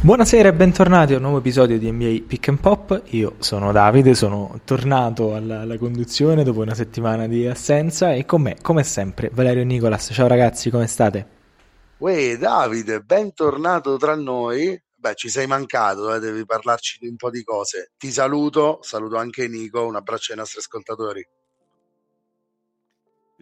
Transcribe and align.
Buonasera 0.00 0.50
e 0.50 0.52
bentornati 0.52 1.12
a 1.12 1.16
un 1.16 1.22
nuovo 1.22 1.38
episodio 1.38 1.76
di 1.76 1.90
NBA 1.90 2.26
Pick 2.28 2.48
and 2.50 2.60
Pop. 2.60 3.02
Io 3.06 3.34
sono 3.40 3.72
Davide, 3.72 4.14
sono 4.14 4.60
tornato 4.64 5.34
alla, 5.34 5.62
alla, 5.62 5.76
conduzione 5.76 6.44
dopo 6.44 6.60
una 6.60 6.74
settimana 6.74 7.26
di 7.26 7.48
assenza 7.48 8.12
e 8.12 8.24
con 8.24 8.42
me, 8.42 8.58
come 8.62 8.84
sempre, 8.84 9.28
Valerio 9.32 9.64
Nicolas. 9.64 10.10
Ciao 10.12 10.28
ragazzi, 10.28 10.70
come 10.70 10.86
state? 10.86 11.26
Uè 11.98 12.38
Davide, 12.38 13.00
bentornato 13.00 13.96
tra 13.96 14.14
noi. 14.14 14.80
Beh, 14.94 15.16
ci 15.16 15.28
sei 15.28 15.48
mancato, 15.48 16.14
eh, 16.14 16.20
devi 16.20 16.46
parlarci 16.46 16.98
di 17.00 17.08
un 17.08 17.16
po' 17.16 17.30
di 17.30 17.42
cose. 17.42 17.90
Ti 17.98 18.12
saluto, 18.12 18.78
saluto 18.82 19.16
anche 19.16 19.48
Nico, 19.48 19.84
un 19.84 19.96
abbraccio 19.96 20.30
ai 20.30 20.38
nostri 20.38 20.60
ascoltatori. 20.60 21.26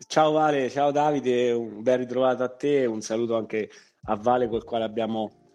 Ciao 0.06 0.32
Vale, 0.32 0.70
ciao 0.70 0.90
Davide, 0.90 1.52
un 1.52 1.82
ben 1.82 1.98
ritrovato 1.98 2.42
a 2.42 2.48
te, 2.48 2.86
un 2.86 3.02
saluto 3.02 3.36
anche 3.36 3.68
a 4.04 4.16
Vale 4.16 4.48
col 4.48 4.64
quale 4.64 4.84
abbiamo 4.84 5.45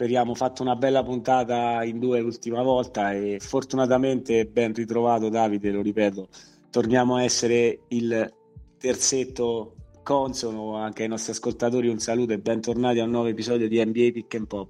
speriamo 0.00 0.34
fatto 0.34 0.62
una 0.62 0.76
bella 0.76 1.02
puntata 1.02 1.84
in 1.84 1.98
due 1.98 2.20
l'ultima 2.20 2.62
volta 2.62 3.12
e 3.12 3.36
fortunatamente 3.38 4.46
ben 4.46 4.72
ritrovato 4.72 5.28
Davide, 5.28 5.70
lo 5.70 5.82
ripeto, 5.82 6.28
torniamo 6.70 7.16
a 7.16 7.22
essere 7.22 7.80
il 7.88 8.32
terzetto 8.78 9.74
consono 10.02 10.76
anche 10.76 11.02
ai 11.02 11.08
nostri 11.10 11.32
ascoltatori 11.32 11.88
un 11.88 11.98
saluto 11.98 12.32
e 12.32 12.38
bentornati 12.38 12.98
a 12.98 13.04
un 13.04 13.10
nuovo 13.10 13.26
episodio 13.26 13.68
di 13.68 13.84
NBA 13.84 14.12
Pick 14.12 14.34
and 14.36 14.46
Pop. 14.46 14.68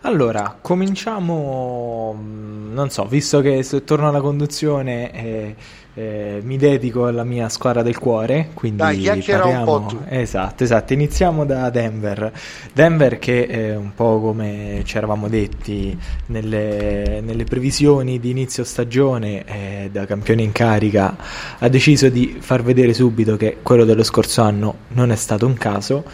Allora, 0.00 0.58
cominciamo, 0.60 2.18
non 2.20 2.90
so, 2.90 3.04
visto 3.04 3.40
che 3.40 3.64
torno 3.84 4.08
alla 4.08 4.20
conduzione, 4.20 5.12
eh, 5.12 5.56
eh, 5.94 6.40
mi 6.42 6.56
dedico 6.56 7.06
alla 7.06 7.24
mia 7.24 7.48
squadra 7.48 7.82
del 7.82 7.98
cuore, 7.98 8.50
quindi 8.54 8.78
Dai, 8.78 9.22
parliamo... 9.26 9.58
un 9.58 9.64
po' 9.64 9.86
tu. 9.86 9.98
Esatto, 10.08 10.64
esatto, 10.64 10.92
iniziamo 10.92 11.44
da 11.44 11.68
Denver. 11.70 12.32
Denver 12.72 13.18
che 13.18 13.42
eh, 13.42 13.76
un 13.76 13.92
po' 13.94 14.20
come 14.20 14.82
ci 14.84 14.96
eravamo 14.96 15.28
detti 15.28 15.96
nelle, 16.26 17.20
nelle 17.20 17.44
previsioni 17.44 18.20
di 18.20 18.30
inizio 18.30 18.64
stagione 18.64 19.44
eh, 19.44 19.88
da 19.90 20.06
campione 20.06 20.42
in 20.42 20.52
carica 20.52 21.16
ha 21.58 21.68
deciso 21.68 22.08
di 22.08 22.36
far 22.38 22.62
vedere 22.62 22.94
subito 22.94 23.36
che 23.36 23.58
quello 23.62 23.84
dello 23.84 24.02
scorso 24.02 24.42
anno 24.42 24.74
non 24.88 25.10
è 25.10 25.16
stato 25.16 25.46
un 25.46 25.54
caso 25.54 26.04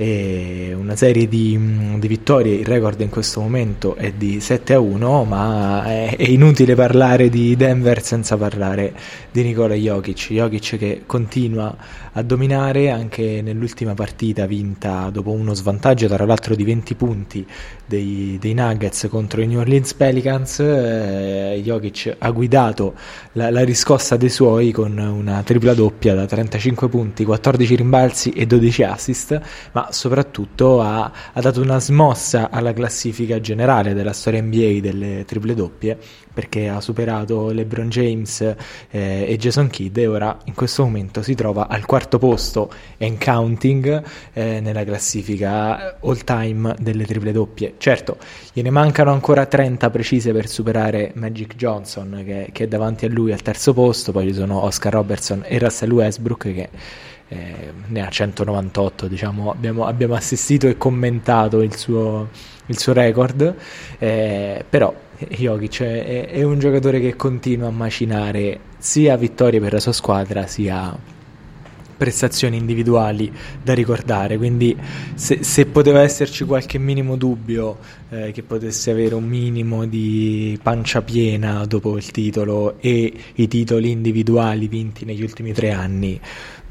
e 0.00 0.74
una 0.74 0.96
serie 0.96 1.28
di, 1.28 1.98
di, 1.98 2.08
vittorie, 2.08 2.54
il 2.54 2.64
record 2.64 2.98
in 3.02 3.10
questo 3.10 3.42
momento 3.42 3.96
è 3.96 4.12
di 4.12 4.40
7 4.40 4.72
a 4.72 4.80
1, 4.80 5.24
ma 5.24 5.84
è, 5.84 6.16
è, 6.16 6.26
inutile 6.26 6.74
parlare 6.74 7.28
di 7.28 7.54
Denver 7.54 8.02
senza 8.02 8.38
parlare 8.38 8.94
di 9.30 9.42
Nicola 9.42 9.74
Jokic, 9.74 10.32
Jokic 10.32 10.78
che 10.78 11.02
continua 11.04 11.76
a 12.12 12.22
dominare 12.22 12.90
anche 12.90 13.40
nell'ultima 13.42 13.94
partita 13.94 14.46
vinta 14.46 15.10
dopo 15.10 15.30
uno 15.30 15.54
svantaggio 15.54 16.08
tra 16.08 16.24
l'altro 16.24 16.54
di 16.54 16.64
20 16.64 16.94
punti 16.94 17.46
dei, 17.86 18.36
dei 18.40 18.54
Nuggets 18.54 19.08
contro 19.08 19.40
i 19.40 19.46
New 19.46 19.58
Orleans 19.58 19.94
Pelicans, 19.94 20.60
eh, 20.60 21.60
Jokic 21.62 22.16
ha 22.18 22.30
guidato 22.30 22.94
la, 23.32 23.50
la 23.50 23.64
riscossa 23.64 24.16
dei 24.16 24.28
suoi 24.28 24.72
con 24.72 24.96
una 24.98 25.42
tripla 25.42 25.74
doppia 25.74 26.14
da 26.14 26.26
35 26.26 26.88
punti, 26.88 27.24
14 27.24 27.74
rimbalzi 27.76 28.30
e 28.30 28.46
12 28.46 28.82
assist, 28.82 29.40
ma 29.72 29.88
soprattutto 29.90 30.80
ha, 30.80 31.12
ha 31.32 31.40
dato 31.40 31.60
una 31.60 31.80
smossa 31.80 32.50
alla 32.50 32.72
classifica 32.72 33.40
generale 33.40 33.94
della 33.94 34.12
storia 34.12 34.42
NBA 34.42 34.80
delle 34.80 35.24
triple 35.24 35.54
doppie 35.54 35.98
perché 36.32 36.68
ha 36.68 36.80
superato 36.80 37.50
LeBron 37.50 37.88
James 37.88 38.40
eh, 38.40 39.24
e 39.28 39.36
Jason 39.36 39.68
Kidd 39.68 39.96
e 39.98 40.06
ora 40.06 40.38
in 40.44 40.54
questo 40.54 40.84
momento 40.84 41.22
si 41.22 41.34
trova 41.34 41.66
al 41.68 41.84
quarto 41.84 41.98
posto 42.08 42.72
and 42.98 43.22
counting 43.22 44.02
eh, 44.32 44.60
nella 44.60 44.84
classifica 44.84 45.98
all 46.00 46.22
time 46.24 46.74
delle 46.78 47.04
triple 47.04 47.32
doppie. 47.32 47.74
Certo, 47.78 48.16
gliene 48.52 48.70
mancano 48.70 49.12
ancora 49.12 49.46
30 49.46 49.90
precise 49.90 50.32
per 50.32 50.48
superare 50.48 51.12
Magic 51.14 51.56
Johnson 51.56 52.22
che, 52.24 52.48
che 52.52 52.64
è 52.64 52.68
davanti 52.68 53.04
a 53.04 53.08
lui 53.08 53.32
al 53.32 53.42
terzo 53.42 53.72
posto, 53.72 54.12
poi 54.12 54.28
ci 54.28 54.34
sono 54.34 54.62
Oscar 54.64 54.92
Robertson 54.92 55.42
e 55.44 55.58
Russell 55.58 55.90
Westbrook 55.92 56.52
che 56.52 56.68
eh, 57.32 57.72
ne 57.86 58.04
ha 58.04 58.08
198, 58.08 59.06
diciamo, 59.06 59.52
abbiamo, 59.52 59.86
abbiamo, 59.86 60.14
assistito 60.14 60.66
e 60.66 60.76
commentato 60.76 61.62
il 61.62 61.76
suo, 61.76 62.28
il 62.66 62.76
suo 62.76 62.92
record, 62.92 63.54
eh, 63.98 64.64
però 64.68 64.92
Jokic 65.16 65.82
è, 65.82 66.26
è, 66.26 66.42
un 66.42 66.58
giocatore 66.58 67.00
che 67.00 67.14
continua 67.14 67.68
a 67.68 67.70
macinare 67.70 68.58
sia 68.78 69.16
vittorie 69.16 69.60
per 69.60 69.74
la 69.74 69.78
sua 69.78 69.92
squadra 69.92 70.46
sia 70.48 70.92
prestazioni 72.00 72.56
individuali 72.56 73.30
da 73.62 73.74
ricordare, 73.74 74.38
quindi 74.38 74.74
se, 75.16 75.44
se 75.44 75.66
poteva 75.66 76.00
esserci 76.00 76.46
qualche 76.46 76.78
minimo 76.78 77.16
dubbio 77.16 77.76
eh, 78.08 78.32
che 78.32 78.42
potesse 78.42 78.90
avere 78.90 79.14
un 79.14 79.24
minimo 79.24 79.84
di 79.84 80.58
pancia 80.62 81.02
piena 81.02 81.66
dopo 81.66 81.98
il 81.98 82.10
titolo 82.10 82.78
e 82.80 83.12
i 83.34 83.48
titoli 83.48 83.90
individuali 83.90 84.66
vinti 84.66 85.04
negli 85.04 85.22
ultimi 85.22 85.52
tre 85.52 85.72
anni, 85.72 86.18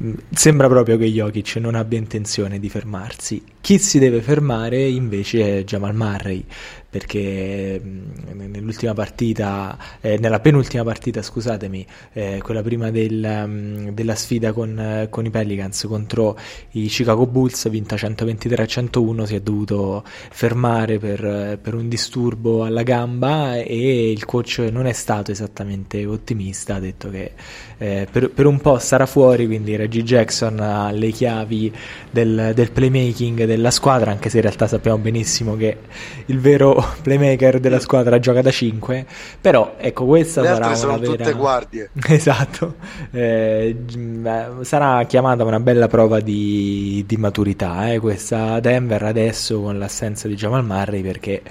mm, 0.02 0.14
sembra 0.30 0.66
proprio 0.66 0.96
che 0.96 1.06
Jokic 1.06 1.58
non 1.60 1.76
abbia 1.76 1.98
intenzione 1.98 2.58
di 2.58 2.68
fermarsi. 2.68 3.40
Chi 3.60 3.78
si 3.78 4.00
deve 4.00 4.22
fermare 4.22 4.82
invece 4.84 5.58
è 5.58 5.62
Jamal 5.64 5.94
Murray, 5.94 6.44
perché 6.90 7.80
mm, 7.82 8.50
nell'ultima 8.50 8.92
partita, 8.92 9.78
eh, 10.00 10.18
nella 10.18 10.40
penultima 10.40 10.82
partita, 10.82 11.22
scusatemi, 11.22 11.86
eh, 12.12 12.40
quella 12.42 12.62
prima 12.62 12.90
del, 12.90 13.22
um, 13.44 13.90
della 13.92 14.16
sfida 14.16 14.52
con, 14.52 15.06
con, 15.08 15.24
i 15.24 15.30
Pelicans 15.30 15.86
contro 15.88 16.36
i 16.72 16.86
Chicago 16.88 17.26
Bulls, 17.26 17.70
vinta 17.70 17.96
123 17.96 18.62
a 18.62 18.66
101, 18.66 19.24
si 19.24 19.34
è 19.36 19.40
dovuto 19.40 20.02
fermare 20.04 20.98
per, 20.98 21.58
per, 21.62 21.74
un 21.74 21.88
disturbo 21.88 22.64
alla 22.64 22.82
gamba 22.82 23.56
e 23.56 24.10
il 24.10 24.24
coach 24.24 24.58
non 24.70 24.86
è 24.86 24.92
stato 24.92 25.30
esattamente 25.30 26.04
ottimista, 26.04 26.74
ha 26.74 26.80
detto 26.80 27.08
che 27.08 27.32
eh, 27.82 28.06
per, 28.10 28.28
per, 28.28 28.44
un 28.44 28.60
po' 28.60 28.78
sarà 28.78 29.06
fuori, 29.06 29.46
quindi 29.46 29.74
Reggie 29.74 30.02
Jackson 30.02 30.60
ha 30.60 30.90
le 30.90 31.08
chiavi 31.10 31.72
del, 32.10 32.52
del 32.54 32.70
playmaking 32.72 33.44
della 33.44 33.70
squadra, 33.70 34.10
anche 34.10 34.28
se 34.28 34.36
in 34.36 34.42
realtà 34.42 34.66
sappiamo 34.66 34.98
benissimo 34.98 35.56
che 35.56 35.78
il 36.26 36.38
vero 36.40 36.84
playmaker 37.00 37.58
della 37.58 37.80
squadra 37.80 38.18
gioca 38.18 38.42
da 38.42 38.50
5 38.50 39.06
però 39.40 39.76
ecco 39.78 40.04
questa 40.04 40.42
Le 40.42 40.48
sarà 40.48 40.66
una 40.66 40.74
sono 40.74 40.98
vera... 40.98 41.12
tutte 41.16 41.32
guardie. 41.32 41.90
Esatto. 42.20 42.74
Eh, 43.12 43.74
sarà 44.60 45.04
chiamata 45.04 45.44
una 45.44 45.60
bella 45.60 45.88
prova 45.88 46.20
di, 46.20 47.02
di 47.06 47.16
maturità 47.16 47.90
eh, 47.90 47.98
questa 47.98 48.60
Denver 48.60 49.02
adesso 49.04 49.58
con 49.62 49.78
l'assenza 49.78 50.28
di 50.28 50.34
Jamal 50.34 50.64
Murray 50.64 51.00
perché 51.00 51.42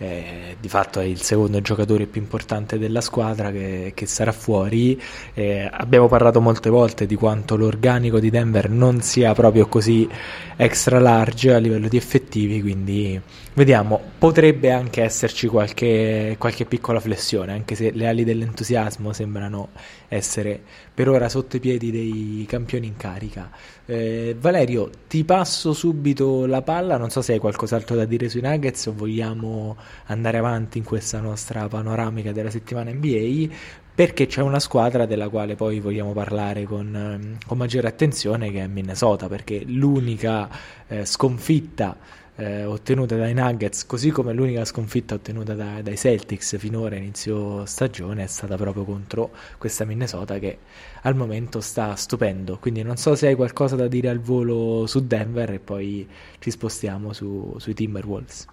eh, 0.00 0.56
di 0.58 0.68
fatto 0.68 0.98
è 0.98 1.04
il 1.04 1.20
secondo 1.20 1.60
giocatore 1.60 2.06
più 2.06 2.22
importante 2.22 2.78
della 2.78 3.02
squadra 3.02 3.50
che, 3.50 3.92
che 3.94 4.06
sarà 4.06 4.32
fuori. 4.32 4.98
Eh, 5.34 5.68
abbiamo 5.70 6.08
parlato 6.08 6.40
molte 6.40 6.70
volte 6.70 7.04
di 7.04 7.16
quanto 7.16 7.54
l'organico 7.54 8.18
di 8.18 8.30
Denver 8.30 8.70
non 8.70 9.02
sia 9.02 9.34
proprio 9.34 9.66
così 9.66 10.08
extra 10.56 10.98
large 10.98 11.52
a 11.52 11.58
livello 11.58 11.88
di 11.88 11.98
effettivi, 11.98 12.62
quindi 12.62 13.20
vediamo, 13.52 14.00
potrebbe 14.16 14.72
anche 14.72 15.02
esserci 15.02 15.46
qualche, 15.48 16.36
qualche 16.38 16.64
piccola 16.64 16.98
flessione, 16.98 17.52
anche 17.52 17.74
se 17.74 17.90
le 17.92 18.06
ali 18.06 18.24
dell'entusiasmo 18.24 19.12
sembrano 19.12 19.68
essere 20.10 20.60
per 20.92 21.08
ora 21.08 21.28
sotto 21.28 21.56
i 21.56 21.60
piedi 21.60 21.90
dei 21.90 22.44
campioni 22.48 22.86
in 22.88 22.96
carica. 22.96 23.50
Eh, 23.86 24.36
Valerio, 24.38 24.90
ti 25.08 25.24
passo 25.24 25.72
subito 25.72 26.46
la 26.46 26.62
palla, 26.62 26.96
non 26.96 27.10
so 27.10 27.22
se 27.22 27.34
hai 27.34 27.38
qualcos'altro 27.38 27.94
da 27.96 28.04
dire 28.04 28.28
sui 28.28 28.40
Nuggets 28.40 28.86
o 28.86 28.92
vogliamo 28.92 29.76
andare 30.06 30.38
avanti 30.38 30.78
in 30.78 30.84
questa 30.84 31.20
nostra 31.20 31.68
panoramica 31.68 32.32
della 32.32 32.50
settimana 32.50 32.90
NBA, 32.92 33.48
perché 33.94 34.26
c'è 34.26 34.42
una 34.42 34.60
squadra 34.60 35.06
della 35.06 35.28
quale 35.28 35.54
poi 35.54 35.78
vogliamo 35.78 36.12
parlare 36.12 36.64
con, 36.64 36.94
ehm, 36.94 37.38
con 37.46 37.56
maggiore 37.56 37.86
attenzione 37.88 38.50
che 38.50 38.62
è 38.62 38.66
Minnesota, 38.66 39.28
perché 39.28 39.62
l'unica 39.64 40.48
eh, 40.88 41.04
sconfitta 41.04 41.96
eh, 42.40 42.64
ottenuta 42.64 43.16
dai 43.16 43.34
Nuggets, 43.34 43.84
così 43.84 44.10
come 44.10 44.32
l'unica 44.32 44.64
sconfitta 44.64 45.14
ottenuta 45.14 45.54
da, 45.54 45.82
dai 45.82 45.96
Celtics 45.96 46.56
finora 46.56 46.96
inizio 46.96 47.66
stagione 47.66 48.24
è 48.24 48.26
stata 48.26 48.56
proprio 48.56 48.84
contro 48.84 49.30
questa 49.58 49.84
Minnesota 49.84 50.38
che 50.38 50.58
al 51.02 51.14
momento 51.14 51.60
sta 51.60 51.94
stupendo. 51.96 52.58
Quindi 52.58 52.82
non 52.82 52.96
so 52.96 53.14
se 53.14 53.26
hai 53.26 53.34
qualcosa 53.34 53.76
da 53.76 53.88
dire 53.88 54.08
al 54.08 54.20
volo 54.20 54.86
su 54.86 55.06
Denver 55.06 55.52
e 55.52 55.58
poi 55.58 56.08
ci 56.38 56.50
spostiamo 56.50 57.12
su, 57.12 57.54
sui 57.58 57.74
Timberwolves. 57.74 58.46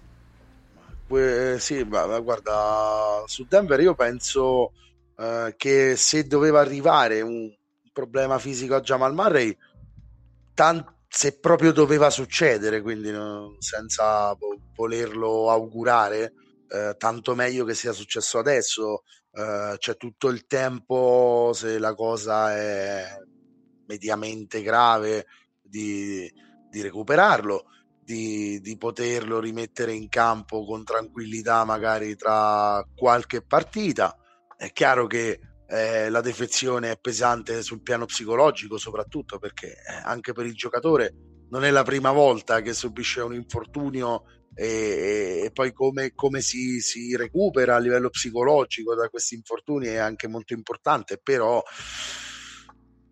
Eh, 1.10 1.56
sì, 1.58 1.82
ma, 1.84 2.18
guarda, 2.20 3.22
su 3.26 3.46
Denver 3.48 3.80
io 3.80 3.94
penso 3.94 4.72
eh, 5.16 5.54
che 5.56 5.96
se 5.96 6.26
doveva 6.26 6.60
arrivare 6.60 7.22
un 7.22 7.50
problema 7.90 8.38
fisico 8.38 8.74
a 8.74 8.80
Jamal 8.82 9.14
Murray, 9.14 9.56
tanto 10.52 10.96
se 11.08 11.38
proprio 11.38 11.72
doveva 11.72 12.10
succedere, 12.10 12.82
quindi 12.82 13.10
senza 13.58 14.36
volerlo 14.74 15.50
augurare, 15.50 16.34
eh, 16.68 16.94
tanto 16.98 17.34
meglio 17.34 17.64
che 17.64 17.74
sia 17.74 17.92
successo 17.92 18.38
adesso. 18.38 19.02
Eh, 19.32 19.76
c'è 19.78 19.96
tutto 19.96 20.28
il 20.28 20.46
tempo, 20.46 21.52
se 21.54 21.78
la 21.78 21.94
cosa 21.94 22.54
è 22.54 23.06
mediamente 23.86 24.62
grave, 24.62 25.26
di, 25.62 26.30
di 26.70 26.82
recuperarlo. 26.82 27.64
di, 28.08 28.60
di, 28.62 28.78
poterlo 28.78 29.38
rimettere 29.38 29.92
in 29.92 30.08
campo 30.08 30.64
con 30.64 30.82
tranquillità 30.82 31.64
magari 31.64 32.16
tra 32.16 32.82
qualche 32.96 33.42
partita. 33.42 34.16
È 34.56 34.72
chiaro 34.72 35.06
che 35.06 35.40
eh, 35.68 36.08
la 36.08 36.20
defezione 36.20 36.92
è 36.92 36.98
pesante 36.98 37.62
sul 37.62 37.82
piano 37.82 38.06
psicologico 38.06 38.78
soprattutto 38.78 39.38
perché 39.38 39.72
eh, 39.72 40.00
anche 40.02 40.32
per 40.32 40.46
il 40.46 40.54
giocatore 40.54 41.14
non 41.50 41.64
è 41.64 41.70
la 41.70 41.82
prima 41.82 42.10
volta 42.10 42.60
che 42.62 42.72
subisce 42.72 43.20
un 43.20 43.34
infortunio 43.34 44.24
e, 44.54 45.42
e 45.44 45.50
poi 45.52 45.72
come, 45.72 46.12
come 46.14 46.40
si, 46.40 46.80
si, 46.80 47.14
recupera 47.16 47.76
a 47.76 47.78
livello 47.78 48.10
psicologico 48.10 48.94
da 48.94 49.08
questi 49.08 49.34
infortuni 49.34 49.86
è 49.86 49.96
anche 49.96 50.26
molto 50.26 50.52
importante, 50.52 51.20
però 51.22 51.62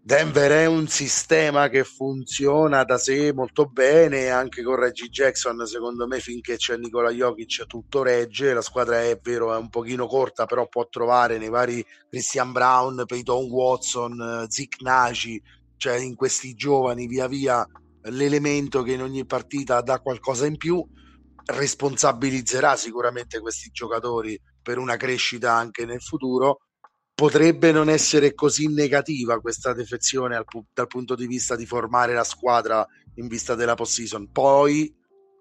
Denver 0.07 0.53
è 0.53 0.67
un 0.67 0.87
sistema 0.87 1.69
che 1.69 1.83
funziona 1.83 2.85
da 2.85 2.97
sé 2.97 3.33
molto 3.33 3.67
bene, 3.67 4.31
anche 4.31 4.63
con 4.63 4.77
Reggie 4.77 5.09
Jackson, 5.09 5.67
secondo 5.67 6.07
me 6.07 6.21
finché 6.21 6.55
c'è 6.55 6.77
Nicola 6.77 7.11
Jokic 7.11 7.67
tutto 7.67 8.05
regge, 8.05 8.55
la 8.55 8.61
squadra 8.61 9.03
è 9.03 9.19
vero 9.21 9.53
è 9.53 9.57
un 9.57 9.69
pochino 9.69 10.07
corta, 10.07 10.47
però 10.47 10.69
può 10.69 10.87
trovare 10.89 11.39
nei 11.39 11.49
vari 11.49 11.85
Christian 12.09 12.53
Brown, 12.53 13.03
Peyton 13.05 13.51
Watson, 13.51 14.47
Zick 14.49 14.81
Nagy, 14.81 15.43
cioè 15.77 15.97
in 15.97 16.15
questi 16.15 16.55
giovani 16.55 17.09
via 17.09 17.27
via 17.27 17.67
l'elemento 18.03 18.83
che 18.85 18.93
in 18.93 19.03
ogni 19.03 19.27
partita 19.27 19.81
dà 19.81 19.99
qualcosa 19.99 20.47
in 20.47 20.57
più, 20.57 20.87
responsabilizzerà 21.47 22.77
sicuramente 22.77 23.41
questi 23.41 23.71
giocatori 23.73 24.41
per 24.63 24.79
una 24.79 24.95
crescita 24.95 25.53
anche 25.55 25.85
nel 25.85 26.01
futuro 26.01 26.59
potrebbe 27.17 27.73
non 27.73 27.89
essere 27.89 28.35
così 28.35 28.69
negativa 28.69 29.41
questa 29.41 29.73
defezione 29.73 30.37
al, 30.37 30.45
dal 30.75 30.87
punto 30.87 31.15
di 31.15 31.27
vista 31.27 31.57
di 31.57 31.65
formare 31.65 32.13
la 32.13 32.25
squadra 32.25 32.87
in 33.15 33.27
vista 33.27 33.55
della 33.55 33.75
post-season. 33.75 34.31
Poi 34.31 34.95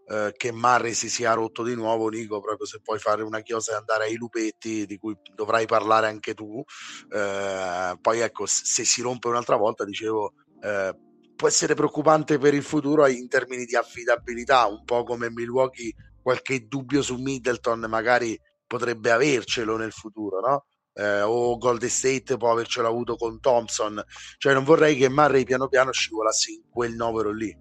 eh, 0.07 0.33
che 0.37 0.53
Murray 0.53 0.93
si 0.93 1.09
sia 1.09 1.33
rotto 1.33 1.63
di 1.63 1.75
nuovo, 1.75 2.07
Nico, 2.07 2.39
proprio 2.39 2.65
se 2.65 2.79
puoi 2.81 2.97
fare 2.97 3.23
una 3.23 3.41
chiosa 3.41 3.73
e 3.73 3.75
andare 3.75 4.05
ai 4.05 4.15
lupetti, 4.15 4.85
di 4.85 4.97
cui 4.97 5.17
dovrai 5.35 5.65
parlare 5.65 6.07
anche 6.07 6.33
tu. 6.33 6.63
Eh, 7.11 7.97
poi 7.99 8.19
ecco, 8.21 8.45
se 8.45 8.85
si 8.85 9.01
rompe 9.01 9.27
un'altra 9.27 9.57
volta, 9.57 9.83
dicevo, 9.83 10.31
eh, 10.61 10.97
può 11.35 11.49
essere 11.49 11.73
preoccupante 11.73 12.37
per 12.37 12.53
il 12.53 12.63
futuro 12.63 13.05
in 13.07 13.27
termini 13.27 13.65
di 13.65 13.75
affidabilità, 13.75 14.65
un 14.65 14.85
po' 14.85 15.03
come 15.03 15.29
Milwaukee, 15.29 15.93
qualche 16.21 16.67
dubbio 16.67 17.01
su 17.01 17.17
Middleton 17.17 17.81
magari 17.89 18.39
potrebbe 18.65 19.11
avercelo 19.11 19.75
nel 19.75 19.91
futuro, 19.91 20.39
no? 20.39 20.65
Eh, 20.95 21.21
o 21.21 21.57
Golden 21.57 21.89
State 21.89 22.37
può 22.37 22.51
avercelo 22.51 22.87
avuto 22.87 23.15
con 23.15 23.39
Thompson. 23.39 24.01
Cioè, 24.37 24.53
non 24.53 24.63
vorrei 24.63 24.95
che 24.95 25.09
Murray 25.09 25.43
piano 25.43 25.67
piano 25.67 25.91
scivolasse 25.91 26.51
in 26.51 26.61
quel 26.69 26.95
novero 26.95 27.31
lì. 27.31 27.55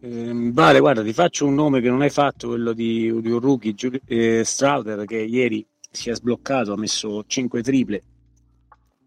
Eh, 0.00 0.50
vale, 0.52 0.80
guarda, 0.80 1.02
ti 1.02 1.12
faccio 1.12 1.46
un 1.46 1.54
nome 1.54 1.80
che 1.80 1.88
non 1.88 2.00
hai 2.00 2.10
fatto, 2.10 2.48
quello 2.48 2.72
di, 2.72 3.20
di 3.20 3.30
un 3.30 3.40
rookie, 3.40 3.74
Giul- 3.74 4.00
eh, 4.06 4.42
Strouder, 4.44 5.04
che 5.04 5.18
ieri 5.18 5.66
si 5.90 6.10
è 6.10 6.14
sbloccato, 6.14 6.72
ha 6.72 6.76
messo 6.76 7.24
5 7.26 7.62
triple 7.62 8.02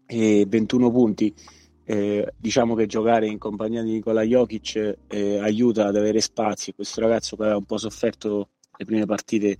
e 0.06 0.44
21 0.48 0.90
punti. 0.90 1.34
Eh, 1.84 2.34
diciamo 2.36 2.76
che 2.76 2.86
giocare 2.86 3.26
in 3.26 3.38
compagnia 3.38 3.82
di 3.82 3.90
Nikola 3.90 4.22
Jokic 4.22 4.98
eh, 5.08 5.38
aiuta 5.38 5.86
ad 5.86 5.96
avere 5.96 6.20
spazi. 6.20 6.72
Questo 6.72 7.00
ragazzo 7.00 7.34
che 7.34 7.42
aveva 7.42 7.56
un 7.58 7.64
po' 7.64 7.78
sofferto 7.78 8.50
le 8.76 8.84
prime 8.84 9.06
partite 9.06 9.58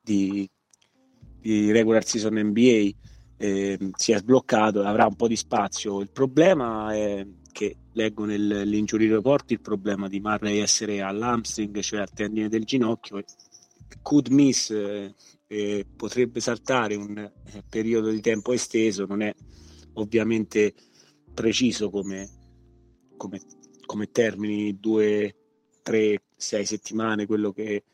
di, 0.00 0.46
di 1.44 1.70
regular 1.72 2.06
season 2.06 2.38
NBA 2.38 2.88
eh, 3.36 3.78
si 3.96 4.12
è 4.12 4.16
sbloccato, 4.16 4.82
avrà 4.82 5.04
un 5.04 5.14
po' 5.14 5.28
di 5.28 5.36
spazio. 5.36 6.00
Il 6.00 6.10
problema 6.10 6.94
è 6.94 7.26
che 7.52 7.76
leggo 7.92 8.24
nell'injury 8.24 9.08
report 9.08 9.50
il 9.50 9.60
problema 9.60 10.08
di 10.08 10.20
Murray 10.20 10.60
essere 10.60 11.02
all'hamstring, 11.02 11.78
cioè 11.80 12.00
al 12.00 12.12
tendine 12.14 12.48
del 12.48 12.64
ginocchio, 12.64 13.22
could 14.00 14.28
miss 14.28 14.70
eh, 14.70 15.86
potrebbe 15.94 16.40
saltare 16.40 16.94
un 16.94 17.18
eh, 17.18 17.62
periodo 17.68 18.08
di 18.08 18.22
tempo 18.22 18.54
esteso, 18.54 19.04
non 19.04 19.20
è 19.20 19.34
ovviamente 19.94 20.72
preciso 21.34 21.90
come, 21.90 22.26
come, 23.18 23.38
come 23.84 24.10
termini, 24.10 24.80
due, 24.80 25.36
tre, 25.82 26.22
sei 26.34 26.64
settimane, 26.64 27.26
quello 27.26 27.52
che 27.52 27.84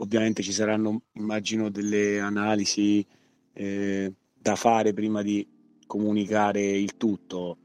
Ovviamente 0.00 0.42
ci 0.42 0.52
saranno, 0.52 1.02
immagino, 1.12 1.70
delle 1.70 2.20
analisi 2.20 3.04
eh, 3.52 4.12
da 4.32 4.54
fare 4.54 4.92
prima 4.92 5.22
di 5.22 5.46
comunicare 5.86 6.60
il 6.62 6.96
tutto. 6.96 7.58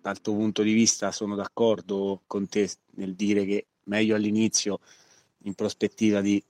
Dal 0.00 0.20
tuo 0.20 0.34
punto 0.34 0.62
di 0.62 0.72
vista 0.72 1.10
sono 1.12 1.34
d'accordo 1.34 2.22
con 2.26 2.48
te 2.48 2.70
nel 2.94 3.14
dire 3.14 3.44
che 3.44 3.66
meglio 3.84 4.14
all'inizio, 4.14 4.78
in 5.44 5.54
prospettiva 5.54 6.20
di 6.20 6.42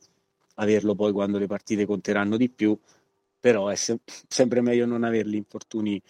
averlo 0.56 0.94
poi 0.94 1.12
quando 1.12 1.38
le 1.38 1.46
partite 1.46 1.86
conteranno 1.86 2.36
di 2.36 2.50
più, 2.50 2.78
però 3.38 3.68
è 3.68 3.76
se- 3.76 4.00
sempre 4.28 4.60
meglio 4.60 4.86
non 4.86 5.04
averli 5.04 5.36
infortuni 5.36 6.00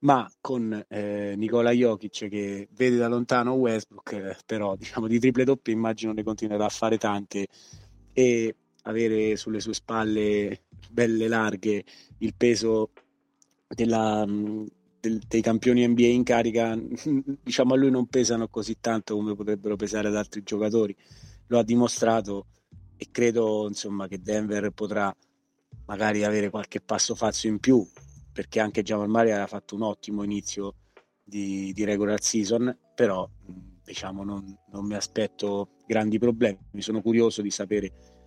ma 0.00 0.30
con 0.40 0.84
eh, 0.88 1.34
Nicola 1.36 1.72
Jokic 1.72 2.28
che 2.28 2.68
vede 2.72 2.96
da 2.96 3.08
lontano 3.08 3.54
Westbrook, 3.54 4.12
eh, 4.12 4.36
però 4.46 4.76
diciamo 4.76 5.08
di 5.08 5.18
triple 5.18 5.44
doppie 5.44 5.74
immagino 5.74 6.12
ne 6.12 6.22
continuerà 6.22 6.66
a 6.66 6.68
fare 6.68 6.98
tante 6.98 7.48
e 8.12 8.54
avere 8.88 9.36
sulle 9.36 9.60
sue 9.60 9.74
spalle 9.74 10.62
belle 10.90 11.28
larghe 11.28 11.84
il 12.18 12.34
peso 12.34 12.90
della, 13.68 14.24
del, 14.26 15.20
dei 15.26 15.42
campioni 15.42 15.86
NBA 15.86 16.06
in 16.06 16.24
carica, 16.24 16.76
diciamo 17.42 17.74
a 17.74 17.76
lui 17.76 17.90
non 17.90 18.06
pesano 18.06 18.48
così 18.48 18.78
tanto 18.80 19.14
come 19.14 19.34
potrebbero 19.34 19.76
pesare 19.76 20.08
ad 20.08 20.16
altri 20.16 20.42
giocatori. 20.42 20.96
Lo 21.48 21.58
ha 21.58 21.64
dimostrato 21.64 22.46
e 22.96 23.08
credo 23.10 23.66
insomma 23.68 24.08
che 24.08 24.20
Denver 24.20 24.70
potrà 24.70 25.14
magari 25.86 26.24
avere 26.24 26.50
qualche 26.50 26.80
passo 26.80 27.14
fazio 27.14 27.48
in 27.48 27.58
più 27.58 27.86
perché 28.32 28.60
anche 28.60 28.82
Jamal 28.82 29.08
Murray 29.08 29.30
aveva 29.30 29.46
fatto 29.46 29.74
un 29.74 29.82
ottimo 29.82 30.22
inizio 30.22 30.74
di, 31.22 31.72
di 31.72 31.84
regular 31.84 32.20
season 32.20 32.76
però 32.94 33.28
diciamo 33.84 34.24
non, 34.24 34.54
non 34.72 34.84
mi 34.84 34.94
aspetto 34.94 35.70
grandi 35.86 36.18
problemi 36.18 36.58
sono 36.78 37.00
curioso 37.00 37.40
di 37.40 37.50
sapere 37.50 38.17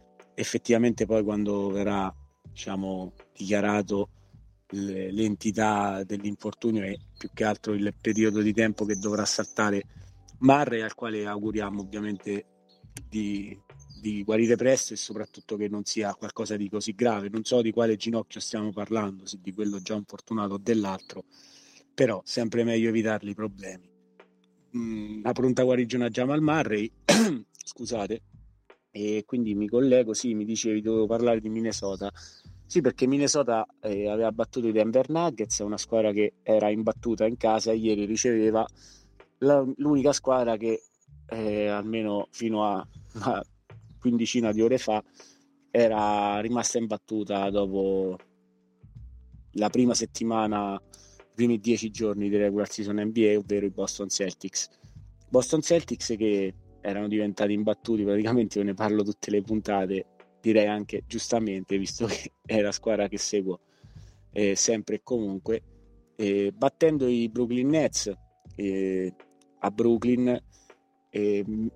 effettivamente 0.41 1.05
poi 1.05 1.23
quando 1.23 1.69
verrà 1.69 2.13
diciamo, 2.51 3.13
dichiarato 3.35 4.09
l'entità 4.73 6.03
dell'infortunio 6.03 6.83
e 6.83 6.97
più 7.17 7.29
che 7.33 7.43
altro 7.43 7.73
il 7.73 7.93
periodo 7.99 8.41
di 8.41 8.53
tempo 8.53 8.85
che 8.85 8.95
dovrà 8.95 9.25
saltare 9.25 9.83
Marre 10.39 10.81
al 10.81 10.95
quale 10.95 11.25
auguriamo 11.25 11.81
ovviamente 11.81 12.45
di, 13.07 13.57
di, 13.99 14.23
guarire 14.23 14.55
presto 14.55 14.93
e 14.93 14.97
soprattutto 14.97 15.55
che 15.55 15.67
non 15.67 15.83
sia 15.83 16.15
qualcosa 16.15 16.57
di 16.57 16.67
così 16.67 16.95
grave. 16.95 17.29
Non 17.29 17.43
so 17.43 17.61
di 17.61 17.71
quale 17.71 17.95
ginocchio 17.95 18.39
stiamo 18.39 18.71
parlando 18.71 19.27
se 19.27 19.39
di 19.41 19.53
quello 19.53 19.79
già 19.81 19.93
infortunato 19.93 20.53
o 20.53 20.57
dell'altro 20.57 21.25
però 21.93 22.21
sempre 22.25 22.63
meglio 22.63 22.89
evitarli 22.89 23.31
i 23.31 23.35
problemi. 23.35 23.89
Mm, 24.75 25.17
una 25.19 25.31
pronta 25.33 25.63
guarigione 25.63 26.05
a 26.05 26.09
Jamal 26.09 26.41
Murray 26.41 26.89
scusate 27.51 28.21
e 28.91 29.23
quindi 29.25 29.55
mi 29.55 29.67
collego, 29.67 30.13
sì, 30.13 30.33
mi 30.33 30.45
dicevi 30.45 30.81
dovevo 30.81 31.07
parlare 31.07 31.39
di 31.39 31.49
Minnesota. 31.49 32.11
Sì, 32.65 32.81
perché 32.81 33.07
Minnesota 33.07 33.65
eh, 33.81 34.07
aveva 34.07 34.31
battuto 34.31 34.67
i 34.67 34.71
Denver 34.71 35.09
Nuggets, 35.09 35.59
una 35.59 35.77
squadra 35.77 36.11
che 36.11 36.33
era 36.43 36.69
imbattuta 36.69 37.25
in 37.25 37.37
casa 37.37 37.73
ieri 37.73 38.05
riceveva 38.05 38.65
la, 39.39 39.65
l'unica 39.77 40.13
squadra 40.13 40.57
che 40.57 40.83
eh, 41.27 41.67
almeno 41.67 42.27
fino 42.31 42.65
a 42.65 42.87
una 43.15 43.43
quindicina 43.99 44.51
di 44.51 44.61
ore 44.61 44.77
fa 44.77 45.03
era 45.69 46.39
rimasta 46.39 46.77
imbattuta 46.77 47.49
dopo 47.49 48.17
la 49.53 49.69
prima 49.69 49.93
settimana, 49.93 50.75
i 50.75 51.33
primi 51.35 51.59
dieci 51.59 51.91
giorni 51.91 52.29
di 52.29 52.37
regular 52.37 52.69
season 52.69 53.01
NBA, 53.01 53.37
ovvero 53.37 53.65
i 53.65 53.69
Boston 53.69 54.09
Celtics. 54.09 54.69
Boston 55.29 55.61
Celtics 55.61 56.15
che 56.17 56.53
erano 56.81 57.07
diventati 57.07 57.53
imbattuti, 57.53 58.03
praticamente 58.03 58.59
io 58.59 58.65
ne 58.65 58.73
parlo 58.73 59.03
tutte 59.03 59.31
le 59.31 59.41
puntate, 59.41 60.05
direi 60.41 60.67
anche 60.67 61.03
giustamente, 61.07 61.77
visto 61.77 62.05
che 62.05 62.33
è 62.45 62.61
la 62.61 62.71
squadra 62.71 63.07
che 63.07 63.17
seguo 63.17 63.59
eh, 64.31 64.55
sempre 64.55 64.95
e 64.95 65.01
comunque, 65.03 65.63
eh, 66.15 66.51
battendo 66.51 67.07
i 67.07 67.29
Brooklyn 67.29 67.69
Nets 67.69 68.11
eh, 68.55 69.13
a 69.59 69.71
Brooklyn, 69.71 70.43
mi 71.13 71.69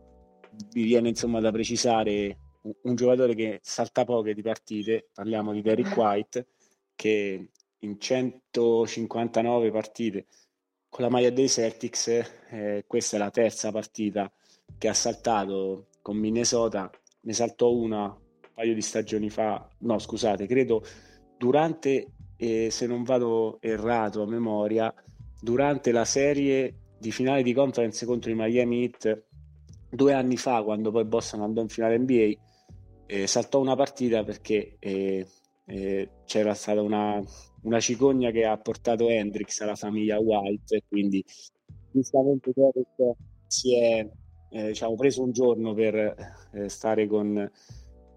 viene 0.71 1.09
insomma 1.09 1.41
da 1.41 1.51
precisare 1.51 2.37
un, 2.61 2.73
un, 2.83 2.95
giocatore 2.95 3.35
che 3.35 3.59
salta 3.61 4.05
poche 4.05 4.33
di 4.33 4.41
partite, 4.41 5.09
parliamo 5.13 5.51
di 5.51 5.61
Derrick 5.61 5.95
White, 5.95 6.47
che 6.95 7.49
in 7.79 7.99
159 7.99 9.71
partite 9.71 10.25
con 10.89 11.03
la 11.03 11.09
maglia 11.09 11.29
dei 11.29 11.49
Celtics, 11.49 12.07
eh, 12.49 12.85
questa 12.87 13.17
è 13.17 13.19
la 13.19 13.29
terza 13.29 13.71
partita 13.71 14.31
che 14.77 14.87
ha 14.87 14.93
saltato 14.93 15.87
con 16.01 16.17
Minnesota, 16.17 16.89
ne 17.21 17.33
saltò 17.33 17.71
una 17.71 18.03
un 18.05 18.53
paio 18.53 18.73
di 18.73 18.81
stagioni 18.81 19.29
fa, 19.29 19.67
no 19.79 19.99
scusate, 19.99 20.47
credo 20.47 20.83
durante, 21.37 22.13
eh, 22.37 22.69
se 22.71 22.87
non 22.87 23.03
vado 23.03 23.57
errato 23.59 24.21
a 24.21 24.27
memoria, 24.27 24.93
durante 25.41 25.91
la 25.91 26.05
serie 26.05 26.73
di 26.97 27.11
finale 27.11 27.43
di 27.43 27.53
conference 27.53 28.05
contro 28.05 28.31
i 28.31 28.35
Miami 28.35 28.83
Heat 28.83 29.23
due 29.89 30.13
anni 30.13 30.37
fa, 30.37 30.63
quando 30.63 30.91
poi 30.91 31.05
Boston 31.05 31.41
andò 31.41 31.61
in 31.61 31.69
finale 31.69 31.97
NBA, 31.97 32.31
eh, 33.07 33.27
saltò 33.27 33.59
una 33.59 33.75
partita 33.75 34.23
perché 34.23 34.75
eh, 34.79 35.25
eh, 35.65 36.09
c'era 36.25 36.53
stata 36.53 36.81
una, 36.81 37.21
una, 37.63 37.79
cicogna 37.79 38.31
che 38.31 38.45
ha 38.45 38.57
portato 38.57 39.09
Hendrix 39.09 39.61
alla 39.61 39.75
famiglia 39.75 40.19
White, 40.19 40.83
quindi 40.87 41.23
giustamente 41.91 42.51
Derek 42.53 43.17
si 43.47 43.75
è 43.79 44.07
eh, 44.55 44.67
diciamo, 44.67 44.95
preso 44.95 45.21
un 45.21 45.33
giorno 45.33 45.73
per 45.73 46.15
eh, 46.53 46.69
stare 46.69 47.07
con, 47.07 47.51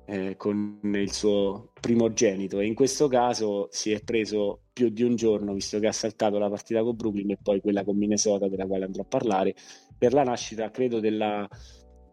eh, 0.07 0.37
con 0.37 0.79
il 0.83 1.13
suo 1.13 1.73
primogenito 1.81 2.61
e 2.61 2.67
in 2.67 2.75
questo 2.75 3.09
caso 3.09 3.67
si 3.73 3.91
è 3.91 4.01
preso 4.05 4.61
più 4.73 4.89
di 4.89 5.03
un 5.03 5.17
giorno, 5.17 5.53
visto 5.53 5.81
che 5.81 5.89
ha 5.89 5.93
saltato 5.93 6.39
la 6.39 6.49
partita 6.49 6.85
con 6.85 6.95
Brooklyn 6.95 7.33
e 7.33 7.39
poi 7.43 7.61
quella 7.61 7.83
con 7.83 7.97
Minnesota, 7.97 8.49
della 8.49 8.67
quale 8.67 8.85
andrò 8.85 9.03
a 9.03 9.07
parlare, 9.07 9.57
per 9.97 10.13
la 10.13 10.23
nascita, 10.23 10.71
credo, 10.71 11.01
della, 11.01 11.49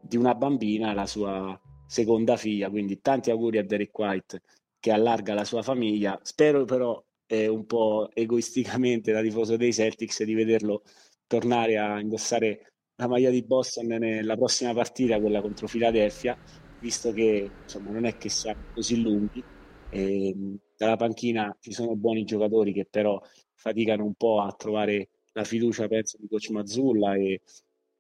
di 0.02 0.18
una 0.18 0.34
bambina, 0.34 0.92
la 0.94 1.06
sua 1.06 1.60
seconda 1.86 2.36
figlia. 2.36 2.72
Quindi 2.72 3.02
tanti 3.02 3.30
auguri 3.30 3.60
a 3.60 3.64
Derek 3.64 3.96
White 3.96 4.42
che 4.80 4.92
allarga 4.92 5.36
la 5.36 5.46
sua 5.46 5.62
famiglia. 5.62 6.20
Spero 6.24 6.66
però 6.66 7.00
eh, 7.28 7.48
un 7.48 7.68
po' 7.68 8.10
egoisticamente 8.12 9.12
da 9.12 9.22
tifoso 9.22 9.56
dei 9.56 9.72
Celtics 9.72 10.24
di 10.24 10.34
vederlo 10.34 10.82
tornare 11.28 11.78
a 11.78 12.00
indossare 12.00 12.75
la 12.98 13.08
maglia 13.08 13.30
di 13.30 13.44
Boston 13.44 13.88
nella 13.88 14.36
prossima 14.36 14.74
partita, 14.74 15.20
quella 15.20 15.42
contro 15.42 15.68
Philadelphia, 15.68 16.38
visto 16.80 17.12
che 17.12 17.50
insomma, 17.64 17.92
non 17.92 18.06
è 18.06 18.18
che 18.18 18.30
siamo 18.30 18.62
così 18.74 19.02
lunghi. 19.02 19.44
E, 19.90 20.28
ehm, 20.30 20.58
dalla 20.78 20.96
panchina 20.96 21.56
ci 21.60 21.72
sono 21.72 21.96
buoni 21.96 22.24
giocatori 22.26 22.74
che 22.74 22.88
però 22.90 23.22
faticano 23.54 24.04
un 24.04 24.14
po' 24.14 24.42
a 24.42 24.52
trovare 24.54 25.10
la 25.34 25.44
fiducia, 25.44 25.88
penso, 25.88 26.18
di 26.20 26.28
Coach 26.28 26.50
Mazzulla 26.50 27.16
e 27.16 27.42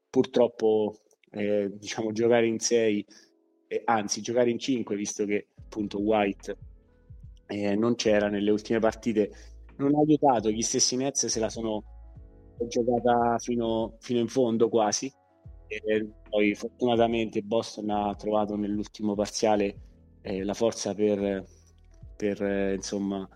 purtroppo 0.09 0.99
eh, 1.31 1.69
diciamo 1.73 2.11
giocare 2.11 2.47
in 2.47 2.59
6 2.59 3.05
eh, 3.67 3.81
anzi 3.85 4.21
giocare 4.21 4.49
in 4.49 4.59
5 4.59 4.95
visto 4.95 5.25
che 5.25 5.47
appunto 5.59 5.99
White 5.99 6.57
eh, 7.47 7.75
non 7.75 7.95
c'era 7.95 8.29
nelle 8.29 8.51
ultime 8.51 8.79
partite 8.79 9.31
non 9.77 9.93
ha 9.95 9.99
aiutato 9.99 10.49
gli 10.49 10.61
stessi 10.61 10.95
Nets 10.95 11.25
se 11.25 11.39
la 11.39 11.49
sono 11.49 11.94
giocata 12.67 13.38
fino, 13.39 13.95
fino 14.00 14.19
in 14.19 14.27
fondo 14.27 14.69
quasi 14.69 15.12
e 15.67 16.07
poi 16.29 16.53
fortunatamente 16.55 17.41
Boston 17.41 17.89
ha 17.89 18.15
trovato 18.15 18.55
nell'ultimo 18.55 19.15
parziale 19.15 19.75
eh, 20.21 20.43
la 20.43 20.53
forza 20.53 20.93
per, 20.93 21.43
per 22.15 22.41
eh, 22.41 22.74
insomma 22.75 23.27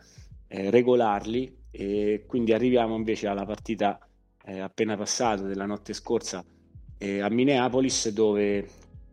eh, 0.47 0.69
regolarli 0.69 1.57
e 1.71 2.23
quindi 2.27 2.53
arriviamo 2.53 2.95
invece 2.95 3.27
alla 3.27 3.45
partita 3.45 3.99
appena 4.61 4.97
passata 4.97 5.43
della 5.43 5.67
notte 5.67 5.93
scorsa 5.93 6.43
eh, 6.97 7.21
a 7.21 7.29
Minneapolis 7.29 8.09
dove 8.09 8.67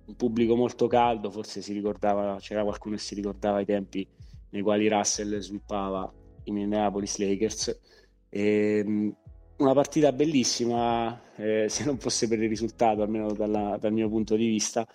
un 0.06 0.16
pubblico 0.16 0.56
molto 0.56 0.88
caldo, 0.88 1.30
forse 1.30 1.62
si 1.62 1.72
ricordava, 1.72 2.36
c'era 2.38 2.62
qualcuno 2.62 2.96
che 2.96 3.00
si 3.00 3.14
ricordava 3.14 3.60
i 3.60 3.64
tempi 3.64 4.06
nei 4.50 4.62
quali 4.62 4.88
Russell 4.88 5.38
sviluppava 5.38 6.12
i 6.44 6.50
Minneapolis 6.50 7.18
Lakers. 7.18 7.80
E, 8.28 8.82
ehm, 8.84 9.16
una 9.58 9.72
partita 9.72 10.12
bellissima, 10.12 11.20
eh, 11.36 11.66
se 11.68 11.84
non 11.84 11.98
fosse 11.98 12.28
per 12.28 12.42
il 12.42 12.48
risultato, 12.48 13.02
almeno 13.02 13.32
dalla, 13.32 13.78
dal 13.80 13.92
mio 13.92 14.08
punto 14.08 14.36
di 14.36 14.46
vista, 14.46 14.86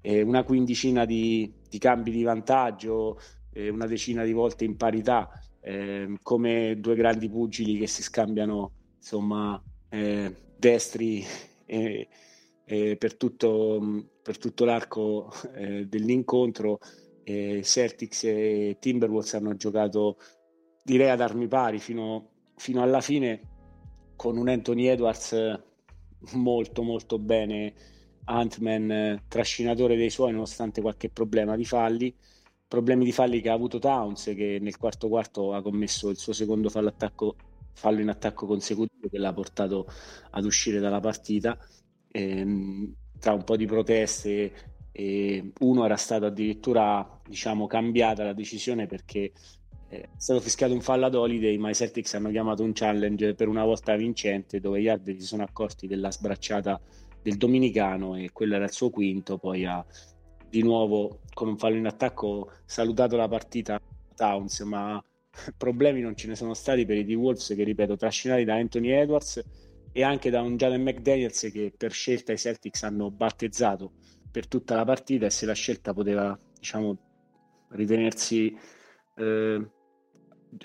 eh, 0.00 0.22
una 0.22 0.44
quindicina 0.44 1.04
di, 1.04 1.52
di, 1.68 1.78
cambi 1.78 2.10
di 2.10 2.22
vantaggio, 2.22 3.18
eh, 3.52 3.68
una 3.70 3.86
decina 3.86 4.24
di 4.24 4.32
volte 4.32 4.64
in 4.64 4.76
parità, 4.76 5.28
ehm, 5.60 6.18
come 6.22 6.78
due 6.78 6.94
grandi 6.94 7.28
pugili 7.28 7.78
che 7.78 7.86
si 7.86 8.02
scambiano 8.02 8.72
insomma 8.98 9.60
eh, 9.88 10.34
destri 10.56 11.24
e, 11.66 12.08
eh, 12.64 12.96
per, 12.96 13.16
tutto, 13.16 14.10
per, 14.22 14.38
tutto, 14.38 14.64
l'arco 14.64 15.32
eh, 15.54 15.86
dell'incontro. 15.86 16.78
Eh, 17.26 17.62
Celtics 17.64 18.24
e 18.24 18.76
Timberwolves 18.78 19.32
hanno 19.32 19.56
giocato 19.56 20.18
direi 20.82 21.08
ad 21.08 21.22
armi 21.22 21.48
pari 21.48 21.78
fino, 21.78 22.32
fino 22.56 22.82
alla 22.82 23.00
fine 23.00 23.53
con 24.16 24.36
un 24.36 24.48
Anthony 24.48 24.86
Edwards 24.86 25.34
molto 26.32 26.82
molto 26.82 27.18
bene 27.18 27.74
Ant-Man 28.24 29.24
trascinatore 29.28 29.96
dei 29.96 30.10
suoi 30.10 30.32
nonostante 30.32 30.80
qualche 30.80 31.10
problema 31.10 31.56
di 31.56 31.64
falli 31.64 32.14
problemi 32.74 33.04
di 33.04 33.12
falli 33.12 33.40
che 33.40 33.50
ha 33.50 33.52
avuto 33.52 33.78
Towns 33.78 34.24
che 34.34 34.58
nel 34.60 34.76
quarto 34.76 35.08
quarto 35.08 35.52
ha 35.54 35.62
commesso 35.62 36.08
il 36.10 36.16
suo 36.16 36.32
secondo 36.32 36.68
fallo, 36.68 36.88
attacco, 36.88 37.36
fallo 37.72 38.00
in 38.00 38.08
attacco 38.08 38.46
consecutivo 38.46 39.08
che 39.08 39.18
l'ha 39.18 39.32
portato 39.32 39.86
ad 40.30 40.44
uscire 40.44 40.80
dalla 40.80 40.98
partita. 40.98 41.56
Ehm, 42.10 42.92
tra 43.20 43.32
un 43.32 43.44
po' 43.44 43.56
di 43.56 43.66
proteste 43.66 44.52
e 44.90 45.52
uno 45.60 45.84
era 45.84 45.96
stato 45.96 46.26
addirittura 46.26 47.20
diciamo 47.26 47.66
cambiata 47.66 48.24
la 48.24 48.32
decisione 48.32 48.86
perché 48.86 49.20
eh, 49.20 49.32
è 50.00 50.08
stato 50.16 50.40
fischiato 50.40 50.72
un 50.72 50.80
fallo 50.80 51.06
ad 51.06 51.14
Holiday 51.14 51.56
ma 51.56 51.70
i 51.70 51.74
Celtics 51.74 52.14
hanno 52.14 52.30
chiamato 52.30 52.62
un 52.62 52.72
challenge 52.72 53.34
per 53.34 53.48
una 53.48 53.64
volta 53.64 53.94
vincente 53.96 54.60
dove 54.60 54.80
gli 54.80 54.88
arbitri 54.88 55.20
si 55.20 55.26
sono 55.26 55.42
accorti 55.42 55.86
della 55.86 56.10
sbracciata 56.10 56.80
del 57.22 57.36
dominicano 57.36 58.16
e 58.16 58.30
quello 58.32 58.54
era 58.54 58.64
il 58.64 58.72
suo 58.72 58.90
quinto 58.90 59.38
poi 59.38 59.64
ha 59.64 59.84
di 60.48 60.62
nuovo 60.62 61.20
con 61.32 61.48
un 61.48 61.56
fallo 61.56 61.76
in 61.76 61.86
attacco 61.86 62.50
salutato 62.64 63.16
la 63.16 63.28
partita 63.28 63.80
Towns 64.14 64.60
ma 64.60 65.02
problemi 65.56 66.00
non 66.00 66.16
ce 66.16 66.28
ne 66.28 66.36
sono 66.36 66.54
stati 66.54 66.84
per 66.84 66.96
i 66.96 67.04
D-Wolves 67.04 67.54
che 67.56 67.64
ripeto 67.64 67.96
trascinati 67.96 68.44
da 68.44 68.54
Anthony 68.54 68.90
Edwards 68.90 69.42
e 69.92 70.02
anche 70.02 70.30
da 70.30 70.42
un 70.42 70.56
Jaden 70.56 70.82
McDaniels 70.82 71.50
che 71.52 71.72
per 71.76 71.92
scelta 71.92 72.32
i 72.32 72.38
Celtics 72.38 72.82
hanno 72.82 73.10
battezzato 73.10 73.92
per 74.30 74.48
tutta 74.48 74.74
la 74.74 74.84
partita 74.84 75.26
e 75.26 75.30
se 75.30 75.46
la 75.46 75.52
scelta 75.52 75.94
poteva 75.94 76.36
diciamo 76.58 76.98
ritenersi 77.68 78.56
eh, 79.16 79.70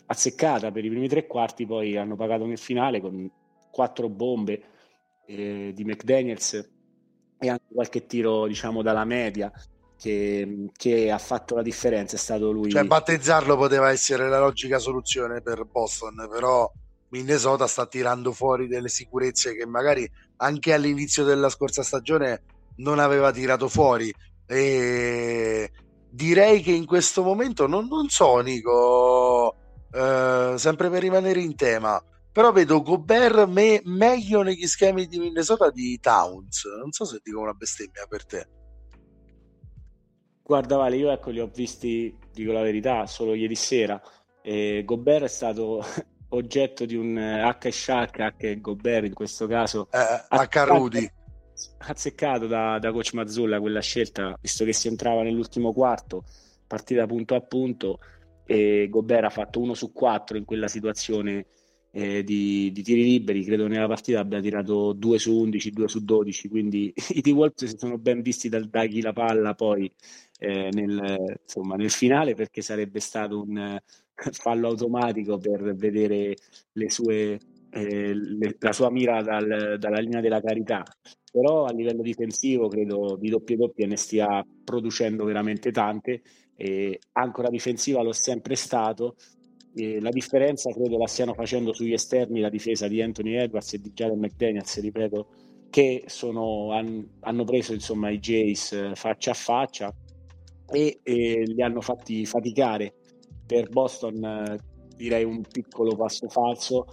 azzeccata 0.08 0.72
per 0.72 0.86
i 0.86 0.90
primi 0.90 1.08
tre 1.08 1.28
quarti 1.28 1.66
poi 1.66 1.98
hanno 1.98 2.16
pagato 2.16 2.46
nel 2.46 2.58
finale 2.58 3.02
con 3.02 3.30
quattro 3.72 4.10
bombe 4.10 4.64
eh, 5.26 5.72
di 5.74 5.84
McDaniels 5.84 6.70
e 7.38 7.50
anche 7.50 7.66
qualche 7.74 8.06
tiro 8.06 8.48
diciamo 8.48 8.82
dalla 8.82 9.06
media 9.06 9.52
che, 9.98 10.70
che, 10.76 11.12
ha 11.12 11.18
fatto 11.18 11.56
la 11.56 11.62
differenza 11.62 12.16
è 12.16 12.20
stato 12.20 12.52
lui 12.52 12.72
cioè 12.72 12.84
battezzarlo 12.84 13.56
poteva 13.58 13.92
essere 13.92 14.30
la 14.30 14.40
logica 14.40 14.80
soluzione 14.80 15.42
per 15.42 15.66
Boston 15.66 16.28
però 16.32 16.72
Minnesota 17.10 17.68
sta 17.68 17.86
tirando 17.86 18.32
fuori 18.32 18.68
delle 18.68 18.90
sicurezze 18.90 19.56
che 19.56 19.66
magari 19.66 20.10
anche 20.38 20.74
all'inizio 20.74 21.24
della 21.24 21.50
scorsa 21.50 21.84
stagione 21.84 22.44
non 22.78 23.00
aveva 23.00 23.32
tirato 23.32 23.68
fuori. 23.68 24.14
E 24.46 25.72
direi 26.10 26.62
che 26.62 26.72
in 26.72 26.86
questo 26.86 27.24
momento 27.24 27.68
non, 27.68 27.88
non 27.88 28.10
so, 28.10 28.40
Nico, 28.40 29.56
eh, 29.92 30.54
sempre 30.58 30.90
per 30.90 31.02
rimanere 31.02 31.42
in 31.42 31.56
tema, 31.56 32.02
però 32.32 32.52
vedo 32.52 32.82
Gobert 32.82 33.46
me- 33.48 33.82
meglio 33.86 34.42
negli 34.42 34.68
schemi 34.68 35.08
di 35.08 35.20
Minnesota 35.20 35.70
di 35.72 36.00
Towns. 36.00 36.64
Non 36.80 36.92
so 36.92 37.06
se 37.06 37.20
dico 37.24 37.40
una 37.40 37.54
bestemmia 37.54 38.06
per 38.08 38.26
te. 38.26 38.48
Guarda, 40.44 40.78
Vale, 40.78 40.96
io 40.96 41.12
ecco 41.12 41.30
li 41.30 41.40
ho 41.40 41.48
visti, 41.54 42.18
dico 42.34 42.52
la 42.52 42.62
verità, 42.62 43.06
solo 43.06 43.36
ieri 43.36 43.56
sera. 43.56 44.02
E 44.42 44.84
Gobert 44.84 45.26
è 45.26 45.28
stato 45.28 45.84
oggetto 46.30 46.86
di 46.86 46.96
un 46.96 47.18
H 47.18 47.70
Shark, 47.70 48.20
H 48.20 48.60
Gobert 48.60 49.06
in 49.06 49.14
questo 49.14 49.46
caso, 49.46 49.88
eh, 49.92 50.36
H 50.36 50.64
Rudy. 50.66 51.08
Azzeccato 51.80 52.48
da, 52.48 52.80
da 52.80 52.92
coach 52.92 53.14
Mazzulla 53.14 53.60
quella 53.60 53.82
scelta, 53.82 54.34
visto 54.40 54.64
che 54.64 54.72
si 54.72 54.88
entrava 54.88 55.24
nell'ultimo 55.24 55.74
quarto, 55.74 56.24
partita 56.66 57.06
punto 57.06 57.36
a 57.36 57.42
punto, 57.42 58.00
e 58.50 58.88
Gobert 58.90 59.26
ha 59.26 59.30
fatto 59.30 59.62
uno 59.62 59.76
su 59.76 59.92
quattro 59.92 60.36
in 60.36 60.44
quella 60.44 60.68
situazione 60.68 61.46
eh, 61.92 62.24
di, 62.24 62.72
di, 62.72 62.82
tiri 62.82 63.04
liberi, 63.04 63.44
credo 63.44 63.68
nella 63.68 63.86
partita 63.86 64.22
abbia 64.22 64.42
tirato 64.42 64.94
2 64.94 65.20
su 65.20 65.38
11, 65.38 65.70
2 65.70 65.88
su 65.88 66.04
12, 66.04 66.50
quindi 66.50 66.92
i 67.14 67.22
T-Wolves 67.22 67.66
si 67.66 67.78
sono 67.78 68.00
ben 68.00 68.24
visti 68.24 68.50
dal 68.50 68.68
dargli 68.68 69.04
la 69.04 69.14
palla 69.14 69.54
poi 69.54 69.92
eh, 70.40 70.70
nel, 70.72 71.38
insomma, 71.44 71.76
nel 71.76 71.92
finale 71.92 72.34
perché 72.34 72.64
sarebbe 72.64 73.00
stato 73.00 73.40
un 73.40 73.78
fallo 74.32 74.68
automatico 74.68 75.38
per 75.38 75.76
vedere 75.76 76.36
sue, 76.88 77.38
eh, 77.70 78.14
le, 78.16 78.56
la 78.58 78.74
sua 78.74 78.90
mira 78.90 79.22
dal, 79.22 79.78
dalla 79.78 80.00
linea 80.00 80.22
della 80.22 80.42
carità. 80.42 80.84
Però 81.32 81.66
a 81.66 81.72
livello 81.72 82.02
difensivo 82.02 82.68
credo 82.68 83.16
di 83.16 83.30
doppie 83.30 83.56
doppie 83.56 83.86
ne 83.86 83.96
stia 83.96 84.44
producendo 84.64 85.24
veramente 85.24 85.70
tante. 85.70 86.24
E 86.62 87.00
ancora 87.14 87.50
difensiva 87.50 88.02
l'ho 88.02 88.12
sempre 88.12 88.56
stato. 88.56 89.16
E 89.74 90.02
la 90.02 90.10
differenza 90.10 90.72
credo 90.72 90.98
la 90.98 91.08
stiano 91.08 91.34
facendo 91.34 91.74
sugli 91.74 91.94
esterni 91.94 92.42
la 92.42 92.50
difesa 92.50 92.88
di 92.88 93.02
Anthony 93.02 93.36
Edwards 93.36 93.74
e 93.74 93.80
di 93.80 93.92
Jared 93.94 94.18
McDaniels, 94.18 94.80
ripeto, 94.82 95.28
che 95.70 96.04
sono, 96.08 96.72
han, 96.72 97.08
hanno 97.22 97.44
preso 97.46 97.74
insomma 97.74 98.10
i 98.10 98.20
Jays 98.20 98.94
faccia 98.96 99.32
a 99.32 99.36
faccia 99.36 99.96
e, 100.72 101.00
e 101.04 101.44
li 101.46 101.62
hanno 101.62 101.82
fatti 101.82 102.26
faticare 102.26 102.96
per 103.46 103.70
Boston 103.70 104.24
eh, 104.24 104.58
direi 104.96 105.24
un 105.24 105.42
piccolo 105.42 105.96
passo 105.96 106.28
falso. 106.28 106.86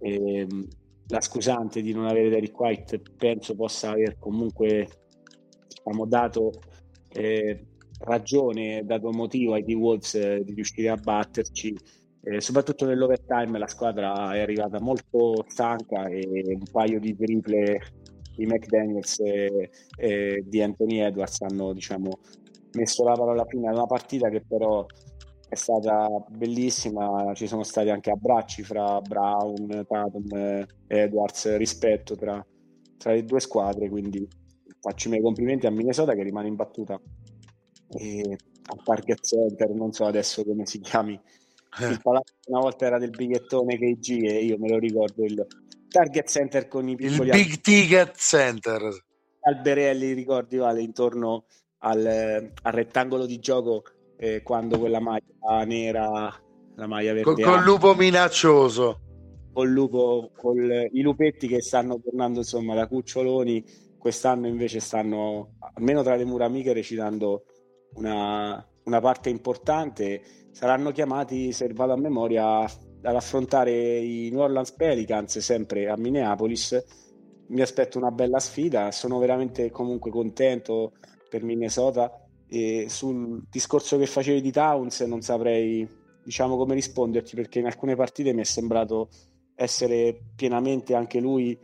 Eh, 0.00 0.46
la 1.08 1.20
scusante 1.20 1.82
di 1.82 1.92
non 1.92 2.06
avere 2.06 2.30
Derek 2.30 2.58
White 2.58 3.02
penso 3.16 3.54
possa 3.54 3.90
aver 3.90 4.16
comunque 4.18 4.88
diciamo, 5.68 6.06
dato 6.06 6.52
eh, 7.08 7.66
ragione, 8.00 8.82
dato 8.84 9.10
motivo 9.10 9.54
ai 9.54 9.64
T-Wolves 9.64 10.14
eh, 10.14 10.42
di 10.44 10.54
riuscire 10.54 10.88
a 10.88 10.96
batterci. 10.96 11.76
Eh, 12.22 12.40
soprattutto 12.40 12.84
nell'overtime 12.84 13.58
la 13.58 13.66
squadra 13.66 14.32
è 14.34 14.40
arrivata 14.40 14.78
molto 14.78 15.44
stanca 15.48 16.06
e 16.06 16.20
un 16.44 16.62
paio 16.70 17.00
di 17.00 17.16
triple 17.16 17.80
di 18.36 18.46
McDaniels 18.46 19.20
e, 19.20 19.70
e 19.96 20.44
di 20.46 20.62
Anthony 20.62 20.98
Edwards 20.98 21.40
hanno 21.40 21.72
diciamo, 21.72 22.18
messo 22.72 23.04
la 23.04 23.14
parola 23.14 23.44
fine 23.46 23.68
ad 23.68 23.74
una 23.74 23.86
partita 23.86 24.28
che 24.28 24.42
però 24.46 24.84
è 25.48 25.54
stata 25.56 26.08
bellissima, 26.28 27.32
ci 27.34 27.46
sono 27.46 27.64
stati 27.64 27.90
anche 27.90 28.10
abbracci 28.10 28.62
fra 28.62 29.00
Brown, 29.00 29.84
Tatum 29.86 30.64
Edwards, 30.86 31.56
rispetto 31.56 32.14
tra, 32.14 32.44
tra 32.96 33.12
le 33.12 33.24
due 33.24 33.40
squadre, 33.40 33.88
quindi 33.88 34.28
faccio 34.78 35.08
i 35.08 35.10
miei 35.10 35.22
complimenti 35.22 35.66
a 35.66 35.70
Minnesota 35.70 36.14
che 36.14 36.22
rimane 36.22 36.48
in 36.48 36.54
battuta 36.54 37.00
e 37.92 38.36
al 38.66 38.82
Target 38.84 39.20
Center, 39.24 39.70
non 39.70 39.92
so 39.92 40.04
adesso 40.06 40.44
come 40.44 40.66
si 40.66 40.80
chiami, 40.80 41.14
eh. 41.14 41.98
palazzo 42.02 42.34
una 42.46 42.60
volta 42.60 42.86
era 42.86 42.98
del 42.98 43.10
bigliettone 43.10 43.78
KG 43.78 44.24
e 44.24 44.44
io 44.44 44.58
me 44.58 44.68
lo 44.68 44.78
ricordo 44.78 45.24
il 45.24 45.46
Target 45.88 46.28
Center 46.28 46.68
con 46.68 46.88
i 46.88 46.96
piccoli 46.96 47.30
il 47.30 47.34
Big 47.34 47.60
Ticket 47.60 48.16
Center 48.16 49.08
alberelli 49.42 50.12
ricordi 50.12 50.56
vale 50.56 50.82
intorno 50.82 51.44
al, 51.78 52.52
al 52.62 52.72
rettangolo 52.72 53.26
di 53.26 53.38
gioco 53.38 53.84
eh, 54.16 54.42
quando 54.42 54.78
quella 54.78 55.00
maglia 55.00 55.64
nera, 55.64 56.32
la 56.74 56.86
maglia 56.86 57.14
verde. 57.14 57.42
Con, 57.42 57.58
il 57.58 57.64
lupo 57.64 57.94
minaccioso. 57.94 59.00
Col 59.52 59.68
lupo, 59.68 60.30
con 60.36 60.56
i 60.58 61.00
lupetti 61.00 61.48
che 61.48 61.60
stanno 61.60 61.98
tornando 62.00 62.40
insomma 62.40 62.74
da 62.74 62.86
cuccioloni, 62.86 63.64
quest'anno 63.98 64.46
invece 64.46 64.78
stanno, 64.78 65.56
almeno 65.74 66.02
tra 66.02 66.14
le 66.14 66.24
mura 66.24 66.44
amiche, 66.44 66.72
recitando 66.72 67.44
una, 67.94 68.64
una 68.84 69.00
parte 69.00 69.30
importante. 69.30 70.22
Saranno 70.50 70.92
chiamati, 70.92 71.52
se 71.52 71.68
vado 71.72 71.92
a 71.92 71.96
memoria, 71.96 72.62
ad 72.62 73.14
affrontare 73.14 73.98
i 73.98 74.28
New 74.30 74.40
Orleans 74.40 74.72
Pelicans 74.72 75.38
sempre 75.38 75.88
a 75.88 75.96
Minneapolis. 75.96 76.84
Mi 77.48 77.62
aspetto 77.62 77.98
una 77.98 78.10
bella 78.10 78.38
sfida, 78.38 78.92
sono 78.92 79.18
veramente 79.18 79.70
comunque 79.70 80.10
contento 80.10 80.92
per 81.28 81.42
Minnesota 81.42 82.12
e 82.52 82.86
sul 82.88 83.44
discorso 83.48 83.96
che 83.96 84.06
facevi 84.06 84.40
di 84.40 84.50
Towns 84.50 85.00
non 85.02 85.22
saprei 85.22 85.88
diciamo 86.24 86.56
come 86.56 86.74
risponderti 86.74 87.36
perché 87.36 87.60
in 87.60 87.66
alcune 87.66 87.94
partite 87.94 88.32
mi 88.32 88.40
è 88.40 88.44
sembrato 88.44 89.08
essere 89.54 90.18
pienamente 90.34 90.96
anche 90.96 91.20
lui 91.20 91.56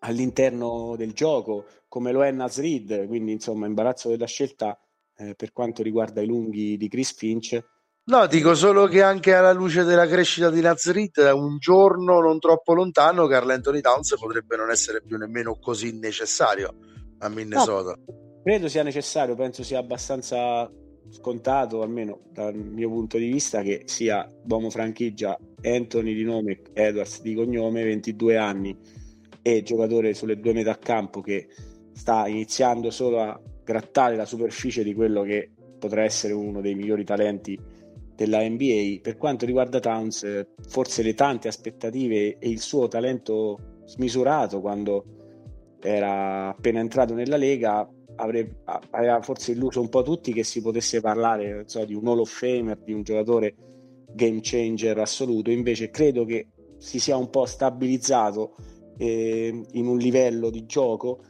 all'interno 0.00 0.96
del 0.96 1.12
gioco 1.12 1.66
come 1.88 2.10
lo 2.10 2.24
è 2.24 2.32
Nasrid 2.32 3.06
quindi 3.06 3.30
insomma 3.30 3.66
imbarazzo 3.66 4.08
della 4.08 4.26
scelta 4.26 4.76
eh, 5.16 5.34
per 5.34 5.52
quanto 5.52 5.82
riguarda 5.82 6.20
i 6.20 6.26
lunghi 6.26 6.76
di 6.76 6.88
Chris 6.88 7.14
Finch 7.14 7.62
No, 8.06 8.26
dico 8.26 8.54
solo 8.54 8.86
che 8.86 9.00
anche 9.00 9.32
alla 9.32 9.54
luce 9.54 9.82
della 9.82 10.06
crescita 10.06 10.50
di 10.50 10.60
Nazrit, 10.60 11.16
un 11.34 11.56
giorno 11.56 12.20
non 12.20 12.38
troppo 12.38 12.74
lontano, 12.74 13.26
Carl 13.26 13.48
Anthony 13.48 13.80
Towns 13.80 14.14
potrebbe 14.18 14.56
non 14.56 14.70
essere 14.70 15.00
più 15.02 15.16
nemmeno 15.16 15.56
così 15.58 15.98
necessario 15.98 16.74
a 17.20 17.30
Minnesota. 17.30 17.96
No, 17.96 18.40
credo 18.42 18.68
sia 18.68 18.82
necessario, 18.82 19.34
penso 19.34 19.62
sia 19.62 19.78
abbastanza 19.78 20.70
scontato, 21.08 21.80
almeno 21.80 22.20
dal 22.30 22.54
mio 22.54 22.90
punto 22.90 23.16
di 23.16 23.26
vista, 23.26 23.62
che 23.62 23.84
sia 23.86 24.28
uomo 24.50 24.68
franchigia 24.68 25.38
Anthony 25.62 26.12
di 26.12 26.24
nome, 26.24 26.60
Edwards 26.74 27.22
di 27.22 27.34
cognome, 27.34 27.84
22 27.84 28.36
anni 28.36 28.78
e 29.40 29.62
giocatore 29.62 30.12
sulle 30.12 30.38
due 30.38 30.52
metà 30.52 30.76
campo 30.76 31.22
che 31.22 31.48
sta 31.94 32.28
iniziando 32.28 32.90
solo 32.90 33.22
a 33.22 33.40
grattare 33.64 34.16
la 34.16 34.26
superficie 34.26 34.84
di 34.84 34.94
quello 34.94 35.22
che 35.22 35.50
potrà 35.78 36.02
essere 36.02 36.32
uno 36.32 36.60
dei 36.60 36.74
migliori 36.74 37.04
talenti 37.04 37.58
della 38.14 38.40
NBA. 38.40 39.00
Per 39.02 39.16
quanto 39.16 39.46
riguarda 39.46 39.80
Towns, 39.80 40.46
forse 40.68 41.02
le 41.02 41.14
tante 41.14 41.48
aspettative 41.48 42.38
e 42.38 42.48
il 42.48 42.60
suo 42.60 42.88
talento 42.88 43.80
smisurato 43.84 44.60
quando 44.60 45.04
era 45.80 46.48
appena 46.48 46.80
entrato 46.80 47.14
nella 47.14 47.36
Lega 47.36 47.86
aveva 48.16 49.20
forse 49.20 49.52
illuso 49.52 49.80
un 49.80 49.88
po' 49.88 50.02
tutti 50.02 50.32
che 50.32 50.44
si 50.44 50.62
potesse 50.62 51.00
parlare 51.00 51.64
so, 51.66 51.84
di 51.84 51.94
un 51.94 52.06
Hall 52.06 52.20
of 52.20 52.30
Famer, 52.30 52.78
di 52.78 52.92
un 52.92 53.02
giocatore 53.02 53.54
game 54.12 54.38
changer 54.40 54.98
assoluto, 54.98 55.50
invece 55.50 55.90
credo 55.90 56.24
che 56.24 56.46
si 56.78 57.00
sia 57.00 57.16
un 57.16 57.28
po' 57.28 57.44
stabilizzato 57.44 58.54
eh, 58.96 59.64
in 59.72 59.86
un 59.86 59.98
livello 59.98 60.50
di 60.50 60.64
gioco 60.66 61.20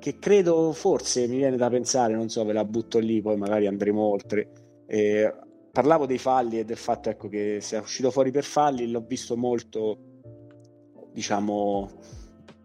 che 0.00 0.18
credo 0.18 0.72
forse 0.72 1.28
mi 1.28 1.36
viene 1.36 1.56
da 1.56 1.68
pensare, 1.68 2.14
non 2.14 2.28
so, 2.28 2.44
ve 2.44 2.52
la 2.52 2.64
butto 2.64 2.98
lì, 2.98 3.20
poi 3.20 3.36
magari 3.36 3.68
andremo 3.68 4.00
oltre. 4.00 4.48
Eh, 4.86 5.32
parlavo 5.70 6.06
dei 6.06 6.18
falli 6.18 6.58
e 6.58 6.64
del 6.64 6.76
fatto 6.76 7.10
ecco, 7.10 7.28
che 7.28 7.58
sia 7.60 7.80
uscito 7.80 8.10
fuori 8.10 8.32
per 8.32 8.42
falli, 8.42 8.90
l'ho 8.90 9.04
visto 9.06 9.36
molto, 9.36 9.98
diciamo, 11.12 11.90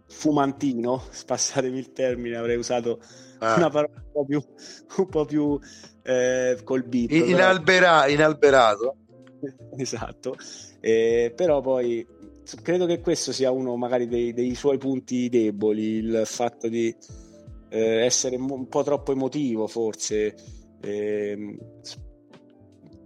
fumantino, 0.08 1.04
spassatemi 1.12 1.78
il 1.78 1.92
termine, 1.92 2.38
avrei 2.38 2.58
usato 2.58 3.00
ah. 3.40 3.56
una 3.56 3.70
parola 3.70 3.94
un 3.96 4.12
po' 4.12 4.26
più, 4.26 4.42
un 4.98 5.08
po 5.08 5.26
più 5.26 5.60
eh, 6.02 6.58
colpito. 6.64 7.14
Inalbera, 7.14 8.08
inalberato. 8.08 8.96
esatto, 9.78 10.36
eh, 10.80 11.34
però 11.36 11.62
poi 11.62 12.08
credo 12.62 12.86
che 12.86 13.02
questo 13.02 13.32
sia 13.32 13.52
uno 13.52 13.76
magari 13.76 14.08
dei, 14.08 14.34
dei 14.34 14.56
suoi 14.56 14.78
punti 14.78 15.30
deboli, 15.30 15.98
il 15.98 16.22
fatto 16.26 16.70
di 16.70 16.96
eh, 17.76 18.06
essere 18.06 18.38
un 18.38 18.68
po' 18.68 18.84
troppo 18.84 19.12
emotivo 19.12 19.68
forse. 19.68 20.34
Eh, 20.82 21.58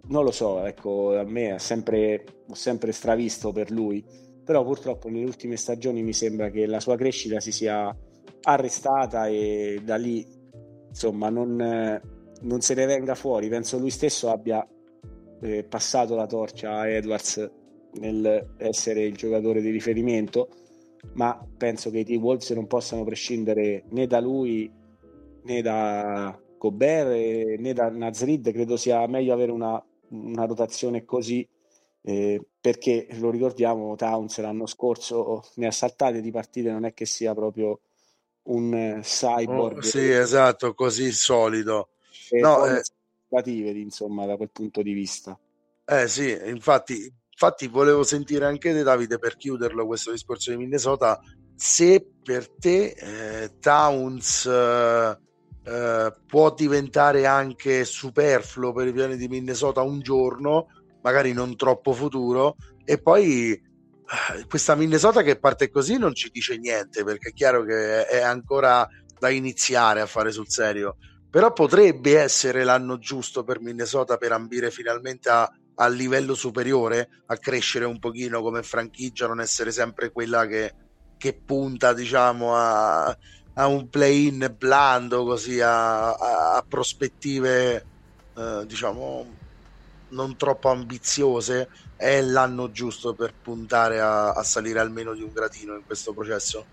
non 0.07 0.23
lo 0.23 0.31
so, 0.31 0.63
ecco, 0.65 1.17
a 1.17 1.23
me 1.23 1.53
ha 1.53 1.59
sempre, 1.59 2.23
ho 2.47 2.55
sempre 2.55 2.91
stravisto 2.91 3.51
per 3.51 3.71
lui, 3.71 4.03
però 4.43 4.63
purtroppo 4.63 5.07
nelle 5.07 5.25
ultime 5.25 5.55
stagioni 5.55 6.01
mi 6.01 6.13
sembra 6.13 6.49
che 6.49 6.65
la 6.65 6.79
sua 6.79 6.95
crescita 6.95 7.39
si 7.39 7.51
sia 7.51 7.95
arrestata 8.41 9.27
e 9.27 9.81
da 9.83 9.97
lì 9.97 10.25
insomma 10.87 11.29
non, 11.29 11.55
non 12.41 12.61
se 12.61 12.73
ne 12.73 12.85
venga 12.85 13.15
fuori. 13.15 13.49
Penso 13.49 13.77
lui 13.77 13.91
stesso 13.91 14.29
abbia 14.29 14.67
eh, 15.41 15.63
passato 15.63 16.15
la 16.15 16.25
torcia 16.25 16.79
a 16.79 16.89
Edwards 16.89 17.51
nel 17.99 18.55
essere 18.57 19.03
il 19.03 19.15
giocatore 19.15 19.61
di 19.61 19.69
riferimento, 19.69 20.49
ma 21.13 21.39
penso 21.57 21.89
che 21.89 21.99
i 21.99 22.05
T-Wolves 22.05 22.51
non 22.51 22.67
possano 22.67 23.03
prescindere 23.03 23.85
né 23.89 24.07
da 24.07 24.19
lui 24.19 24.71
né 25.43 25.61
da 25.61 26.39
Gobert 26.57 27.59
né 27.59 27.73
da 27.73 27.89
Nazrid. 27.89 28.51
Credo 28.51 28.77
sia 28.77 29.05
meglio 29.07 29.33
avere 29.33 29.51
una, 29.51 29.83
una 30.09 30.45
rotazione 30.45 31.05
così. 31.05 31.47
Eh, 32.01 32.41
perché 32.61 33.07
lo 33.19 33.29
ricordiamo, 33.29 33.95
Towns 33.95 34.39
l'anno 34.39 34.65
scorso 34.65 35.43
ne 35.55 35.67
ha 35.67 35.71
saltate 35.71 36.21
di 36.21 36.31
partite, 36.31 36.71
non 36.71 36.85
è 36.85 36.93
che 36.93 37.05
sia 37.05 37.33
proprio 37.33 37.81
un 38.43 38.73
eh, 38.73 38.99
cyborg. 39.01 39.77
Oh, 39.77 39.81
sì, 39.81 40.09
esatto, 40.09 40.73
così 40.73 41.11
solido. 41.11 41.89
No, 42.41 42.65
eh, 42.65 42.81
insomma, 43.75 44.25
da 44.25 44.37
quel 44.37 44.49
punto 44.49 44.81
di 44.81 44.93
vista. 44.93 45.37
Eh 45.85 46.07
sì, 46.07 46.37
infatti, 46.45 47.11
infatti 47.41 47.67
volevo 47.67 48.03
sentire 48.03 48.45
anche 48.45 48.73
te 48.73 48.83
Davide 48.83 49.17
per 49.17 49.37
chiuderlo 49.37 49.85
questo 49.85 50.11
discorso 50.11 50.51
di 50.51 50.57
Minnesota, 50.57 51.21
se 51.55 52.05
per 52.21 52.49
te 52.49 52.93
eh, 52.97 53.59
Towns 53.61 54.45
eh, 54.45 55.17
eh, 55.63 56.13
può 56.27 56.53
diventare 56.53 57.25
anche 57.25 57.85
superfluo 57.85 58.73
per 58.73 58.87
i 58.87 58.91
piani 58.91 59.15
di 59.15 59.29
Minnesota 59.29 59.81
un 59.81 60.01
giorno, 60.01 60.67
magari 61.01 61.31
non 61.31 61.55
troppo 61.55 61.93
futuro, 61.93 62.57
e 62.83 63.01
poi 63.01 63.57
questa 64.49 64.75
Minnesota 64.75 65.21
che 65.21 65.39
parte 65.39 65.69
così 65.69 65.97
non 65.97 66.13
ci 66.13 66.29
dice 66.33 66.57
niente 66.57 67.05
perché 67.05 67.29
è 67.29 67.33
chiaro 67.33 67.63
che 67.63 68.05
è 68.05 68.19
ancora 68.21 68.85
da 69.17 69.29
iniziare 69.29 70.01
a 70.01 70.07
fare 70.07 70.31
sul 70.31 70.49
serio. 70.49 70.97
Però 71.29 71.53
potrebbe 71.53 72.19
essere 72.19 72.65
l'anno 72.65 72.97
giusto 72.97 73.43
per 73.43 73.61
Minnesota 73.61 74.17
per 74.17 74.31
ambire 74.31 74.71
finalmente 74.71 75.29
a, 75.29 75.49
a 75.81 75.87
livello 75.87 76.35
superiore 76.35 77.09
a 77.27 77.37
crescere 77.37 77.85
un 77.85 77.99
pochino 77.99 78.41
come 78.41 78.63
franchigia 78.63 79.27
non 79.27 79.39
essere 79.39 79.71
sempre 79.71 80.11
quella 80.11 80.45
che, 80.45 80.73
che 81.17 81.33
punta 81.33 81.93
diciamo 81.93 82.55
a, 82.55 83.05
a 83.53 83.67
un 83.67 83.89
play-in 83.89 84.55
blando 84.57 85.23
così 85.23 85.61
a, 85.61 86.11
a 86.11 86.65
prospettive 86.67 87.85
eh, 88.35 88.63
diciamo 88.65 89.37
non 90.09 90.35
troppo 90.37 90.69
ambiziose 90.69 91.67
è 91.95 92.21
l'anno 92.21 92.71
giusto 92.71 93.13
per 93.13 93.33
puntare 93.41 93.99
a, 93.99 94.31
a 94.31 94.43
salire 94.43 94.79
almeno 94.79 95.13
di 95.13 95.21
un 95.21 95.31
gradino 95.33 95.75
in 95.75 95.83
questo 95.85 96.13
processo? 96.13 96.65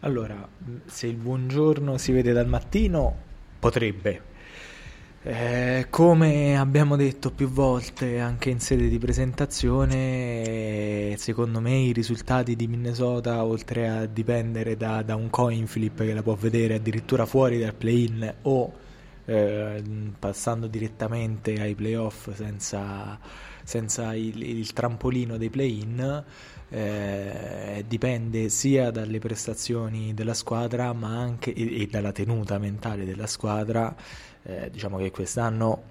Allora, 0.00 0.48
se 0.86 1.06
il 1.06 1.16
buongiorno 1.16 1.96
si 1.98 2.10
vede 2.10 2.32
dal 2.32 2.48
mattino, 2.48 3.16
potrebbe. 3.58 4.28
Eh, 5.22 5.88
come 5.90 6.56
abbiamo 6.56 6.96
detto 6.96 7.30
più 7.30 7.46
volte 7.50 8.20
anche 8.20 8.48
in 8.48 8.58
sede 8.58 8.88
di 8.88 8.98
presentazione, 8.98 11.14
secondo 11.18 11.60
me 11.60 11.76
i 11.76 11.92
risultati 11.92 12.56
di 12.56 12.66
Minnesota, 12.66 13.44
oltre 13.44 13.86
a 13.86 14.06
dipendere 14.06 14.78
da, 14.78 15.02
da 15.02 15.16
un 15.16 15.28
coin 15.28 15.66
flip 15.66 15.98
che 15.98 16.14
la 16.14 16.22
può 16.22 16.34
vedere 16.36 16.76
addirittura 16.76 17.26
fuori 17.26 17.58
dal 17.58 17.74
play-in 17.74 18.34
o 18.42 18.72
eh, 19.26 19.82
passando 20.18 20.66
direttamente 20.66 21.52
ai 21.60 21.74
playoff 21.74 22.32
senza, 22.32 23.18
senza 23.62 24.14
il, 24.14 24.42
il, 24.42 24.72
trampolino 24.72 25.36
dei 25.36 25.50
play-in, 25.50 26.24
eh, 26.70 27.84
dipende 27.86 28.48
sia 28.48 28.90
dalle 28.90 29.18
prestazioni 29.18 30.14
della 30.14 30.34
squadra 30.34 30.94
anche 30.98 31.52
e, 31.52 31.82
e 31.82 31.86
dalla 31.88 32.12
tenuta 32.12 32.58
mentale 32.58 33.04
della 33.04 33.26
squadra 33.26 33.94
eh, 34.42 34.70
diciamo 34.70 34.98
che 34.98 35.10
quest'anno 35.10 35.90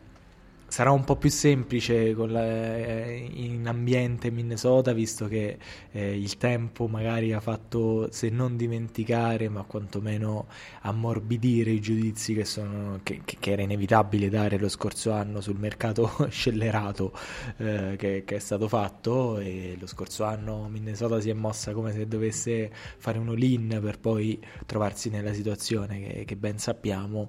sarà 0.69 0.91
un 0.91 1.03
po' 1.03 1.15
più 1.15 1.31
semplice 1.31 2.13
la, 2.13 2.45
eh, 2.45 3.27
in 3.33 3.67
ambiente 3.67 4.29
Minnesota 4.29 4.93
visto 4.93 5.27
che 5.27 5.57
eh, 5.91 6.15
il 6.15 6.37
tempo 6.37 6.87
magari 6.87 7.33
ha 7.33 7.39
fatto 7.39 8.07
se 8.11 8.29
non 8.29 8.55
dimenticare 8.55 9.49
ma 9.49 9.63
quantomeno 9.63 10.47
ammorbidire 10.81 11.71
i 11.71 11.79
giudizi 11.81 12.35
che, 12.35 12.45
sono, 12.45 12.99
che, 13.03 13.21
che 13.25 13.51
era 13.51 13.63
inevitabile 13.63 14.29
dare 14.29 14.59
lo 14.59 14.69
scorso 14.69 15.11
anno 15.11 15.41
sul 15.41 15.57
mercato 15.57 16.11
scellerato 16.29 17.13
eh, 17.57 17.95
che, 17.97 18.23
che, 18.25 18.35
è 18.35 18.39
stato 18.39 18.67
fatto. 18.67 19.39
E 19.39 19.75
lo 19.79 19.87
scorso 19.87 20.23
anno 20.23 20.67
Minnesota 20.69 21.19
si 21.19 21.29
è 21.29 21.33
mossa 21.33 21.73
come 21.73 21.91
se 21.91 22.07
dovesse 22.07 22.71
fare 22.71 23.17
un 23.17 23.29
all-in 23.29 23.79
per 23.81 23.99
poi 23.99 24.39
trovarsi 24.65 25.09
nella 25.09 25.33
situazione 25.33 26.23
che 26.25 26.35
ben 26.35 26.59
sappiamo 26.59 27.27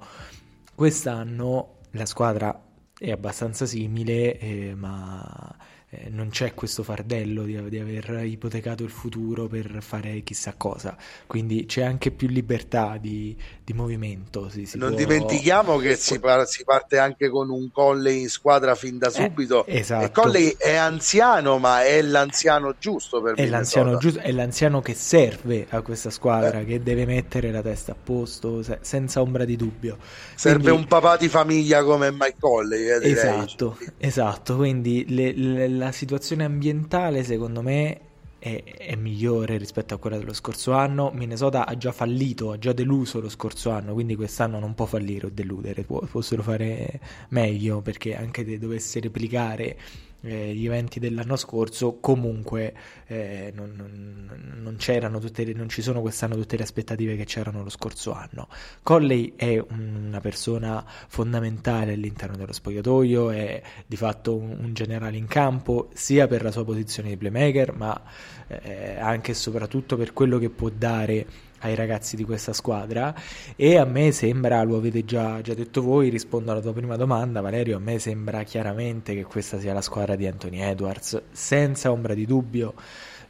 Quest'anno 0.80 1.80
la 1.90 2.06
squadra 2.06 2.58
è 2.98 3.10
abbastanza 3.10 3.66
simile, 3.66 4.38
eh, 4.38 4.74
ma 4.74 5.54
eh, 5.90 6.08
non 6.08 6.30
c'è 6.30 6.54
questo 6.54 6.82
fardello 6.82 7.42
di, 7.42 7.68
di, 7.68 7.78
aver 7.78 8.24
ipotecato 8.24 8.82
il 8.82 8.88
futuro 8.88 9.46
per 9.46 9.82
fare 9.82 10.22
chissà 10.22 10.54
cosa, 10.54 10.96
quindi 11.26 11.66
c'è 11.66 11.82
anche 11.82 12.10
più 12.12 12.28
libertà 12.28 12.96
di, 12.96 13.36
di 13.70 13.72
movimento. 13.72 14.48
Si, 14.50 14.66
si 14.66 14.78
non 14.78 14.90
può... 14.90 14.98
dimentichiamo 14.98 15.76
che 15.78 15.96
si, 15.96 16.18
par- 16.18 16.46
si, 16.46 16.64
parte 16.64 16.98
anche 16.98 17.28
con 17.28 17.50
un 17.50 17.70
Colley 17.70 18.22
in 18.22 18.28
squadra 18.28 18.74
fin 18.74 18.98
da 18.98 19.08
eh, 19.08 19.10
subito. 19.10 19.64
Eh, 19.66 19.78
esatto. 19.78 20.04
E 20.04 20.10
Colley 20.10 20.54
è 20.58 20.74
anziano, 20.74 21.58
ma 21.58 21.84
è 21.84 22.02
l'anziano 22.02 22.74
giusto 22.78 23.22
per 23.22 23.34
è 23.34 23.46
l'anziano, 23.46 23.96
giusto, 23.96 24.20
è 24.20 24.32
l'anziano 24.32 24.80
che 24.80 24.94
serve 24.94 25.66
a 25.70 25.80
questa 25.82 26.10
squadra, 26.10 26.60
eh. 26.60 26.64
che 26.64 26.82
deve 26.82 27.06
mettere 27.06 27.50
la 27.50 27.62
testa 27.62 27.92
a 27.92 27.96
posto 28.02 28.62
se- 28.62 28.78
senza 28.80 29.20
ombra 29.20 29.44
di 29.44 29.56
dubbio. 29.56 29.98
Serve 30.34 30.62
quindi... 30.62 30.80
un 30.80 30.86
papà 30.86 31.16
di 31.16 31.28
famiglia 31.28 31.84
come 31.84 32.10
Mike 32.10 32.36
Colley. 32.38 32.86
Eh, 32.86 33.10
esatto, 33.10 33.78
esatto. 33.98 34.56
Quindi 34.56 35.04
le, 35.08 35.32
le 35.32 35.68
la 35.68 35.92
situazione 35.92 36.44
ambientale 36.44 37.22
secondo 37.22 37.62
me 37.62 38.00
è, 38.40 38.64
è, 38.64 38.96
migliore 38.96 39.58
rispetto 39.58 39.94
a 39.94 39.98
quella 39.98 40.18
dello 40.18 40.32
scorso 40.32 40.72
anno. 40.72 41.12
Minnesota 41.14 41.66
ha 41.66 41.76
già 41.76 41.92
fallito, 41.92 42.50
ha 42.50 42.58
già 42.58 42.72
deluso 42.72 43.20
lo 43.20 43.28
scorso 43.28 43.70
anno, 43.70 43.92
quindi 43.92 44.16
quest'anno 44.16 44.58
non 44.58 44.74
può 44.74 44.86
fallire 44.86 45.26
o 45.26 45.30
deludere, 45.30 45.84
può, 45.84 46.00
possono 46.00 46.42
fare 46.42 47.00
meglio 47.28 47.82
perché 47.82 48.16
anche 48.16 48.44
se 48.44 48.58
dovesse 48.58 48.98
replicare 48.98 49.78
eh, 50.22 50.54
gli 50.54 50.66
eventi 50.66 51.00
dell'anno 51.00 51.36
scorso, 51.36 51.98
comunque 52.00 52.74
eh, 53.06 53.52
non, 53.54 53.72
non, 53.74 54.60
non, 54.60 54.76
c'erano 54.76 55.18
tutte 55.18 55.44
le, 55.44 55.52
non 55.52 55.68
ci 55.68 55.82
sono 55.82 56.00
quest'anno 56.00 56.34
tutte 56.36 56.56
le 56.56 56.62
aspettative 56.62 57.16
che 57.16 57.24
c'erano 57.24 57.62
lo 57.62 57.70
scorso 57.70 58.12
anno. 58.12 58.48
Colley 58.82 59.34
è 59.36 59.62
una 59.70 60.20
persona 60.20 60.84
fondamentale 60.86 61.94
all'interno 61.94 62.36
dello 62.36 62.52
spogliatoio, 62.52 63.30
è 63.30 63.62
di 63.86 63.96
fatto 63.96 64.36
un, 64.36 64.56
un 64.60 64.74
generale 64.74 65.16
in 65.16 65.26
campo, 65.26 65.88
sia 65.94 66.26
per 66.26 66.42
la 66.42 66.50
sua 66.50 66.64
posizione 66.64 67.08
di 67.10 67.16
playmaker, 67.16 67.74
ma 67.74 68.00
eh, 68.46 68.98
anche 68.98 69.30
e 69.30 69.34
soprattutto 69.34 69.96
per 69.96 70.12
quello 70.12 70.38
che 70.38 70.50
può 70.50 70.68
dare 70.68 71.48
ai 71.60 71.74
ragazzi 71.74 72.16
di 72.16 72.24
questa 72.24 72.52
squadra 72.52 73.14
e 73.56 73.76
a 73.76 73.84
me 73.84 74.12
sembra, 74.12 74.62
lo 74.62 74.76
avete 74.76 75.04
già, 75.04 75.40
già, 75.40 75.54
detto 75.54 75.82
voi, 75.82 76.08
rispondo 76.08 76.52
alla 76.52 76.60
tua 76.60 76.72
prima 76.72 76.96
domanda 76.96 77.40
Valerio, 77.40 77.76
a 77.76 77.80
me 77.80 77.98
sembra 77.98 78.42
chiaramente 78.42 79.14
che 79.14 79.24
questa 79.24 79.58
sia 79.58 79.72
la 79.72 79.82
squadra 79.82 80.16
di 80.16 80.26
Anthony 80.26 80.60
Edwards, 80.60 81.20
senza 81.32 81.90
ombra 81.90 82.14
di 82.14 82.26
dubbio. 82.26 82.74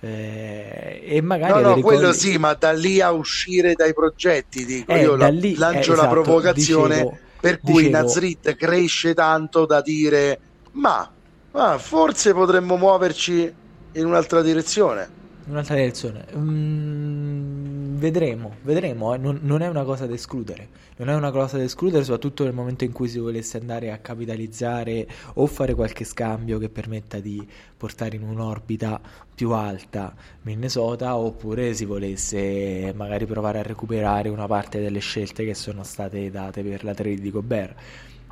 Eh, 0.02 1.02
e 1.04 1.20
magari 1.20 1.52
no, 1.52 1.60
no, 1.60 1.74
ricordi... 1.74 1.96
quello 1.98 2.12
sì, 2.12 2.38
ma 2.38 2.54
da 2.54 2.72
lì 2.72 3.00
a 3.00 3.10
uscire 3.10 3.74
dai 3.74 3.92
progetti, 3.92 4.64
dico, 4.64 4.92
eh, 4.92 5.02
io 5.02 5.16
la, 5.16 5.28
lì, 5.28 5.56
lancio 5.56 5.92
eh, 5.92 5.96
la 5.96 6.02
esatto, 6.02 6.20
provocazione 6.20 6.94
dicevo, 6.94 7.18
per 7.40 7.60
cui 7.60 7.84
dicevo... 7.84 7.96
Nazrit 7.96 8.56
cresce 8.56 9.12
tanto 9.12 9.66
da 9.66 9.82
dire 9.82 10.38
ma, 10.72 11.10
ma 11.50 11.78
forse 11.78 12.32
potremmo 12.32 12.76
muoverci 12.76 13.52
in 13.92 14.06
un'altra 14.06 14.40
direzione 14.40 15.18
un'altra 15.50 15.74
direzione. 15.74 16.24
Mm, 16.34 17.69
vedremo, 18.00 18.56
vedremo. 18.62 19.14
Eh. 19.14 19.18
Non, 19.18 19.38
non, 19.42 19.62
è 19.62 19.68
una 19.68 19.84
cosa 19.84 20.06
da 20.06 20.14
escludere. 20.14 20.68
Non 20.96 21.08
è 21.08 21.14
una 21.14 21.30
cosa 21.30 21.58
da 21.58 21.62
escludere, 21.62 22.02
soprattutto 22.02 22.42
nel 22.42 22.52
momento 22.52 22.82
in 22.82 22.92
cui 22.92 23.06
si 23.08 23.18
volesse 23.18 23.58
andare 23.58 23.92
a 23.92 23.98
capitalizzare 23.98 25.06
o 25.34 25.46
fare 25.46 25.74
qualche 25.74 26.04
scambio 26.04 26.58
che 26.58 26.68
permetta 26.68 27.20
di 27.20 27.46
portare 27.76 28.16
in 28.16 28.22
un'orbita 28.22 29.00
più 29.32 29.52
alta 29.52 30.12
Minnesota, 30.42 31.16
oppure 31.16 31.74
si 31.74 31.84
volesse 31.84 32.92
magari 32.96 33.26
provare 33.26 33.60
a 33.60 33.62
recuperare 33.62 34.28
una 34.28 34.46
parte 34.46 34.80
delle 34.80 34.98
scelte 34.98 35.44
che 35.44 35.54
sono 35.54 35.84
state 35.84 36.30
date 36.30 36.62
per 36.62 36.82
la 36.82 36.94
trade 36.94 37.20
di 37.20 37.30
Gobert. 37.30 37.74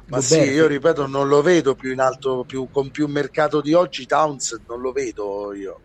Ma 0.07 0.19
Gobert... 0.19 0.23
sì, 0.23 0.51
io 0.51 0.67
ripeto, 0.67 1.07
non 1.07 1.29
lo 1.29 1.43
vedo 1.43 1.75
più 1.75 1.93
in 1.93 2.01
alto, 2.01 2.45
più, 2.45 2.69
con 2.71 2.91
più 2.91 3.07
mercato 3.07 3.61
di 3.61 3.75
oggi. 3.75 4.07
Towns 4.07 4.59
non 4.67 4.81
lo 4.81 4.91
vedo 4.91 5.53
io. 5.55 5.81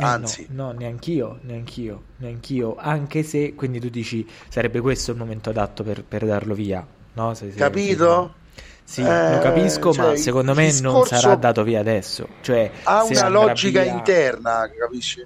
Eh, 0.00 0.04
Anzi, 0.04 0.46
no, 0.50 0.72
no, 0.72 0.78
neanch'io, 0.78 1.38
neanch'io, 1.42 2.02
neanch'io. 2.16 2.76
Anche 2.78 3.22
se, 3.22 3.54
quindi 3.54 3.78
tu 3.80 3.90
dici, 3.90 4.26
sarebbe 4.48 4.80
questo 4.80 5.10
il 5.10 5.18
momento 5.18 5.50
adatto 5.50 5.82
per, 5.82 6.02
per 6.04 6.24
darlo 6.24 6.54
via, 6.54 6.84
no? 7.12 7.34
Se, 7.34 7.50
se, 7.50 7.56
Capito? 7.58 8.34
Sì, 8.82 9.02
eh, 9.02 9.34
lo 9.34 9.38
capisco, 9.40 9.92
cioè, 9.92 10.08
ma 10.08 10.16
secondo 10.16 10.54
me 10.54 10.72
non 10.80 11.04
sarà 11.04 11.34
dato 11.36 11.62
via 11.62 11.80
adesso. 11.80 12.26
Cioè, 12.40 12.70
ha 12.84 13.04
una 13.04 13.28
logica 13.28 13.82
via... 13.82 13.92
interna, 13.92 14.68
capisci? 14.76 15.24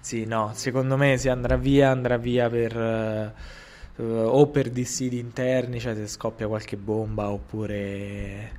Sì, 0.00 0.24
no, 0.24 0.52
secondo 0.54 0.96
me 0.96 1.18
se 1.18 1.28
andrà 1.28 1.56
via, 1.56 1.90
andrà 1.90 2.16
via 2.16 2.48
per... 2.48 3.32
Uh, 3.94 4.02
o 4.04 4.46
per 4.46 4.70
dissidi 4.70 5.18
interni, 5.18 5.78
cioè 5.78 5.94
se 5.94 6.06
scoppia 6.06 6.46
qualche 6.46 6.76
bomba, 6.76 7.28
oppure 7.28 8.50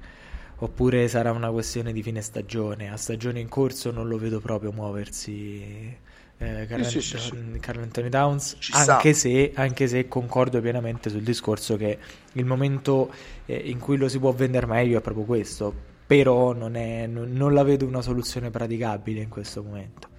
oppure 0.63 1.09
sarà 1.09 1.31
una 1.31 1.51
questione 1.51 1.91
di 1.91 2.01
fine 2.01 2.21
stagione. 2.21 2.91
A 2.91 2.97
stagione 2.97 3.39
in 3.39 3.49
corso 3.49 3.91
non 3.91 4.07
lo 4.07 4.17
vedo 4.17 4.39
proprio 4.39 4.71
muoversi. 4.71 5.97
Eh, 6.37 6.65
Carl, 6.67 6.85
sì, 6.85 7.01
sì, 7.01 7.17
sì, 7.17 7.57
Carl 7.59 7.81
Anthony 7.81 8.09
Downs, 8.09 8.57
anche 8.71 9.13
se, 9.13 9.51
anche 9.55 9.87
se, 9.87 10.07
concordo 10.07 10.59
pienamente 10.61 11.09
sul 11.09 11.21
discorso 11.21 11.77
che 11.77 11.97
il 12.33 12.45
momento 12.45 13.13
eh, 13.45 13.55
in 13.55 13.79
cui 13.79 13.97
lo 13.97 14.09
si 14.09 14.19
può 14.19 14.31
vendere 14.31 14.65
meglio 14.65 14.97
è 14.97 15.01
proprio 15.01 15.25
questo, 15.25 15.73
però 16.05 16.53
non, 16.53 16.75
è, 16.75 17.07
non, 17.07 17.31
non 17.31 17.53
la 17.53 17.63
vedo 17.63 17.85
una 17.85 18.01
soluzione 18.01 18.49
praticabile 18.49 19.21
in 19.21 19.29
questo 19.29 19.63
momento. 19.63 20.09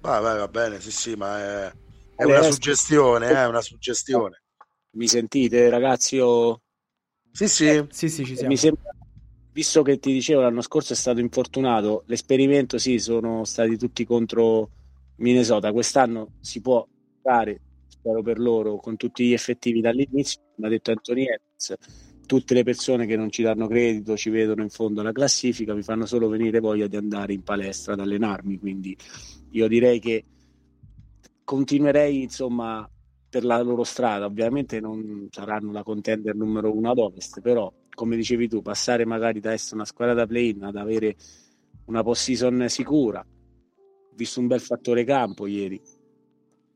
Va, 0.00 0.18
va, 0.18 0.34
va 0.34 0.48
bene, 0.48 0.80
sì, 0.80 0.90
sì, 0.90 1.14
ma 1.14 1.38
è, 1.38 1.72
è 2.16 2.24
una 2.24 2.42
suggestione, 2.42 3.28
è 3.28 3.46
una 3.46 3.60
suggestione. 3.60 4.42
Mi 4.92 5.08
sentite, 5.08 5.68
ragazzi? 5.68 6.16
Io... 6.16 6.60
Sì, 7.30 7.48
sì. 7.48 7.68
Eh, 7.68 7.86
sì, 7.90 8.08
sì, 8.08 8.24
ci 8.24 8.34
siamo. 8.34 8.48
Mi 8.48 8.56
sembra 8.56 8.94
visto 9.54 9.82
che 9.82 10.00
ti 10.00 10.12
dicevo 10.12 10.40
l'anno 10.40 10.62
scorso 10.62 10.94
è 10.94 10.96
stato 10.96 11.20
infortunato, 11.20 12.02
l'esperimento 12.06 12.76
sì, 12.76 12.98
sono 12.98 13.44
stati 13.44 13.78
tutti 13.78 14.04
contro 14.04 14.68
Minnesota, 15.18 15.70
quest'anno 15.70 16.32
si 16.40 16.60
può 16.60 16.84
fare, 17.22 17.60
spero 17.86 18.20
per 18.20 18.40
loro, 18.40 18.78
con 18.78 18.96
tutti 18.96 19.24
gli 19.24 19.32
effettivi 19.32 19.80
dall'inizio, 19.80 20.40
come 20.56 20.66
ha 20.66 20.70
detto 20.70 20.90
Anthony 20.90 21.26
Edwards, 21.28 21.74
tutte 22.26 22.52
le 22.52 22.64
persone 22.64 23.06
che 23.06 23.14
non 23.16 23.30
ci 23.30 23.42
danno 23.42 23.68
credito, 23.68 24.16
ci 24.16 24.28
vedono 24.28 24.62
in 24.62 24.70
fondo 24.70 25.02
alla 25.02 25.12
classifica, 25.12 25.72
mi 25.72 25.82
fanno 25.82 26.04
solo 26.04 26.28
venire 26.28 26.58
voglia 26.58 26.88
di 26.88 26.96
andare 26.96 27.32
in 27.32 27.44
palestra 27.44 27.92
ad 27.92 28.00
allenarmi, 28.00 28.58
quindi 28.58 28.96
io 29.50 29.68
direi 29.68 30.00
che 30.00 30.24
continuerei 31.44 32.22
insomma 32.22 32.90
per 33.28 33.44
la 33.44 33.62
loro 33.62 33.84
strada, 33.84 34.24
ovviamente 34.24 34.80
non 34.80 35.28
saranno 35.30 35.70
la 35.70 35.84
contender 35.84 36.34
numero 36.34 36.74
uno 36.74 36.90
ad 36.90 36.98
ovest, 36.98 37.40
però 37.40 37.72
come 37.94 38.16
dicevi 38.16 38.48
tu, 38.48 38.60
passare 38.60 39.04
magari 39.04 39.40
da 39.40 39.52
essere 39.52 39.76
una 39.76 39.84
squadra 39.84 40.14
da 40.14 40.26
play-in 40.26 40.64
ad 40.64 40.76
avere 40.76 41.16
una 41.86 42.02
post-season 42.02 42.66
sicura. 42.68 43.20
Ho 43.20 44.14
visto 44.14 44.40
un 44.40 44.46
bel 44.46 44.60
fattore 44.60 45.04
campo 45.04 45.46
ieri. 45.46 45.80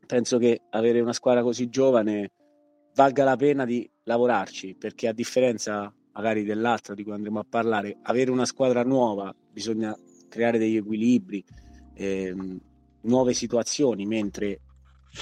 Penso 0.05 0.37
che 0.37 0.61
avere 0.71 1.01
una 1.01 1.13
squadra 1.13 1.43
così 1.43 1.69
giovane 1.69 2.31
valga 2.95 3.23
la 3.23 3.35
pena 3.35 3.65
di 3.65 3.89
lavorarci, 4.03 4.75
perché 4.75 5.07
a 5.07 5.13
differenza 5.13 5.93
magari 6.13 6.43
dell'altra 6.43 6.95
di 6.95 7.03
cui 7.03 7.13
andremo 7.13 7.39
a 7.39 7.45
parlare, 7.47 7.99
avere 8.01 8.31
una 8.31 8.45
squadra 8.45 8.83
nuova 8.83 9.33
bisogna 9.51 9.95
creare 10.27 10.57
degli 10.57 10.75
equilibri, 10.75 11.43
ehm, 11.93 12.59
nuove 13.01 13.33
situazioni, 13.33 14.05
mentre 14.05 14.61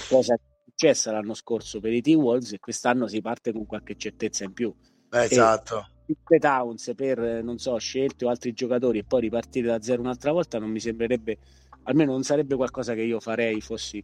cosa 0.10 0.34
è 0.34 0.40
successa 0.66 1.12
l'anno 1.12 1.34
scorso 1.34 1.80
per 1.80 1.94
i 1.94 2.02
T-Wolves 2.02 2.54
e 2.54 2.60
quest'anno 2.60 3.08
si 3.08 3.22
parte 3.22 3.52
con 3.52 3.66
qualche 3.66 3.96
certezza 3.96 4.44
in 4.44 4.54
più. 4.54 4.74
Esatto. 5.12 5.88
Towns 6.40 6.94
per, 6.96 7.44
non 7.44 7.58
so, 7.58 7.78
scelte 7.78 8.26
o 8.26 8.30
altri 8.30 8.54
giocatori 8.54 9.00
e 9.00 9.04
poi 9.04 9.22
ripartire 9.22 9.68
da 9.68 9.82
zero 9.82 10.02
un'altra 10.02 10.32
volta 10.32 10.58
non 10.58 10.70
mi 10.70 10.80
sembrerebbe, 10.80 11.38
almeno 11.84 12.14
non 12.14 12.24
sarebbe 12.24 12.56
qualcosa 12.56 12.94
che 12.94 13.02
io 13.02 13.20
farei 13.20 13.60
fossi 13.60 14.04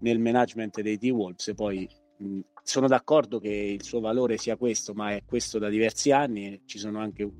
nel 0.00 0.18
management 0.18 0.80
dei 0.80 0.98
T-Wolves. 0.98 1.52
Poi 1.54 1.88
mh, 2.18 2.40
sono 2.62 2.88
d'accordo 2.88 3.38
che 3.38 3.50
il 3.50 3.82
suo 3.84 4.00
valore 4.00 4.38
sia 4.38 4.56
questo, 4.56 4.92
ma 4.92 5.12
è 5.12 5.22
questo 5.24 5.58
da 5.58 5.68
diversi 5.68 6.10
anni 6.10 6.46
e 6.46 6.60
ci 6.64 6.78
sono 6.78 6.98
anche 6.98 7.30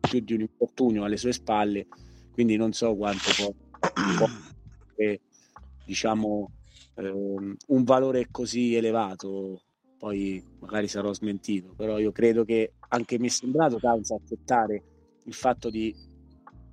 più 0.00 0.20
di 0.20 0.34
un 0.34 0.40
infortunio 0.40 1.04
alle 1.04 1.16
sue 1.16 1.32
spalle, 1.32 1.86
quindi 2.32 2.56
non 2.56 2.72
so 2.72 2.94
quanto 2.96 3.30
può, 3.30 4.28
eh, 4.96 5.20
diciamo 5.84 6.50
ehm, 6.96 7.56
un 7.68 7.84
valore 7.84 8.28
così 8.30 8.74
elevato 8.74 9.62
poi 9.98 10.42
magari 10.60 10.88
sarò 10.88 11.12
smentito, 11.12 11.74
però 11.76 11.98
io 11.98 12.12
credo 12.12 12.44
che 12.44 12.74
anche 12.88 13.18
mi 13.18 13.26
è 13.26 13.30
sembrato 13.30 13.78
Towns 13.78 14.10
accettare 14.10 14.82
il 15.24 15.34
fatto 15.34 15.70
di 15.70 15.94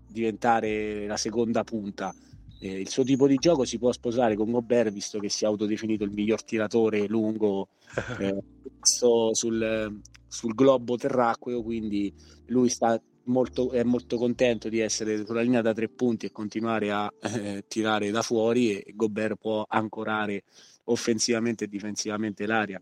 diventare 0.07 1.07
la 1.07 1.17
seconda 1.17 1.63
punta. 1.63 2.13
Eh, 2.59 2.79
il 2.79 2.89
suo 2.89 3.03
tipo 3.03 3.27
di 3.27 3.37
gioco 3.37 3.65
si 3.65 3.79
può 3.79 3.91
sposare 3.91 4.35
con 4.35 4.51
Gobert, 4.51 4.91
visto 4.91 5.19
che 5.19 5.29
si 5.29 5.45
è 5.45 5.47
autodefinito 5.47 6.03
il 6.03 6.11
miglior 6.11 6.43
tiratore 6.43 7.07
lungo 7.07 7.69
eh, 8.19 8.37
sul, 8.81 10.01
sul, 10.27 10.53
globo 10.53 10.95
terracqueo, 10.95 11.63
quindi 11.63 12.13
lui 12.47 12.69
sta 12.69 13.01
molto, 13.25 13.71
è 13.71 13.83
molto 13.83 14.17
contento 14.17 14.69
di 14.69 14.79
essere 14.79 15.25
sulla 15.25 15.41
linea 15.41 15.61
da 15.61 15.73
tre 15.73 15.89
punti 15.89 16.27
e 16.27 16.31
continuare 16.31 16.91
a 16.91 17.11
eh, 17.21 17.65
tirare 17.67 18.11
da 18.11 18.21
fuori 18.21 18.79
e 18.79 18.93
Gobert 18.93 19.37
può 19.37 19.65
ancorare 19.67 20.43
offensivamente 20.85 21.63
e 21.63 21.67
difensivamente 21.67 22.45
l'area. 22.45 22.79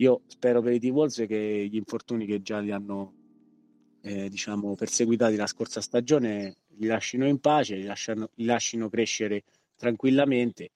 Io 0.00 0.22
spero 0.28 0.62
per 0.62 0.72
i 0.72 0.80
T-Wolves 0.80 1.26
che 1.26 1.68
gli 1.70 1.76
infortuni 1.76 2.24
che 2.24 2.40
già 2.40 2.58
li 2.58 2.70
hanno 2.70 3.12
eh, 4.00 4.30
diciamo, 4.30 4.74
perseguitati 4.74 5.36
la 5.36 5.46
scorsa 5.46 5.82
stagione 5.82 6.56
li 6.78 6.86
lasciano 6.86 7.26
in 7.26 7.38
pace, 7.38 7.76
li, 7.76 7.84
lasciano, 7.84 8.30
li 8.36 8.46
lasciano 8.46 8.88
crescere 8.88 9.44
tranquillamente. 9.76 10.70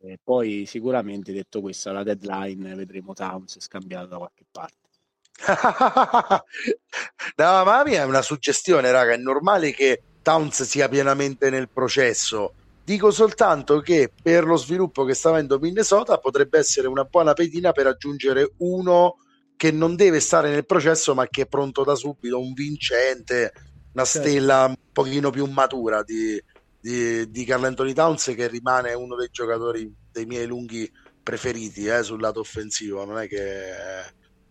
Eh, 0.00 0.18
poi 0.22 0.66
sicuramente 0.66 1.32
detto 1.32 1.62
questo 1.62 1.88
alla 1.88 2.02
deadline 2.02 2.74
vedremo 2.74 3.14
Towns 3.14 3.58
scambiato 3.58 4.06
da 4.06 4.18
qualche 4.18 4.44
parte. 4.50 4.76
no, 7.36 7.64
ma 7.64 7.82
è 7.84 8.04
una 8.04 8.22
suggestione, 8.22 8.90
raga. 8.90 9.14
È 9.14 9.16
normale 9.16 9.72
che 9.72 10.02
Towns 10.20 10.62
sia 10.64 10.90
pienamente 10.90 11.48
nel 11.48 11.70
processo. 11.70 12.52
Dico 12.88 13.10
soltanto 13.10 13.80
che 13.80 14.10
per 14.22 14.46
lo 14.46 14.56
sviluppo 14.56 15.04
che 15.04 15.12
sta 15.12 15.28
avendo 15.28 15.58
Minnesota 15.58 16.16
potrebbe 16.16 16.58
essere 16.58 16.88
una 16.88 17.04
buona 17.04 17.34
pedina 17.34 17.70
per 17.72 17.86
aggiungere 17.86 18.52
uno 18.60 19.16
che 19.58 19.70
non 19.70 19.94
deve 19.94 20.20
stare 20.20 20.48
nel 20.48 20.64
processo 20.64 21.14
ma 21.14 21.28
che 21.28 21.42
è 21.42 21.46
pronto 21.46 21.84
da 21.84 21.94
subito, 21.94 22.40
un 22.40 22.54
vincente, 22.54 23.52
una 23.92 24.06
certo. 24.06 24.26
stella 24.26 24.64
un 24.68 24.74
pochino 24.90 25.28
più 25.28 25.44
matura 25.44 26.02
di, 26.02 26.42
di, 26.80 27.30
di 27.30 27.44
Carl 27.44 27.64
Anthony 27.64 27.92
Towns 27.92 28.32
che 28.34 28.48
rimane 28.48 28.94
uno 28.94 29.16
dei 29.16 29.28
giocatori 29.30 29.94
dei 30.10 30.24
miei 30.24 30.46
lunghi 30.46 30.90
preferiti 31.22 31.84
eh, 31.84 32.02
sul 32.02 32.22
lato 32.22 32.40
offensivo. 32.40 33.04
Non 33.04 33.18
è 33.18 33.28
che, 33.28 33.70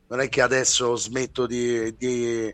non 0.09 0.19
è 0.19 0.29
che 0.29 0.41
adesso 0.43 0.95
smetto 0.95 1.47
di, 1.47 1.91
di, 1.97 2.53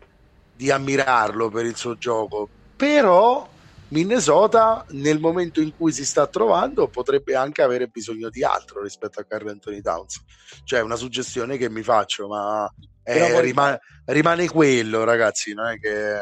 di 0.56 0.70
ammirarlo 0.70 1.50
per 1.50 1.66
il 1.66 1.76
suo 1.76 1.98
gioco, 1.98 2.48
però 2.74 3.52
Minnesota 3.88 4.84
nel 4.90 5.20
momento 5.20 5.60
in 5.60 5.76
cui 5.76 5.92
si 5.92 6.04
sta 6.04 6.26
trovando 6.26 6.88
potrebbe 6.88 7.34
anche 7.34 7.62
avere 7.62 7.86
bisogno 7.88 8.28
di 8.30 8.42
altro 8.42 8.82
rispetto 8.82 9.20
a 9.20 9.24
Carl 9.24 9.48
Anthony 9.48 9.80
Towns. 9.80 10.22
Cioè 10.64 10.80
una 10.80 10.96
suggestione 10.96 11.56
che 11.56 11.68
mi 11.68 11.82
faccio 11.82 12.26
ma 12.28 12.72
eh, 13.02 13.30
poi... 13.32 13.40
rimane, 13.42 13.80
rimane, 14.06 14.48
quello 14.48 15.04
ragazzi 15.04 15.52
non 15.52 15.66
è 15.66 15.78
che 15.78 16.16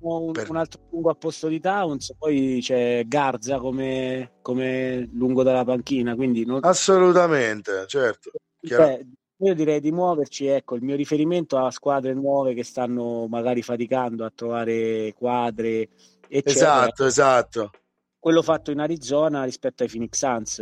un, 0.00 0.32
per... 0.32 0.50
un, 0.50 0.56
altro 0.56 0.80
lungo 0.90 1.10
a 1.10 1.14
posto 1.14 1.48
di 1.48 1.60
Towns 1.60 2.14
poi 2.18 2.58
c'è 2.60 3.04
Garza 3.06 3.58
come, 3.58 4.32
come 4.42 5.08
lungo 5.12 5.42
dalla 5.42 5.64
panchina 5.64 6.16
quindi 6.16 6.44
non... 6.44 6.60
assolutamente 6.62 7.84
certo 7.86 8.32
Beh, 8.60 9.06
io 9.40 9.54
direi 9.54 9.80
di 9.80 9.92
muoverci, 9.92 10.46
ecco, 10.46 10.76
il 10.76 10.82
mio 10.82 10.96
riferimento 10.96 11.58
a 11.58 11.70
squadre 11.70 12.14
nuove 12.14 12.54
che 12.54 12.64
stanno 12.64 13.26
magari 13.28 13.60
faticando 13.60 14.24
a 14.24 14.32
trovare 14.34 15.12
quadre 15.14 15.90
eccetera. 16.28 16.84
Esatto, 16.86 17.04
esatto. 17.06 17.70
Quello 18.18 18.42
fatto 18.42 18.70
in 18.70 18.80
Arizona 18.80 19.44
rispetto 19.44 19.82
ai 19.82 19.88
Phoenix 19.88 20.18
Suns, 20.18 20.58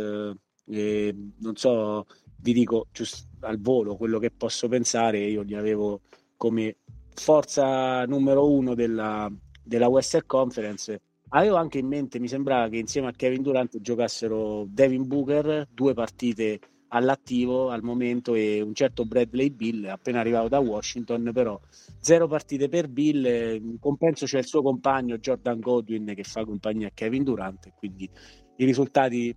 eh, 0.67 1.15
non 1.39 1.55
so, 1.55 2.05
vi 2.37 2.53
dico 2.53 2.87
giusto 2.91 3.27
al 3.41 3.59
volo 3.59 3.95
quello 3.95 4.19
che 4.19 4.31
posso 4.31 4.67
pensare, 4.67 5.19
io 5.19 5.41
li 5.41 5.55
avevo 5.55 6.01
come 6.37 6.77
forza 7.13 8.05
numero 8.05 8.51
uno 8.51 8.75
della, 8.75 9.31
della 9.63 9.87
Western 9.87 10.25
Conference. 10.25 11.01
Avevo 11.29 11.55
anche 11.55 11.79
in 11.79 11.87
mente, 11.87 12.19
mi 12.19 12.27
sembrava 12.27 12.69
che 12.69 12.77
insieme 12.77 13.07
a 13.07 13.11
Kevin 13.11 13.41
Durant 13.41 13.79
giocassero 13.81 14.65
Devin 14.67 15.07
Booker, 15.07 15.67
due 15.71 15.93
partite 15.93 16.59
all'attivo 16.89 17.69
al 17.69 17.83
momento 17.83 18.35
e 18.35 18.61
un 18.61 18.73
certo 18.73 19.05
Bradley 19.05 19.49
Bill 19.49 19.85
appena 19.85 20.19
arrivato 20.19 20.47
da 20.47 20.59
Washington 20.59 21.31
però 21.33 21.59
zero 21.99 22.27
partite 22.27 22.69
per 22.69 22.87
Bill 22.87 23.25
in 23.25 23.79
compenso 23.79 24.25
c'è 24.25 24.37
il 24.37 24.45
suo 24.45 24.61
compagno 24.61 25.17
Jordan 25.17 25.59
Godwin 25.59 26.13
che 26.15 26.23
fa 26.23 26.45
compagnia 26.45 26.87
a 26.87 26.91
Kevin 26.93 27.23
Durant 27.23 27.73
quindi 27.75 28.09
i 28.57 28.65
risultati 28.65 29.35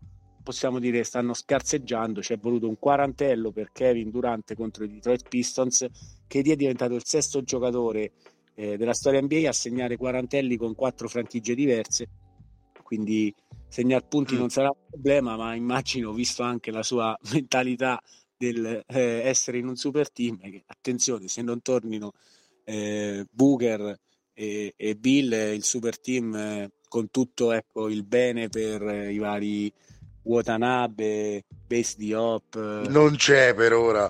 possiamo 0.49 0.79
dire 0.79 1.05
stanno 1.05 1.35
scarseggiando. 1.35 2.21
C'è 2.21 2.39
voluto 2.39 2.69
un 2.69 2.79
quarantello 2.79 3.53
per 3.53 3.71
Kevin 3.71 4.09
Durant 4.09 4.55
contro 4.55 4.85
i 4.85 4.89
Detroit 4.89 5.29
Pistons 5.29 5.87
che 6.27 6.39
è 6.41 6.57
diventato 6.57 6.95
il 6.95 7.05
sesto 7.05 7.43
giocatore 7.43 8.13
eh, 8.55 8.79
della 8.79 8.95
storia 8.95 9.21
NBA 9.21 9.47
a 9.47 9.53
segnare 9.53 9.99
quarantelli 9.99 10.57
con 10.57 10.75
quattro 10.75 11.07
franchigie 11.07 11.55
diverse. 11.55 12.09
Quindi 12.83 13.35
segnare 13.69 14.05
punti 14.09 14.35
mm. 14.35 14.39
non 14.39 14.51
sarà 14.51 14.69
un 14.69 14.89
problema, 14.89 15.37
ma 15.37 15.55
immagino, 15.55 16.13
visto 16.13 16.43
anche 16.43 16.71
la 16.71 16.83
sua 16.83 17.17
mentalità 17.33 18.01
del 18.37 18.83
eh, 18.87 19.21
essere 19.25 19.59
in 19.59 19.69
un 19.69 19.77
super 19.77 20.11
team, 20.11 20.39
che 20.39 20.63
attenzione, 20.67 21.29
se 21.29 21.43
non 21.43 21.61
tornino 21.61 22.13
eh, 22.65 23.25
Booker 23.31 23.99
e, 24.33 24.75
e, 24.77 24.95
Bill, 24.95 25.33
il 25.33 25.65
super 25.65 25.99
team 25.99 26.35
eh, 26.35 26.71
con 26.89 27.11
tutto 27.11 27.53
ecco, 27.53 27.89
il 27.89 28.05
bene 28.05 28.49
per 28.49 28.83
eh, 28.83 29.13
i 29.13 29.19
vari 29.19 29.73
Watanabe, 30.23 31.45
Base 31.67 31.95
di 31.97 32.13
Hop. 32.13 32.55
Non 32.89 33.17
c'è 33.17 33.55
per 33.55 33.73
ora. 33.73 34.09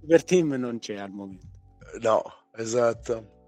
Super 0.00 0.24
team 0.24 0.52
non 0.54 0.78
c'è 0.78 0.96
al 0.96 1.10
momento. 1.10 1.46
No, 2.00 2.22
esatto. 2.56 3.38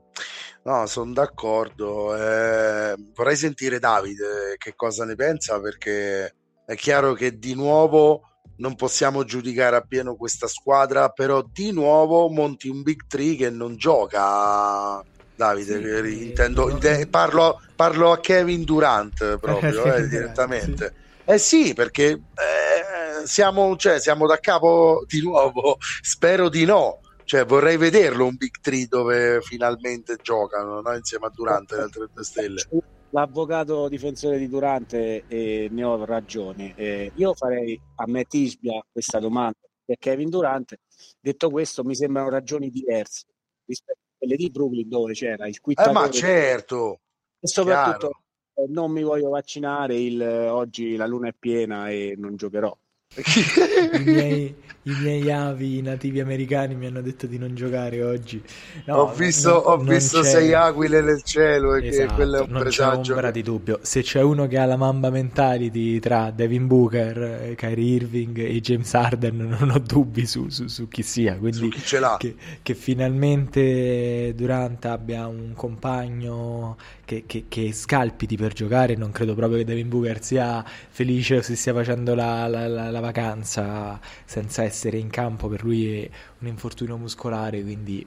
No, 0.64 0.86
sono 0.86 1.12
d'accordo. 1.12 2.14
Eh, 2.14 2.94
vorrei 3.14 3.36
sentire 3.36 3.78
Davide 3.80 4.54
che 4.58 4.74
cosa 4.76 5.04
ne 5.04 5.16
pensa 5.16 5.60
perché 5.60 6.34
è 6.64 6.74
chiaro 6.76 7.14
che 7.14 7.38
di 7.38 7.54
nuovo 7.54 8.22
non 8.56 8.76
possiamo 8.76 9.24
giudicare 9.24 9.74
appieno 9.74 10.14
questa 10.14 10.46
squadra, 10.46 11.08
però 11.08 11.44
di 11.52 11.72
nuovo 11.72 12.28
monti 12.28 12.68
un 12.68 12.82
Big 12.82 13.02
Tree 13.08 13.36
che 13.36 13.50
non 13.50 13.76
gioca. 13.76 15.04
Davide, 15.34 16.04
sì, 16.04 16.22
intendo, 16.22 16.68
no, 16.68 16.74
inte- 16.74 17.08
parlo, 17.08 17.58
parlo, 17.74 18.12
a 18.12 18.20
Kevin 18.20 18.62
Durant 18.62 19.38
proprio 19.38 19.82
eh, 19.92 20.06
direttamente. 20.06 20.92
Sì. 20.94 21.30
Eh 21.32 21.38
sì, 21.38 21.74
perché 21.74 22.10
eh, 22.10 23.26
siamo, 23.26 23.74
cioè, 23.76 23.98
siamo 23.98 24.28
da 24.28 24.38
capo 24.38 25.02
di 25.08 25.20
nuovo. 25.22 25.78
Spero 26.02 26.48
di 26.48 26.64
no 26.64 27.01
cioè 27.24 27.44
vorrei 27.44 27.76
vederlo 27.76 28.26
un 28.26 28.36
Big 28.36 28.60
Tree 28.60 28.86
dove 28.86 29.40
finalmente 29.42 30.16
giocano 30.20 30.80
no? 30.80 30.94
insieme 30.94 31.26
a 31.26 31.30
Durante 31.32 31.76
le 31.76 31.82
altre 31.82 32.08
due 32.12 32.24
stelle. 32.24 32.62
L'avvocato 33.10 33.88
difensore 33.88 34.38
di 34.38 34.48
Durante 34.48 35.24
eh, 35.26 35.68
ne 35.70 35.84
ho 35.84 36.04
ragione. 36.04 36.74
Eh, 36.76 37.12
io 37.14 37.34
farei 37.34 37.78
a 37.96 38.06
Matt 38.06 38.32
Isbia 38.34 38.82
questa 38.90 39.18
domanda 39.18 39.58
per 39.84 39.98
Kevin 39.98 40.30
Durante 40.30 40.78
detto 41.20 41.50
questo 41.50 41.84
mi 41.84 41.94
sembrano 41.94 42.30
ragioni 42.30 42.70
diverse 42.70 43.26
rispetto 43.64 43.98
a 43.98 44.18
quelle 44.18 44.36
di 44.36 44.50
Brooklyn 44.50 44.88
dove 44.88 45.12
c'era 45.12 45.46
il 45.46 45.60
quittatore 45.60 45.96
eh, 45.96 46.00
ma 46.00 46.10
certo 46.10 47.00
e 47.40 47.46
soprattutto 47.46 48.22
eh, 48.54 48.66
non 48.68 48.92
mi 48.92 49.02
voglio 49.02 49.30
vaccinare 49.30 49.98
il, 49.98 50.20
oggi 50.22 50.96
la 50.96 51.06
luna 51.06 51.28
è 51.28 51.34
piena 51.36 51.90
e 51.90 52.14
non 52.16 52.36
giocherò 52.36 52.76
I 53.14 53.98
miei, 54.04 54.54
I 54.84 54.94
miei 54.94 55.30
avi 55.30 55.82
nativi 55.82 56.20
americani 56.20 56.74
mi 56.74 56.86
hanno 56.86 57.02
detto 57.02 57.26
di 57.26 57.38
non 57.38 57.54
giocare 57.54 58.02
oggi. 58.02 58.42
No, 58.86 58.96
ho 58.96 59.12
visto, 59.12 59.50
ho 59.50 59.76
visto 59.76 60.22
sei 60.22 60.54
aquile 60.54 61.02
nel 61.02 61.22
cielo 61.22 61.74
e 61.74 61.82
esatto, 61.86 62.08
che 62.08 62.08
quello 62.14 62.38
è 62.38 62.40
un 62.40 62.50
non 62.50 62.60
presagio. 62.60 63.12
c'è 63.12 63.12
ombra 63.12 63.30
di 63.30 63.42
dubbio. 63.42 63.78
Se 63.82 64.02
c'è 64.02 64.22
uno 64.22 64.46
che 64.46 64.58
ha 64.58 64.64
la 64.64 64.76
mamba 64.76 65.10
mentality 65.10 65.98
tra 65.98 66.30
Devin 66.30 66.66
Booker, 66.66 67.54
Kyrie 67.54 67.94
Irving 67.96 68.38
e 68.38 68.60
James 68.60 68.92
Harden, 68.94 69.36
non 69.58 69.70
ho 69.70 69.78
dubbi 69.78 70.26
su, 70.26 70.48
su, 70.48 70.66
su 70.68 70.88
chi 70.88 71.02
sia. 71.02 71.36
Quindi 71.36 71.68
chi 71.68 71.82
ce 71.82 71.98
l'ha. 72.00 72.16
Che, 72.18 72.34
che 72.62 72.74
finalmente 72.74 74.32
Durant 74.34 74.84
abbia 74.86 75.26
un 75.26 75.52
compagno 75.54 76.76
che, 77.12 77.24
che, 77.26 77.44
che, 77.48 77.72
scalpiti 77.72 78.36
per 78.36 78.52
giocare. 78.52 78.96
Non 78.96 79.12
credo 79.12 79.34
proprio 79.34 79.58
che 79.58 79.64
Devin 79.64 79.88
Booker 79.88 80.22
sia 80.22 80.64
felice 80.64 81.38
o 81.38 81.42
si 81.42 81.56
stia 81.56 81.74
facendo 81.74 82.14
la, 82.14 82.46
la, 82.46 82.66
la, 82.66 82.90
la 82.90 83.00
vacanza 83.00 84.00
senza 84.24 84.62
essere 84.62 84.96
in 84.98 85.10
campo. 85.10 85.48
Per 85.48 85.62
lui 85.62 86.02
è 86.02 86.10
un 86.38 86.48
infortunio 86.48 86.96
muscolare, 86.96 87.62
quindi 87.62 88.06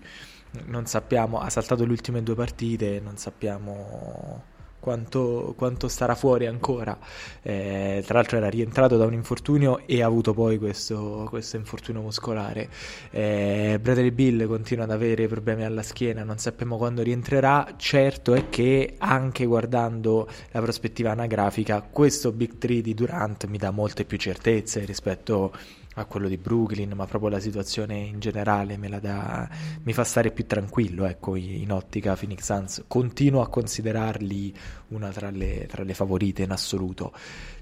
non 0.66 0.86
sappiamo, 0.86 1.40
ha 1.40 1.50
saltato 1.50 1.86
le 1.86 1.92
ultime 1.92 2.24
due 2.24 2.36
partite, 2.36 3.00
non 3.04 3.18
sappiamo 3.18 4.54
quanto, 4.86 5.56
quanto 5.58 5.88
starà 5.88 6.14
fuori 6.14 6.46
ancora. 6.46 6.96
Eh, 7.42 8.04
tra 8.06 8.20
l'altro 8.20 8.38
era 8.38 8.50
rientrato 8.50 8.98
da 8.98 9.06
un 9.06 9.14
infortunio 9.14 9.82
e 9.88 10.04
ha 10.04 10.06
avuto 10.06 10.36
poi 10.36 10.60
questo, 10.60 11.26
questo 11.28 11.56
infortunio 11.56 12.02
muscolare. 12.02 12.70
Eh, 13.10 13.80
Bradley 13.82 14.12
Bill 14.12 14.46
continua 14.46 14.84
ad 14.84 14.92
avere 14.92 15.28
problemi 15.28 15.64
alla 15.64 15.82
schiena, 15.82 16.24
non 16.24 16.38
sappiamo 16.38 16.78
quando 16.78 17.02
rientrerà. 17.02 17.74
Certo 17.78 18.36
è 18.36 18.48
che 18.50 18.94
anche 19.00 19.46
guardando 19.46 20.30
la 20.52 20.62
prospettiva 20.62 21.10
anagrafica, 21.10 21.82
questo 21.82 22.32
Big 22.32 22.60
3 22.60 22.82
di 22.82 22.94
Durant 22.94 23.48
mi 23.48 23.58
dà 23.58 23.72
molte 23.72 24.06
più 24.06 24.20
certezze 24.20 24.86
rispetto 24.86 25.52
a 25.52 25.85
a 25.96 26.06
quello 26.06 26.28
di 26.28 26.38
Brooklyn, 26.38 26.92
ma 26.96 27.06
proprio 27.06 27.30
la 27.30 27.40
situazione 27.40 27.98
in 27.98 28.20
generale 28.20 28.78
dà, 29.00 29.50
mi 29.84 29.94
fa 29.94 30.04
stare 30.04 30.32
più 30.32 30.46
tranquillo 30.46 31.06
ecco, 31.06 31.36
in 31.36 31.72
ottica 31.72 32.16
Phoenix 32.16 32.44
Suns. 32.44 32.84
Continuo 32.88 33.42
a 33.42 33.50
considerarli 33.50 34.54
una 34.90 35.10
tra 35.10 35.30
le, 35.30 35.66
tra 35.68 35.84
le 35.84 35.94
favorite 35.94 36.44
in 36.44 36.52
assoluto. 36.52 37.14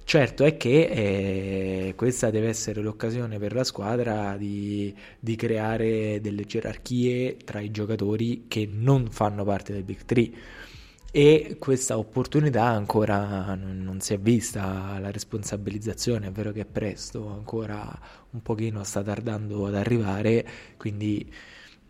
Certo 0.05 0.43
è 0.43 0.57
che 0.57 0.83
eh, 0.83 1.93
questa 1.95 2.29
deve 2.29 2.49
essere 2.49 2.81
l'occasione 2.81 3.39
per 3.39 3.53
la 3.53 3.63
squadra 3.63 4.35
di, 4.35 4.93
di, 5.17 5.35
creare 5.35 6.19
delle 6.19 6.43
gerarchie 6.43 7.37
tra 7.37 7.61
i 7.61 7.71
giocatori 7.71 8.45
che 8.49 8.67
non 8.69 9.09
fanno 9.09 9.45
parte 9.45 9.71
del 9.71 9.83
Big 9.83 10.03
3 10.03 10.31
e 11.15 11.57
questa 11.59 11.99
opportunità 11.99 12.63
ancora 12.63 13.53
non, 13.53 13.99
si 13.99 14.15
è 14.15 14.17
vista, 14.17 14.97
la 14.99 15.11
responsabilizzazione 15.11 16.25
è 16.25 16.31
vero 16.31 16.51
che 16.51 16.61
è 16.61 16.65
presto, 16.65 17.27
ancora 17.29 17.87
un 18.31 18.41
pochino 18.41 18.83
sta 18.83 19.03
tardando 19.03 19.67
ad 19.67 19.75
arrivare, 19.75 20.43
quindi 20.75 21.31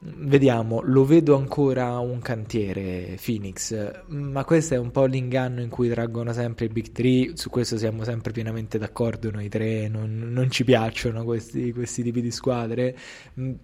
vediamo, 0.02 0.82
lo 0.82 1.06
vedo 1.06 1.38
ancora 1.38 2.00
un 2.00 2.20
cantiere 2.20 3.18
Phoenix, 3.24 4.04
ma 4.08 4.44
questo 4.44 4.74
è 4.74 4.78
un 4.78 4.92
po' 4.92 5.06
l'inganno 5.06 5.62
in 5.62 5.70
cui 5.70 5.88
traggono 5.88 6.34
sempre 6.34 6.66
i 6.66 6.68
Big 6.68 6.92
3, 6.92 7.38
su 7.38 7.50
questo 7.50 7.78
siamo 7.78 8.04
sempre 8.04 8.34
pienamente 8.34 8.78
d'accordo 8.78 9.32
noi 9.32 9.48
tre, 9.48 9.88
non, 9.88 10.34
non 10.34 10.52
ci 10.52 10.66
piacciono 10.66 11.24
questi, 11.24 11.72
questi 11.72 12.04
tipi 12.04 12.20
di 12.20 12.32
squadre, 12.32 12.94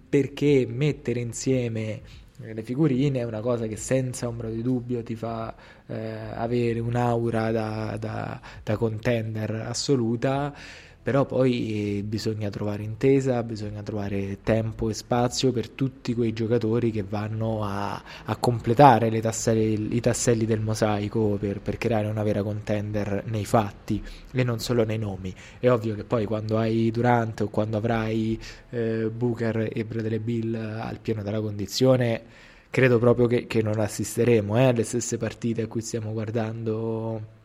perché 0.08 0.66
mettere 0.66 1.20
insieme 1.20 2.00
le 2.42 2.62
figurine 2.62 3.20
è 3.20 3.24
una 3.24 3.40
cosa 3.40 3.66
che 3.66 3.76
senza 3.76 4.26
ombra 4.26 4.48
di 4.48 4.62
dubbio 4.62 5.02
ti 5.02 5.14
fa 5.14 5.54
eh, 5.86 5.96
avere 6.34 6.80
un'aura 6.80 7.50
da, 7.50 7.96
da, 7.98 8.40
da 8.62 8.76
contender 8.76 9.66
assoluta 9.66 10.54
però 11.02 11.24
poi 11.24 11.98
eh, 11.98 12.02
bisogna 12.02 12.50
trovare 12.50 12.82
intesa, 12.82 13.42
bisogna 13.42 13.82
trovare 13.82 14.38
tempo 14.42 14.90
e 14.90 14.94
spazio 14.94 15.50
per 15.50 15.70
tutti 15.70 16.14
quei 16.14 16.34
giocatori 16.34 16.90
che 16.90 17.02
vanno 17.02 17.64
a, 17.64 18.02
a 18.24 18.36
completare 18.36 19.18
tasselli, 19.20 19.96
i 19.96 20.00
tasselli 20.00 20.44
del 20.44 20.60
mosaico 20.60 21.38
per, 21.40 21.60
per, 21.60 21.78
creare 21.78 22.06
una 22.06 22.22
vera 22.22 22.42
contender 22.42 23.24
nei 23.26 23.46
fatti 23.46 24.02
e 24.30 24.44
non 24.44 24.58
solo 24.60 24.84
nei 24.84 24.98
nomi. 24.98 25.34
È 25.58 25.70
ovvio 25.70 25.94
che 25.94 26.04
poi 26.04 26.26
quando 26.26 26.58
hai 26.58 26.90
Durant 26.90 27.40
o 27.40 27.48
quando 27.48 27.78
avrai 27.78 28.38
eh, 28.70 29.10
Booker 29.10 29.70
e 29.72 29.84
Bradley 29.84 30.18
Bill 30.18 30.54
al 30.54 30.98
pieno 31.00 31.22
della 31.22 31.40
condizione 31.40 32.22
credo 32.70 32.98
proprio 32.98 33.26
che, 33.26 33.46
che 33.46 33.62
non 33.62 33.80
assisteremo 33.80 34.56
eh, 34.58 34.64
alle 34.66 34.84
stesse 34.84 35.16
partite 35.16 35.62
a 35.62 35.66
cui 35.66 35.80
stiamo 35.80 36.12
guardando 36.12 37.38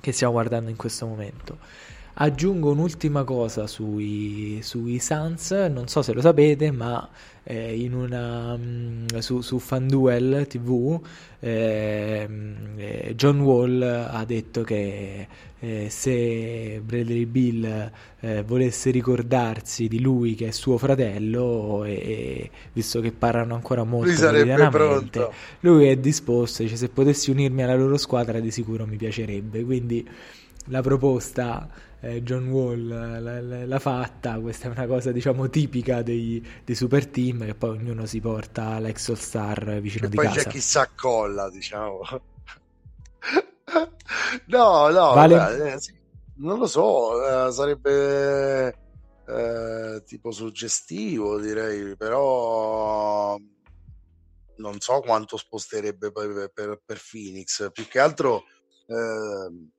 che 0.00 0.12
stiamo 0.12 0.32
guardando 0.34 0.70
in 0.70 0.76
questo 0.76 1.06
momento. 1.06 1.58
Aggiungo 2.18 2.70
un'ultima 2.70 3.24
cosa 3.24 3.66
sui, 3.66 4.60
sui 4.62 4.98
Suns, 5.00 5.50
non 5.50 5.86
so 5.86 6.00
se 6.00 6.14
lo 6.14 6.22
sapete, 6.22 6.70
ma 6.70 7.06
eh, 7.42 7.78
in 7.78 7.92
una, 7.92 8.56
mm, 8.56 9.18
su, 9.18 9.42
su 9.42 9.58
FanDuel 9.58 10.46
TV 10.48 10.98
ehm, 11.40 12.54
eh, 12.76 13.12
John 13.14 13.40
Wall 13.40 13.82
ha 13.82 14.24
detto 14.24 14.62
che 14.62 15.28
eh, 15.60 15.86
se 15.90 16.80
Bradley 16.82 17.26
Bill 17.26 17.90
eh, 18.20 18.42
volesse 18.42 18.90
ricordarsi 18.90 19.86
di 19.86 20.00
lui 20.00 20.34
che 20.34 20.48
è 20.48 20.50
suo 20.50 20.76
fratello 20.76 21.84
e, 21.84 22.50
visto 22.72 23.00
che 23.00 23.12
parlano 23.12 23.54
ancora 23.54 23.84
molto 23.84 24.08
lui 24.08 24.16
sarebbe 24.16 24.68
pronto. 24.68 25.32
lui 25.60 25.86
è 25.86 25.96
disposto 25.96 26.62
dice 26.62 26.76
se 26.76 26.88
potessi 26.88 27.30
unirmi 27.30 27.62
alla 27.62 27.76
loro 27.76 27.96
squadra 27.96 28.40
di 28.40 28.50
sicuro 28.50 28.86
mi 28.86 28.96
piacerebbe 28.96 29.64
quindi 29.64 30.06
la 30.68 30.80
proposta 30.82 31.68
John 32.00 32.48
Wall 32.48 33.66
l'ha, 33.66 33.78
fatta, 33.78 34.38
questa 34.38 34.68
è 34.68 34.70
una 34.70 34.86
cosa 34.86 35.12
diciamo 35.12 35.48
tipica 35.48 36.02
dei, 36.02 36.46
dei, 36.64 36.74
super 36.74 37.06
team 37.06 37.44
che 37.44 37.54
poi 37.54 37.70
ognuno 37.70 38.06
si 38.06 38.20
porta 38.20 38.78
l'ex 38.78 39.08
all 39.08 39.16
star 39.16 39.80
vicino 39.80 40.06
e 40.06 40.10
di 40.10 40.16
poi 40.16 40.26
casa. 40.26 40.36
Poi 40.36 40.44
c'è 40.44 40.50
chi 40.50 40.60
s'accolla, 40.60 41.50
diciamo. 41.50 42.00
no, 44.46 44.88
no, 44.88 45.14
vale? 45.14 45.36
beh, 45.36 45.72
eh, 45.72 45.78
non 46.36 46.58
lo 46.58 46.66
so, 46.66 47.48
eh, 47.48 47.52
sarebbe 47.52 48.68
eh, 49.26 50.02
tipo 50.06 50.30
suggestivo 50.30 51.40
direi, 51.40 51.96
però 51.96 53.36
non 54.58 54.80
so 54.80 55.00
quanto 55.00 55.36
sposterebbe 55.36 56.12
per, 56.12 56.50
per, 56.54 56.80
per 56.84 57.00
Phoenix, 57.10 57.70
più 57.72 57.86
che 57.88 57.98
altro... 57.98 58.44
Eh, 58.86 59.74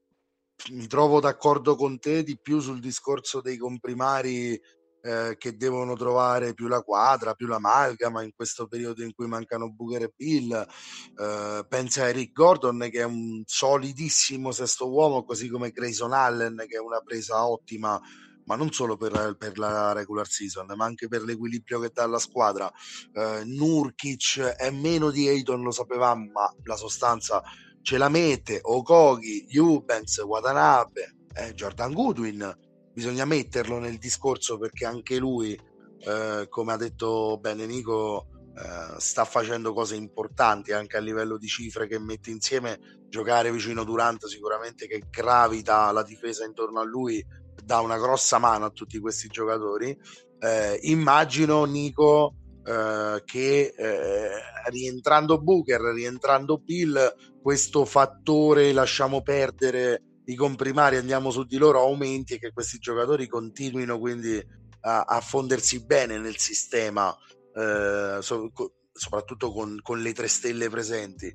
mi 0.72 0.88
trovo 0.88 1.20
d'accordo 1.20 1.76
con 1.76 2.00
te 2.00 2.24
di 2.24 2.38
più 2.40 2.60
sul 2.60 2.80
discorso 2.80 3.42
dei 3.42 3.58
comprimari 3.58 4.60
eh, 5.08 5.36
che 5.38 5.56
devono 5.56 5.96
trovare 5.96 6.54
più 6.54 6.68
la 6.68 6.82
quadra, 6.82 7.34
più 7.34 7.48
l'amalgama 7.48 8.24
in 8.24 8.32
questo 8.36 8.68
periodo 8.68 9.04
in 9.04 9.14
cui 9.14 9.28
mancano 9.28 9.72
Booker 9.72 10.04
e 10.04 10.14
Bill. 10.16 10.52
Eh, 10.52 11.66
pensa 11.68 12.04
a 12.04 12.10
Eric 12.10 12.34
Gordon 12.34 12.88
che 12.92 13.00
è 13.00 13.06
un 13.06 13.44
solidissimo 13.46 14.52
sesto 14.52 14.90
uomo, 14.90 15.24
così 15.24 15.48
come 15.50 15.72
Grayson 15.72 16.12
Allen 16.12 16.64
che 16.68 16.76
è 16.78 16.80
una 16.80 17.00
presa 17.00 17.48
ottima 17.48 18.00
ma 18.48 18.56
non 18.56 18.72
solo 18.72 18.96
per, 18.96 19.36
per, 19.38 19.58
la 19.58 19.92
regular 19.92 20.26
season, 20.26 20.72
ma 20.76 20.86
anche 20.86 21.10
per 21.10 21.22
l'equilibrio 21.22 21.80
che 21.82 21.92
dà 21.94 22.04
alla 22.04 22.18
squadra. 22.18 22.72
Eh, 23.14 23.44
Nurkic 23.44 24.40
è 24.40 24.70
meno 24.70 25.12
di 25.12 25.28
Ayton, 25.28 25.62
lo 25.62 25.72
sapevamo, 25.72 26.32
ma 26.32 26.56
la 26.64 26.78
sostanza 26.78 27.44
ce 27.88 27.98
la 27.98 28.10
mette 28.10 28.60
Okogi, 28.62 29.48
Eubanks, 29.50 30.18
Watanabe, 30.18 31.16
eh, 31.34 31.54
Jordan 31.54 31.94
Goodwin, 31.94 32.58
bisogna 32.92 33.24
metterlo 33.24 33.80
nel 33.80 33.98
discorso 33.98 34.58
perché 34.58 34.86
anche 34.86 35.16
lui, 35.18 35.58
eh, 36.00 36.48
come 36.50 36.74
ha 36.74 36.76
detto 36.76 37.38
bene 37.40 37.66
Nico, 37.66 38.28
eh, 38.54 39.00
sta 39.00 39.24
facendo 39.24 39.72
cose 39.72 39.96
importanti 39.96 40.74
anche 40.74 40.98
a 40.98 41.00
livello 41.00 41.38
di 41.38 41.48
cifre 41.48 41.88
che 41.88 41.98
mette 41.98 42.30
insieme, 42.30 43.06
giocare 43.08 43.54
vicino 43.54 43.86
Durant 43.86 44.26
sicuramente 44.26 44.86
che 44.86 45.04
gravita 45.10 45.90
la 45.94 46.04
difesa 46.04 46.44
intorno 46.44 46.82
a 46.82 46.86
lui 46.86 47.26
dà 47.64 47.80
una 47.80 47.98
grossa 47.98 48.38
mano 48.38 48.66
a 48.66 48.70
tutti 48.70 49.00
questi 49.00 49.30
giocatori. 49.30 49.98
Eh, 50.40 50.78
immagino 50.82 51.64
Nico 51.64 52.36
eh, 52.68 53.22
che 53.24 53.74
eh, 53.78 54.30
rientrando 54.70 55.42
Booker, 55.42 55.80
rientrando 55.80 56.58
Bill, 56.58 57.00
questo 57.48 57.86
fattore 57.86 58.74
lasciamo 58.74 59.22
perdere 59.22 60.02
i 60.26 60.36
comprimari, 60.36 60.98
andiamo 60.98 61.32
su 61.32 61.46
di 61.46 61.56
loro, 61.56 61.80
aumenti 61.80 62.34
e 62.34 62.40
che 62.40 62.52
questi 62.52 62.78
giocatori 62.78 63.26
continuino 63.30 63.98
quindi 64.00 64.38
a, 64.82 65.04
a 65.04 65.22
fondersi 65.22 65.86
bene 65.86 66.18
nel 66.18 66.36
sistema, 66.36 67.16
eh, 67.56 68.18
so, 68.20 68.52
co, 68.52 68.74
soprattutto 68.92 69.54
con, 69.54 69.80
con, 69.82 70.02
le 70.02 70.12
tre 70.12 70.28
stelle 70.28 70.70
presenti. 70.70 71.34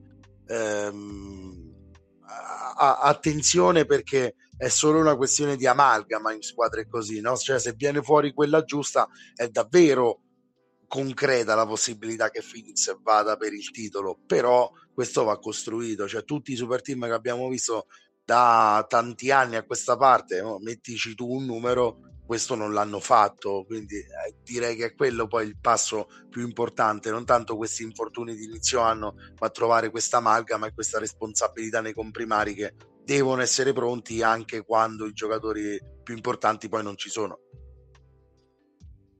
Ehm, 0.48 1.72
a, 2.77 2.98
attenzione 2.98 3.87
perché 3.87 4.35
è 4.55 4.68
solo 4.68 4.98
una 4.98 5.16
questione 5.16 5.57
di 5.57 5.66
amalgama 5.66 6.35
in 6.35 6.42
squadre 6.42 6.87
così, 6.87 7.22
no? 7.22 7.38
Cioè 7.38 7.59
se 7.59 7.72
viene 7.72 8.03
fuori 8.03 8.35
quella 8.35 8.64
giusta 8.64 9.09
è 9.35 9.48
davvero 9.48 10.22
concreta 10.92 11.55
la 11.55 11.64
possibilità 11.64 12.28
che 12.28 12.42
Phoenix 12.42 12.94
vada 13.00 13.38
per 13.38 13.55
il 13.55 13.70
titolo, 13.70 14.18
però 14.26 14.70
questo 14.92 15.24
va 15.24 15.38
costruito, 15.38 16.07
cioè 16.07 16.22
tutti 16.22 16.52
i 16.52 16.57
super 16.57 16.83
team 16.83 17.07
che 17.07 17.12
abbiamo 17.12 17.48
visto 17.48 17.87
da 18.22 18.85
tanti 18.87 19.31
anni 19.31 19.57
a 19.57 19.64
questa 19.64 19.96
parte, 19.96 20.42
no? 20.42 20.59
mettici 20.59 21.14
tu 21.14 21.33
un 21.33 21.46
numero, 21.46 22.20
questo 22.26 22.55
non 22.57 22.74
l'hanno 22.74 23.00
fatto, 23.00 23.64
quindi 23.66 23.97
eh, 23.97 24.36
direi 24.43 24.76
che 24.76 24.84
è 24.84 24.95
quello 24.95 25.26
poi 25.26 25.47
il 25.47 25.57
passo 25.59 26.09
più 26.28 26.43
importante, 26.43 27.11
non 27.11 27.24
tanto 27.24 27.57
questi 27.57 27.82
infortuni 27.82 28.34
di 28.36 28.45
inizio 28.45 28.80
anno, 28.80 29.14
ma 29.40 29.49
trovare 29.49 29.88
questa 29.88 30.18
amalgama 30.18 30.66
e 30.66 30.74
questa 30.74 30.99
responsabilità 30.99 31.80
nei 31.80 31.95
comprimari 31.95 32.53
che 32.53 32.74
devono 33.03 33.40
essere 33.40 33.72
pronti 33.72 34.22
anche 34.22 34.62
quando 34.62 35.07
i 35.07 35.14
giocatori 35.14 35.80
più 36.03 36.14
importanti 36.14 36.68
poi 36.68 36.82
non 36.82 36.99
ci 36.99 37.09
sono. 37.09 37.38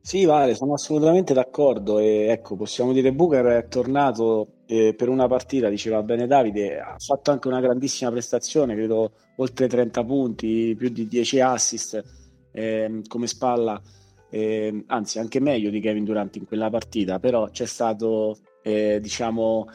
Sì, 0.05 0.25
Vale, 0.25 0.55
sono 0.57 0.75
assolutamente 0.75 1.33
d'accordo 1.33 1.99
e 2.01 2.27
ecco, 2.29 2.57
possiamo 2.57 2.93
dire 2.93 3.13
Booker 3.13 3.47
è 3.47 3.69
tornato 3.69 4.63
eh, 4.67 4.95
per 4.95 5.09
una 5.09 5.29
partita, 5.29 5.69
diceva 5.69 6.03
bene 6.03 6.27
Davide, 6.27 6.81
ha 6.81 6.97
fatto 6.99 7.31
anche 7.31 7.47
una 7.47 7.61
grandissima 7.61 8.11
prestazione, 8.11 8.75
credo 8.75 9.13
oltre 9.37 9.69
30 9.69 10.05
punti, 10.05 10.75
più 10.77 10.89
di 10.89 11.07
10 11.07 11.41
assist 11.41 12.03
eh, 12.51 13.01
come 13.07 13.27
spalla. 13.29 13.81
eh, 14.29 14.85
anzi 14.89 15.19
anche 15.21 15.39
meglio 15.41 15.71
di 15.71 15.81
Kevin 15.81 16.05
Durant 16.05 16.35
in 16.37 16.47
quella 16.47 16.69
partita, 16.69 17.21
però 17.21 17.49
c'è 17.51 17.67
stato 17.67 18.39
eh, 18.63 18.99
diciamo 19.01 19.67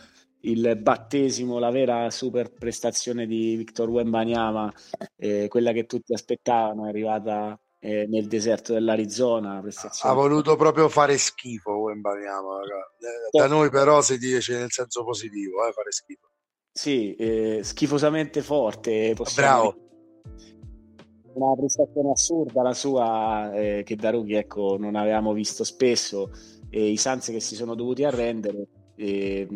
il 0.41 0.77
battesimo, 0.81 1.57
la 1.57 1.69
vera 1.71 2.09
super 2.09 2.51
prestazione 2.51 3.25
di 3.27 3.55
Victor 3.55 3.89
Wembanyama, 3.89 4.71
eh, 5.15 5.47
quella 5.47 5.71
che 5.71 5.85
tutti 5.85 6.13
aspettavano, 6.13 6.85
è 6.85 6.89
arrivata 6.89 7.57
eh, 7.87 8.05
nel 8.05 8.27
deserto 8.27 8.73
dell'Arizona. 8.73 9.63
Ha 10.01 10.13
voluto 10.13 10.57
proprio 10.57 10.89
fare 10.89 11.17
schifo 11.17 11.71
Wembanyama, 11.71 12.59
da 13.31 13.47
noi 13.47 13.69
però 13.69 14.01
si 14.01 14.17
dice 14.17 14.57
nel 14.57 14.71
senso 14.71 15.05
positivo, 15.05 15.65
eh, 15.65 15.71
fare 15.71 15.91
schifo. 15.93 16.27
Sì, 16.69 17.15
eh, 17.15 17.61
schifosamente 17.63 18.41
forte. 18.41 19.15
Bravo. 19.33 19.73
Dire. 19.73 19.85
Una 21.35 21.55
prestazione 21.55 22.11
assurda 22.11 22.61
la 22.61 22.73
sua, 22.73 23.53
eh, 23.53 23.83
che 23.83 23.95
da 23.95 24.09
rookie 24.09 24.39
ecco, 24.39 24.75
non 24.77 24.95
avevamo 24.95 25.31
visto 25.31 25.63
spesso, 25.63 26.31
e 26.69 26.89
i 26.89 26.97
Suns 26.97 27.27
che 27.27 27.39
si 27.39 27.55
sono 27.55 27.73
dovuti 27.73 28.03
arrendere. 28.03 28.67
E, 28.95 29.47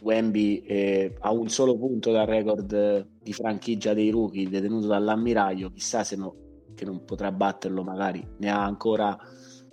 Wemby 0.00 0.58
eh, 0.66 1.16
ha 1.20 1.32
un 1.32 1.48
solo 1.48 1.76
punto 1.76 2.12
dal 2.12 2.26
record 2.26 3.08
di 3.22 3.32
franchigia 3.32 3.94
dei 3.94 4.10
rookie 4.10 4.48
detenuto 4.48 4.86
dall'ammiraglio, 4.86 5.70
chissà 5.70 6.04
se 6.04 6.16
no, 6.16 6.43
che 6.74 6.84
non 6.84 7.04
potrà 7.04 7.32
batterlo 7.32 7.82
magari, 7.82 8.26
ne 8.38 8.50
ha 8.50 8.62
ancora 8.64 9.16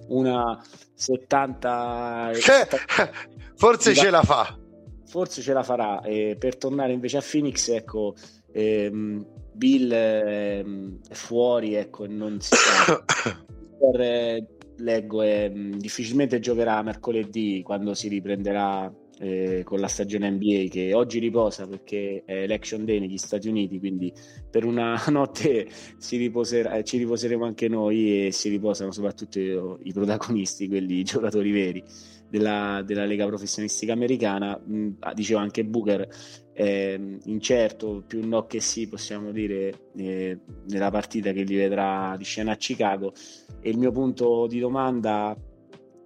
una 0.08 0.62
70... 0.94 2.32
Forse 3.56 3.94
ce 3.94 4.10
la 4.10 4.24
fa. 4.24 4.58
Forse 5.06 5.42
ce 5.42 5.54
la 5.54 5.64
farà. 5.64 6.02
E 6.02 6.36
per 6.40 6.58
tornare 6.58 6.94
invece 6.94 7.18
a 7.18 7.24
Phoenix, 7.24 7.68
ecco, 7.70 8.16
ehm, 8.52 9.26
Bill 9.54 9.92
ehm, 9.92 11.00
è 11.08 11.14
fuori, 11.14 11.76
ecco, 11.76 12.08
non 12.08 12.40
si 12.40 12.56
sa. 12.56 13.04
per, 13.78 14.02
eh, 14.02 14.48
leggo, 14.78 15.22
eh, 15.22 15.52
difficilmente 15.78 16.40
giocherà 16.40 16.82
mercoledì 16.82 17.62
quando 17.64 17.94
si 17.94 18.08
riprenderà 18.08 18.92
eh, 19.22 19.62
con 19.64 19.80
la 19.80 19.88
stagione 19.88 20.32
NBA 20.32 20.66
che 20.70 20.96
oggi 20.96 21.20
riposa 21.20 21.68
perché 21.68 22.24
è 22.26 22.42
election 22.42 22.86
day 22.86 23.00
negli 23.00 23.18
Stati 23.18 23.48
Uniti, 23.48 23.78
quindi 23.78 24.12
per 24.50 24.66
una 24.66 25.00
notte 25.10 25.68
riposerà, 26.10 26.74
eh, 26.74 26.84
ci 26.84 26.98
riposeremo 26.98 27.46
anche 27.46 27.68
noi 27.68 28.28
e 28.28 28.32
si 28.32 28.50
riposano 28.50 28.92
soprattutto 28.92 29.80
i 29.84 29.94
protagonisti, 29.94 30.68
quelli 30.68 31.00
i 31.00 31.04
giocatori 31.04 31.52
veri 31.52 31.84
della, 32.28 32.82
della 32.84 33.06
Lega 33.06 33.28
Professionistica 33.28 33.94
Americana. 33.94 34.60
Mm, 34.68 34.94
ah, 35.00 35.14
diceva 35.14 35.42
anche 35.42 35.66
Booker, 35.66 36.08
eh, 36.54 37.18
incerto, 37.26 38.04
più 38.08 38.28
no 38.28 38.48
che 38.48 38.60
sì, 38.60 38.88
possiamo 38.88 39.32
dire, 39.32 39.90
eh, 39.98 40.40
nella 40.68 40.90
partita 40.90 41.32
che 41.32 41.44
li 41.44 41.56
vedrà 41.56 42.16
di 42.18 42.24
scena 42.24 42.54
a 42.54 42.56
Chicago. 42.56 43.14
E 43.62 43.70
il 43.70 43.78
mio 43.78 43.92
punto 43.92 44.48
di 44.48 44.60
domanda 44.60 45.38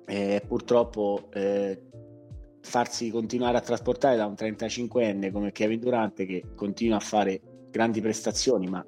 è 0.03 0.43
purtroppo 0.45 1.29
eh, 1.33 1.79
farsi 2.65 3.11
continuare 3.11 3.57
a 3.57 3.61
trasportare 3.61 4.17
da 4.17 4.25
un 4.25 4.33
35enne 4.33 5.31
come 5.31 5.51
Kevin 5.51 5.79
Durante 5.79 6.25
che 6.25 6.43
continua 6.55 6.97
a 6.97 7.01
fare 7.01 7.39
grandi 7.69 8.01
prestazioni, 8.01 8.67
ma 8.67 8.85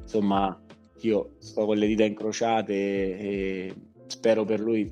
insomma 0.00 0.58
io 1.00 1.34
sto 1.38 1.66
con 1.66 1.76
le 1.76 1.86
dita 1.86 2.04
incrociate 2.04 2.72
e 2.72 3.74
spero 4.06 4.44
per 4.44 4.60
lui 4.60 4.90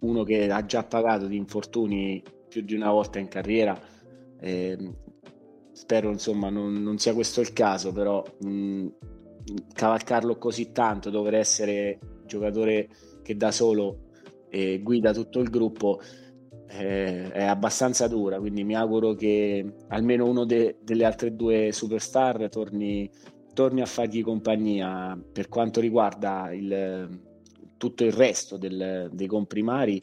uno 0.00 0.22
che 0.22 0.50
ha 0.50 0.64
già 0.66 0.84
pagato 0.84 1.26
di 1.26 1.36
infortuni 1.36 2.22
più 2.48 2.62
di 2.62 2.74
una 2.74 2.90
volta 2.90 3.18
in 3.18 3.28
carriera. 3.28 3.78
Eh, 4.38 4.76
spero 5.72 6.10
insomma 6.10 6.50
non, 6.50 6.74
non, 6.82 6.98
sia 6.98 7.14
questo 7.14 7.40
il 7.40 7.54
caso, 7.54 7.90
però 7.92 8.22
mh, 8.40 8.86
cavalcarlo 9.72 10.36
così 10.36 10.72
tanto, 10.72 11.08
dover 11.08 11.34
essere 11.34 11.98
giocatore 12.26 12.88
che 13.22 13.34
da 13.36 13.50
solo 13.50 14.10
eh, 14.50 14.80
guida 14.82 15.12
tutto 15.12 15.40
il 15.40 15.48
gruppo 15.48 16.00
eh, 16.68 17.30
è 17.30 17.44
abbastanza 17.44 18.08
dura, 18.08 18.38
quindi 18.38 18.64
mi 18.64 18.74
auguro 18.74 19.14
che 19.14 19.64
almeno 19.88 20.26
uno 20.26 20.44
de- 20.44 20.76
delle 20.82 21.04
altre 21.04 21.34
due 21.34 21.70
superstar 21.72 22.48
torni, 22.48 23.10
torni, 23.52 23.80
a 23.80 23.86
fargli 23.86 24.22
compagnia. 24.22 25.18
Per 25.32 25.48
quanto 25.48 25.80
riguarda 25.80 26.52
il, 26.52 27.20
tutto 27.76 28.04
il 28.04 28.12
resto 28.12 28.56
del, 28.56 29.10
dei 29.12 29.26
comprimari, 29.26 30.02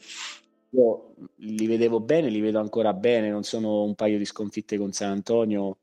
io 0.70 1.14
li 1.36 1.66
vedevo 1.66 2.00
bene, 2.00 2.28
li 2.30 2.40
vedo 2.40 2.58
ancora 2.58 2.94
bene, 2.94 3.30
non 3.30 3.42
sono 3.42 3.82
un 3.82 3.94
paio 3.94 4.18
di 4.18 4.24
sconfitte 4.24 4.78
con 4.78 4.92
San 4.92 5.10
Antonio 5.10 5.78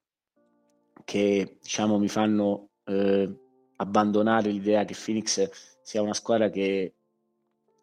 che 1.06 1.58
diciamo 1.62 1.98
mi 1.98 2.08
fanno 2.08 2.70
eh, 2.86 3.30
abbandonare 3.78 4.52
l'idea 4.52 4.86
che 4.86 4.96
Phoenix 4.96 5.50
sia 5.82 6.02
una 6.02 6.14
squadra 6.14 6.50
che 6.50 6.94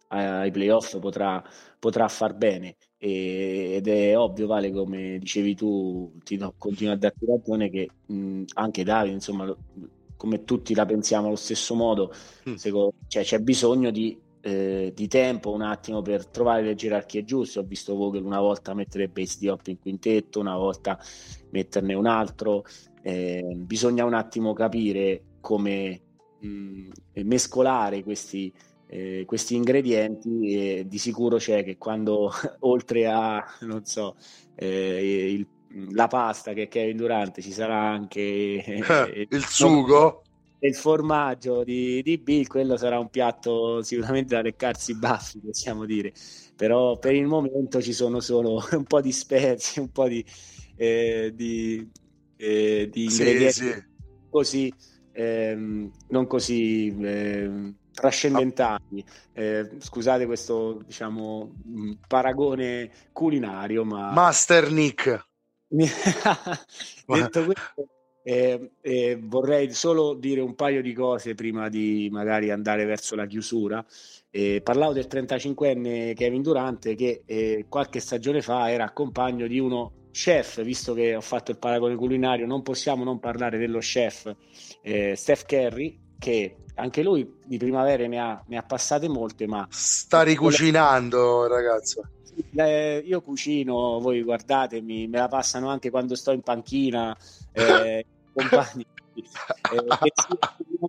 ai 0.09 0.51
playoff 0.51 0.99
potrà, 0.99 1.43
potrà 1.79 2.09
far 2.09 2.35
bene. 2.35 2.77
E, 2.99 3.75
ed 3.77 3.89
è 3.89 4.17
ovvio 4.17 4.47
Vale 4.47 4.73
come 4.73 5.19
dicevi 5.19 5.55
tu 5.55 6.13
ti 6.25 6.37
do, 6.37 6.55
continuo 6.57 6.95
a 6.95 6.97
darti 6.97 7.27
ragione 7.27 7.69
che 7.69 7.89
mh, 8.07 8.45
anche 8.55 8.85
Davide 8.85 9.15
insomma 9.15 9.55
come 10.17 10.45
tutti 10.45 10.75
la 10.75 10.87
pensiamo 10.87 11.27
allo 11.27 11.37
stesso 11.37 11.75
modo 11.75 12.13
mm. 12.49 12.55
secondo, 12.55 12.95
cioè, 13.07 13.23
c'è 13.23 13.39
bisogno 13.41 13.91
di, 13.91 14.19
eh, 14.41 14.93
di, 14.95 15.09
tempo 15.09 15.53
un 15.53 15.63
attimo 15.63 16.03
per 16.03 16.27
trovare 16.27 16.63
le 16.63 16.75
gerarchie 16.75 17.25
giuste. 17.25 17.59
Ho 17.59 17.65
visto 17.65 17.95
Vogel 17.95 18.25
una 18.25 18.41
volta 18.41 18.75
mettere 18.75 19.09
base 19.09 19.37
di 19.39 19.49
hop 19.49 19.67
in 19.67 19.79
quintetto 19.79 20.41
una 20.41 20.57
volta 20.57 20.99
metterne 21.51 21.95
un 21.95 22.07
altro. 22.07 22.65
Eh, 23.03 23.43
bisogna 23.57 24.05
un 24.05 24.15
attimo 24.15 24.53
capire 24.53 25.23
come 25.41 26.01
mh, 26.41 26.89
mescolare 27.23 28.03
questi 28.03 28.53
eh, 28.89 29.25
questi 29.27 29.55
ingredienti 29.57 30.79
e 30.79 30.87
di 30.87 30.99
sicuro 30.99 31.37
c'è 31.37 31.65
che 31.65 31.77
quando 31.77 32.31
oltre 32.61 33.07
a 33.07 33.45
non 33.61 33.85
so 33.85 34.17
eh, 34.55 35.33
il, 35.33 35.47
la 35.93 36.07
pasta 36.07 36.53
che 36.53 36.65
è 36.65 36.69
Kevin 36.69 36.97
Durante 36.97 37.43
ci 37.43 37.53
sarà 37.53 37.89
anche 37.89 38.21
eh, 38.21 39.27
il 39.29 39.45
sugo 39.45 40.23
e 40.59 40.69
il 40.69 40.75
formaggio 40.75 41.65
di, 41.65 42.01
di 42.03 42.17
Bill 42.19 42.47
quello 42.47 42.77
sarà 42.77 42.99
un 42.99 43.11
piatto 43.11 43.83
sicuramente 43.83 44.35
da 44.35 44.43
leccarsi 44.43 44.93
i 44.93 44.97
baffi 44.97 45.41
possiamo 45.41 45.85
dire 45.85 46.13
però 46.55 46.99
per 46.99 47.15
il 47.15 47.27
momento 47.27 47.83
ci 47.83 47.93
sono 47.93 48.21
solo 48.21 48.65
un 48.73 48.85
po' 48.85 49.01
di 49.01 49.13
spezie 49.13 49.83
un 49.83 49.91
po' 49.91 50.09
di, 50.09 50.25
eh, 50.77 51.33
di, 51.35 51.87
eh, 52.37 52.89
di 52.91 53.05
ingredienti 53.05 53.53
sì, 53.53 53.73
sì. 53.73 53.85
così 54.31 54.73
ehm, 55.13 55.91
non 56.09 56.27
così 56.27 56.97
ehm, 56.99 57.75
trascendentali. 57.97 59.03
Eh, 59.33 59.71
scusate 59.79 60.27
questo, 60.27 60.83
diciamo, 60.85 61.55
mm, 61.67 61.93
paragone 62.07 62.91
culinario, 63.13 63.85
ma... 63.85 64.13
Master 64.13 64.71
Nick. 64.71 65.27
Detto 65.69 67.45
questo, 67.45 67.89
eh, 68.23 68.73
eh, 68.83 69.19
vorrei 69.21 69.73
solo 69.73 70.15
dire 70.15 70.41
un 70.41 70.55
paio 70.55 70.83
di 70.83 70.93
cose 70.93 71.35
prima 71.35 71.69
di 71.69 72.09
magari 72.13 72.51
andare 72.51 72.85
verso 72.85 73.17
la 73.17 73.27
chiusura. 73.27 73.85
Eh, 74.31 74.61
parlavo 74.63 74.93
del 74.93 75.07
35enne 75.09 76.13
Kevin 76.15 76.43
Durante 76.43 76.95
che 76.95 77.23
eh, 77.25 77.65
qualche 77.69 78.01
stagione 78.01 78.43
fa 78.43 78.71
era 78.71 78.93
compagno 78.93 79.47
di 79.47 79.59
uno 79.59 80.09
chef, 80.13 80.63
visto 80.63 80.93
che 80.93 81.15
ho 81.15 81.21
fatto 81.21 81.51
il 81.51 81.59
paragone 81.59 81.95
culinario, 81.95 82.47
non 82.47 82.63
possiamo 82.63 83.05
non 83.05 83.19
parlare 83.19 83.59
dello 83.59 83.79
chef 83.79 84.35
eh, 84.83 85.15
Steph 85.17 85.47
Curry, 85.47 86.15
che 86.19 86.57
anche 86.77 87.03
lui 87.03 87.39
di 87.45 87.59
primavera 87.59 88.07
ne 88.07 88.19
ha, 88.19 88.43
ne 88.47 88.57
ha 88.57 88.63
passate 88.63 89.09
molte, 89.09 89.47
ma... 89.47 89.67
Sta 89.71 90.23
ricucinando, 90.23 91.47
ragazzo. 91.47 92.09
Eh, 92.55 93.03
io 93.05 93.23
cucino, 93.23 93.99
voi 93.99 94.23
guardatemi, 94.23 95.09
me 95.09 95.19
la 95.19 95.29
passano 95.29 95.69
anche 95.71 95.91
quando 95.91 96.15
sto 96.15 96.33
in 96.33 96.43
panchina, 96.43 97.17
eh, 97.53 98.05
compagni. 98.33 98.87
Eh, 99.15 100.13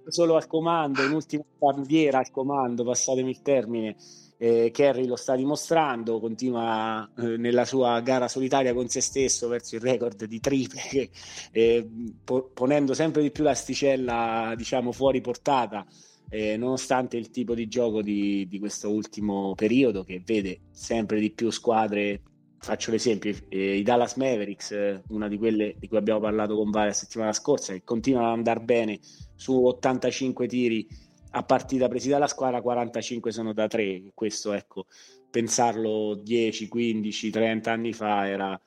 solo 0.08 0.36
al 0.36 0.48
comando, 0.48 1.04
in 1.04 1.14
ultima 1.14 1.44
bandiera 1.58 2.20
al 2.20 2.32
comando, 2.32 2.84
passatemi 2.84 3.30
il 3.30 3.42
termine, 3.42 3.96
eh, 4.38 4.70
Kerry 4.72 5.06
lo 5.06 5.16
sta 5.16 5.36
dimostrando, 5.36 6.20
continua 6.20 7.10
eh, 7.18 7.38
nella 7.38 7.66
sua 7.66 8.00
gara 8.02 8.28
solitaria 8.28 8.74
con 8.74 8.88
se 8.88 9.02
stesso 9.02 9.48
verso 9.48 9.76
il 9.76 9.82
record 9.82 10.26
di 10.26 10.40
triple, 10.40 11.10
eh, 11.52 11.88
po- 12.24 12.52
ponendo 12.54 12.94
sempre 12.94 13.22
di 13.22 13.32
più 13.32 13.44
l'asticella 13.44 14.54
diciamo 14.56 14.92
fuori 14.92 15.22
portata. 15.22 15.86
Eh, 16.30 16.58
nonostante 16.58 17.16
il 17.16 17.30
tipo 17.30 17.56
di 17.56 17.70
gioco 17.70 18.02
di, 18.02 18.46
di, 18.50 18.60
questo 18.60 18.92
ultimo 18.92 19.56
periodo 19.56 20.04
che 20.04 20.22
vede 20.26 20.60
sempre 20.72 21.22
di 21.22 21.32
più 21.32 21.50
squadre 21.52 22.22
faccio 22.60 22.92
l'esempio 22.92 23.34
eh, 23.48 23.78
i 23.78 23.82
Dallas 23.82 24.16
Mavericks 24.16 24.72
eh, 24.72 25.04
una 25.08 25.30
di 25.30 25.38
quelle 25.38 25.76
di 25.80 25.88
cui 25.88 25.96
abbiamo 25.96 26.20
parlato 26.20 26.58
con 26.58 26.70
Vale 26.70 26.88
la 26.88 26.94
settimana 26.94 27.32
scorsa 27.32 27.72
che 27.72 27.84
continuano 27.86 28.28
ad 28.28 28.34
andare 28.34 28.60
bene 28.60 29.00
su 29.36 29.54
85 29.64 30.48
tiri 30.48 30.88
a 31.32 31.44
partita 31.44 31.88
presi 31.88 32.10
dalla 32.10 32.28
squadra 32.28 32.62
45 32.62 33.32
sono 33.32 33.54
da 33.54 33.68
3 33.68 34.12
questo 34.14 34.54
ecco 34.54 34.86
pensarlo 35.30 36.16
10 36.16 36.68
15 36.68 37.30
30 37.30 37.72
anni 37.72 37.94
fa 37.94 38.28
era 38.28 38.60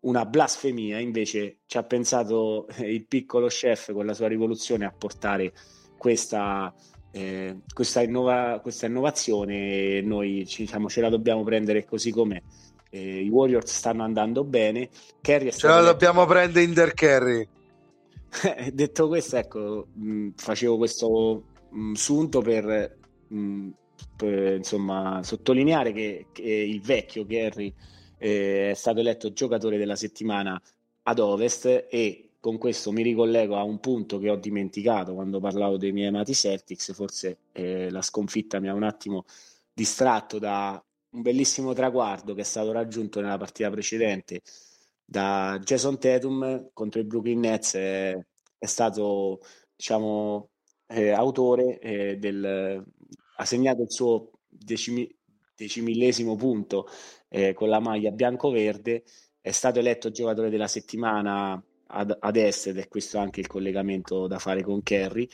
una 0.00 0.24
blasfemia 0.24 0.98
invece 0.98 1.58
ci 1.66 1.78
ha 1.78 1.82
pensato 1.82 2.66
il 2.78 3.06
piccolo 3.06 3.46
chef 3.48 3.92
con 3.92 4.06
la 4.06 4.14
sua 4.14 4.28
rivoluzione 4.28 4.84
a 4.84 4.92
portare 4.96 5.52
questa 5.96 6.72
eh, 7.10 7.60
questa, 7.72 8.02
innova- 8.02 8.60
questa, 8.60 8.86
innovazione 8.86 10.00
noi 10.02 10.46
ci, 10.46 10.62
diciamo, 10.62 10.88
ce 10.88 11.00
la 11.00 11.08
dobbiamo 11.08 11.42
prendere 11.42 11.84
così 11.84 12.10
com'è. 12.10 12.40
Eh, 12.90 13.22
I 13.22 13.28
Warriors 13.28 13.72
stanno 13.72 14.02
andando 14.02 14.44
bene. 14.44 14.88
Kerry 15.20 15.50
ce 15.50 15.66
la 15.66 15.80
dobbiamo 15.80 16.26
prendere 16.26 16.64
in 16.64 16.74
Der 16.74 16.92
Kerry. 16.94 17.48
Detto 18.72 19.08
questo, 19.08 19.36
ecco, 19.36 19.86
mh, 19.94 20.28
facevo 20.36 20.76
questo 20.76 21.44
mh, 21.70 21.92
sunto 21.92 22.40
per, 22.40 22.98
per 24.16 24.54
insomma, 24.54 25.22
sottolineare 25.22 25.92
che, 25.92 26.26
che, 26.32 26.42
il 26.42 26.80
vecchio 26.80 27.26
Kerry 27.26 27.72
eh, 28.18 28.70
è 28.70 28.74
stato 28.74 29.00
eletto 29.00 29.32
giocatore 29.32 29.78
della 29.78 29.96
settimana 29.96 30.60
ad 31.02 31.18
Ovest 31.18 31.86
e 31.88 32.30
con 32.40 32.58
questo 32.58 32.92
mi 32.92 33.02
ricollego 33.02 33.56
a 33.56 33.62
un 33.62 33.80
punto 33.80 34.18
che 34.18 34.30
ho 34.30 34.36
dimenticato 34.36 35.14
quando 35.14 35.40
parlavo 35.40 35.76
dei 35.76 35.92
miei 35.92 36.08
amati 36.08 36.34
Celtics, 36.34 36.92
forse 36.92 37.38
eh, 37.52 37.90
la 37.90 38.02
sconfitta 38.02 38.60
mi 38.60 38.68
ha 38.68 38.74
un 38.74 38.84
attimo 38.84 39.24
distratto 39.72 40.38
da 40.38 40.82
un 41.10 41.22
bellissimo 41.22 41.72
traguardo 41.72 42.34
che 42.34 42.42
è 42.42 42.44
stato 42.44 42.70
raggiunto 42.72 43.20
nella 43.20 43.38
partita 43.38 43.70
precedente 43.70 44.42
da 45.04 45.58
Jason 45.62 45.98
Tatum 45.98 46.68
contro 46.74 47.00
i 47.00 47.04
Brooklyn 47.04 47.40
Nets, 47.40 47.74
è, 47.76 48.18
è 48.58 48.66
stato 48.66 49.40
diciamo 49.74 50.50
eh, 50.88 51.10
autore 51.10 51.78
eh, 51.78 52.16
del 52.18 52.84
ha 53.40 53.44
segnato 53.44 53.82
il 53.82 53.90
suo 53.90 54.30
decimi, 54.48 55.08
decimillesimo 55.54 56.36
punto 56.36 56.88
eh, 57.28 57.52
con 57.54 57.68
la 57.68 57.80
maglia 57.80 58.10
bianco-verde, 58.10 59.04
è 59.40 59.50
stato 59.50 59.78
eletto 59.78 60.10
giocatore 60.10 60.50
della 60.50 60.66
settimana 60.68 61.62
ad, 61.86 62.16
ad 62.18 62.36
est 62.36 62.68
ed 62.68 62.78
è 62.78 62.88
questo 62.88 63.18
anche 63.18 63.40
il 63.40 63.46
collegamento 63.46 64.26
da 64.26 64.38
fare 64.38 64.62
con 64.62 64.82
Kerry. 64.82 65.28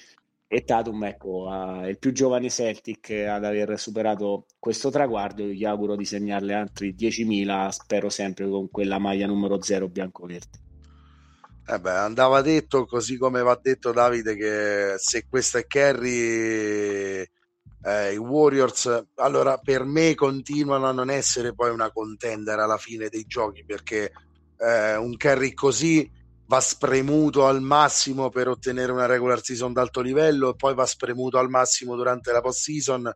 E 0.46 0.62
Tatum 0.64 1.02
ecco, 1.04 1.50
è 1.82 1.88
il 1.88 1.98
più 1.98 2.12
giovane 2.12 2.48
Celtic 2.48 3.10
ad 3.10 3.44
aver 3.44 3.78
superato 3.78 4.46
questo 4.58 4.90
traguardo. 4.90 5.44
Gli 5.44 5.64
auguro 5.64 5.96
di 5.96 6.04
segnarle 6.04 6.54
altri 6.54 6.94
10.000 6.94 7.68
spero 7.70 8.08
sempre 8.08 8.48
con 8.48 8.70
quella 8.70 8.98
maglia 8.98 9.26
numero 9.26 9.60
0 9.60 9.88
bianco-verde 9.88 10.63
eh 11.66 11.80
beh, 11.80 11.90
andava 11.90 12.42
detto 12.42 12.84
così 12.84 13.16
come 13.16 13.42
va 13.42 13.58
detto 13.60 13.92
Davide 13.92 14.36
che 14.36 14.94
se 14.98 15.26
questo 15.28 15.58
è 15.58 15.66
Kerry 15.66 17.26
eh, 17.86 18.12
i 18.12 18.16
Warriors 18.16 19.06
allora 19.16 19.56
per 19.56 19.84
me 19.84 20.14
continuano 20.14 20.86
a 20.86 20.92
non 20.92 21.08
essere 21.08 21.54
poi 21.54 21.70
una 21.70 21.90
contender 21.90 22.58
alla 22.58 22.76
fine 22.76 23.08
dei 23.08 23.24
giochi 23.24 23.64
perché 23.64 24.12
eh, 24.58 24.96
un 24.96 25.16
Kerry 25.16 25.54
così 25.54 26.10
va 26.46 26.60
spremuto 26.60 27.46
al 27.46 27.62
massimo 27.62 28.28
per 28.28 28.48
ottenere 28.48 28.92
una 28.92 29.06
regular 29.06 29.42
season 29.42 29.72
d'alto 29.72 30.02
livello 30.02 30.50
e 30.50 30.56
poi 30.56 30.74
va 30.74 30.84
spremuto 30.84 31.38
al 31.38 31.48
massimo 31.48 31.96
durante 31.96 32.30
la 32.32 32.42
post 32.42 32.60
season 32.60 33.10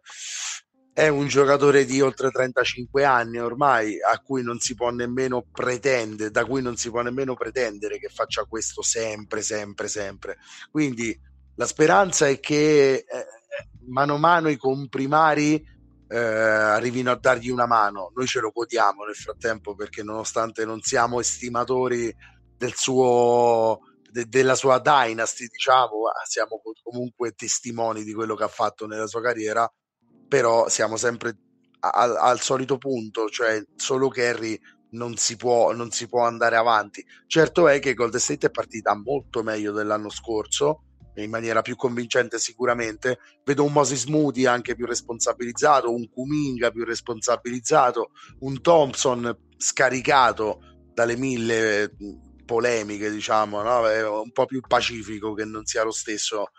è 0.98 1.06
un 1.06 1.28
giocatore 1.28 1.84
di 1.84 2.00
oltre 2.00 2.28
35 2.28 3.04
anni 3.04 3.38
ormai 3.38 4.02
a 4.02 4.18
cui 4.18 4.42
non 4.42 4.58
si 4.58 4.74
può 4.74 4.90
nemmeno 4.90 5.44
pretendere 5.48 6.32
da 6.32 6.44
cui 6.44 6.60
non 6.60 6.76
si 6.76 6.90
può 6.90 7.02
nemmeno 7.02 7.34
pretendere 7.34 8.00
che 8.00 8.08
faccia 8.08 8.42
questo 8.46 8.82
sempre 8.82 9.40
sempre 9.40 9.86
sempre. 9.86 10.38
Quindi 10.72 11.16
la 11.54 11.66
speranza 11.66 12.26
è 12.26 12.40
che 12.40 12.94
eh, 12.94 13.26
mano 13.86 14.14
a 14.14 14.18
mano 14.18 14.48
i 14.48 14.56
comprimari 14.56 15.64
eh, 16.08 16.18
arrivino 16.18 17.12
a 17.12 17.16
dargli 17.16 17.50
una 17.50 17.66
mano. 17.66 18.10
Noi 18.12 18.26
ce 18.26 18.40
lo 18.40 18.50
godiamo 18.50 19.04
nel 19.04 19.14
frattempo 19.14 19.76
perché 19.76 20.02
nonostante 20.02 20.64
non 20.64 20.80
siamo 20.80 21.20
estimatori 21.20 22.12
del 22.56 22.74
suo, 22.74 23.82
de, 24.10 24.26
della 24.26 24.56
sua 24.56 24.80
dynasty, 24.80 25.46
diciamo, 25.46 26.10
siamo 26.26 26.60
comunque 26.82 27.34
testimoni 27.34 28.02
di 28.02 28.12
quello 28.12 28.34
che 28.34 28.42
ha 28.42 28.48
fatto 28.48 28.88
nella 28.88 29.06
sua 29.06 29.20
carriera, 29.20 29.72
però 30.28 30.68
siamo 30.68 30.96
sempre 30.96 31.36
al, 31.80 32.16
al 32.16 32.40
solito 32.40 32.76
punto, 32.78 33.28
cioè 33.28 33.62
solo 33.76 34.08
Kerry 34.08 34.58
non 34.90 35.16
si, 35.16 35.36
può, 35.36 35.72
non 35.72 35.90
si 35.90 36.06
può 36.08 36.24
andare 36.24 36.56
avanti. 36.56 37.04
Certo 37.26 37.68
è 37.68 37.78
che 37.78 37.94
Golden 37.94 38.20
State 38.20 38.46
è 38.46 38.50
partita 38.50 38.94
molto 38.94 39.42
meglio 39.42 39.72
dell'anno 39.72 40.10
scorso, 40.10 40.82
in 41.14 41.30
maniera 41.30 41.62
più 41.62 41.76
convincente 41.76 42.38
sicuramente. 42.38 43.18
Vedo 43.44 43.64
un 43.64 43.72
Moses 43.72 44.04
Moody 44.04 44.46
anche 44.46 44.74
più 44.74 44.86
responsabilizzato, 44.86 45.92
un 45.92 46.08
Kuminga 46.08 46.70
più 46.70 46.84
responsabilizzato, 46.84 48.10
un 48.40 48.60
Thompson 48.60 49.36
scaricato 49.56 50.60
dalle 50.94 51.16
mille 51.16 51.94
polemiche, 52.44 53.10
diciamo, 53.10 53.62
no? 53.62 54.22
un 54.22 54.32
po' 54.32 54.46
più 54.46 54.60
pacifico 54.66 55.34
che 55.34 55.44
non 55.44 55.66
sia 55.66 55.82
lo 55.82 55.90
stesso 55.90 56.50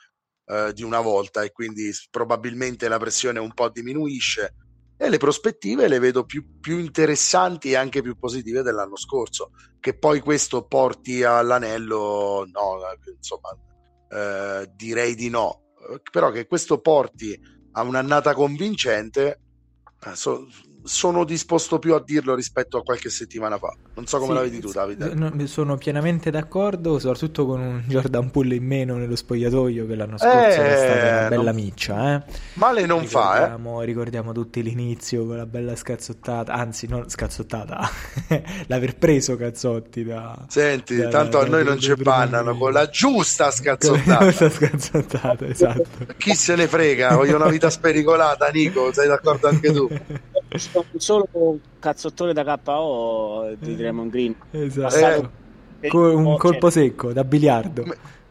eh, 0.49 0.73
di 0.73 0.81
una 0.81 0.99
volta 0.99 1.43
e 1.43 1.51
quindi 1.51 1.91
probabilmente 2.09 2.87
la 2.87 2.97
pressione 2.97 3.39
un 3.39 3.53
po' 3.53 3.69
diminuisce 3.69 4.55
e 4.97 5.07
le 5.07 5.17
prospettive 5.17 5.87
le 5.87 5.99
vedo 5.99 6.25
più, 6.25 6.59
più 6.59 6.79
interessanti 6.79 7.71
e 7.71 7.75
anche 7.75 8.01
più 8.01 8.17
positive 8.17 8.63
dell'anno 8.63 8.97
scorso. 8.97 9.51
Che 9.79 9.97
poi 9.97 10.19
questo 10.19 10.65
porti 10.65 11.23
all'anello, 11.23 12.45
no, 12.51 12.79
insomma, 13.15 13.55
eh, 14.09 14.71
direi 14.75 15.15
di 15.15 15.29
no, 15.29 15.61
però 16.11 16.31
che 16.31 16.47
questo 16.47 16.81
porti 16.81 17.39
a 17.73 17.83
un'annata 17.83 18.33
convincente, 18.33 19.39
eh, 20.03 20.15
so, 20.15 20.47
sono 20.83 21.23
disposto 21.23 21.79
più 21.79 21.93
a 21.93 22.01
dirlo 22.03 22.35
rispetto 22.35 22.77
a 22.77 22.83
qualche 22.83 23.09
settimana 23.09 23.57
fa. 23.57 23.75
Non 23.95 24.05
so 24.07 24.17
come 24.17 24.31
sì, 24.31 24.35
la 24.35 24.41
vedi 24.41 24.59
tu, 24.59 24.71
Davide. 24.71 25.13
No, 25.13 25.31
sono 25.47 25.77
pienamente 25.77 26.31
d'accordo, 26.31 26.99
soprattutto 26.99 27.45
con 27.45 27.59
un 27.59 27.83
Jordan 27.85 28.31
Pull 28.31 28.51
in 28.51 28.65
meno 28.65 28.95
nello 28.95 29.15
spogliatoio 29.15 29.85
che 29.85 29.95
l'anno 29.95 30.17
scorso 30.17 30.37
eh, 30.37 30.47
è 30.47 30.77
stata 30.77 31.19
una 31.19 31.29
bella 31.29 31.51
non... 31.51 31.55
miccia. 31.55 32.15
Eh. 32.15 32.23
Male 32.53 32.85
non 32.85 33.05
fa, 33.05 33.55
eh. 33.55 33.85
Ricordiamo 33.85 34.31
tutti 34.31 34.61
l'inizio 34.63 35.25
con 35.25 35.37
la 35.37 35.45
bella 35.45 35.75
scazzottata, 35.75 36.53
anzi, 36.53 36.87
non 36.87 37.09
scazzottata, 37.09 37.89
l'aver 38.67 38.95
preso 38.97 39.35
Cazzotti 39.35 40.03
da. 40.03 40.45
Senti, 40.47 40.95
da, 40.95 41.09
tanto 41.09 41.39
da, 41.39 41.45
a 41.45 41.47
noi 41.47 41.63
non 41.63 41.79
ci 41.79 41.93
bannano 41.95 42.57
con 42.57 42.71
la 42.71 42.89
giusta 42.89 43.49
scazzottata. 43.51 44.25
la 44.25 44.31
giusta 44.31 44.49
scazzottata, 44.49 45.45
esatto. 45.47 46.13
Chi 46.17 46.35
se 46.35 46.55
ne 46.55 46.67
frega? 46.67 47.15
Voglio 47.15 47.35
una 47.35 47.49
vita 47.49 47.69
spericolata, 47.71 48.47
Nico, 48.47 48.93
sei 48.93 49.07
d'accordo 49.07 49.47
anche 49.47 49.71
tu? 49.71 49.89
Solo 50.97 51.27
con 51.31 51.59
cazzottone 51.79 52.33
da 52.33 52.59
KO 52.59 53.55
di 53.59 53.75
Draymond 53.75 54.11
Green. 54.11 54.35
esatto. 54.51 55.31
Eh, 55.81 55.89
un 55.89 56.25
cioè 56.25 56.37
colpo 56.37 56.69
secco 56.69 57.13
da 57.13 57.23
biliardo. 57.23 57.85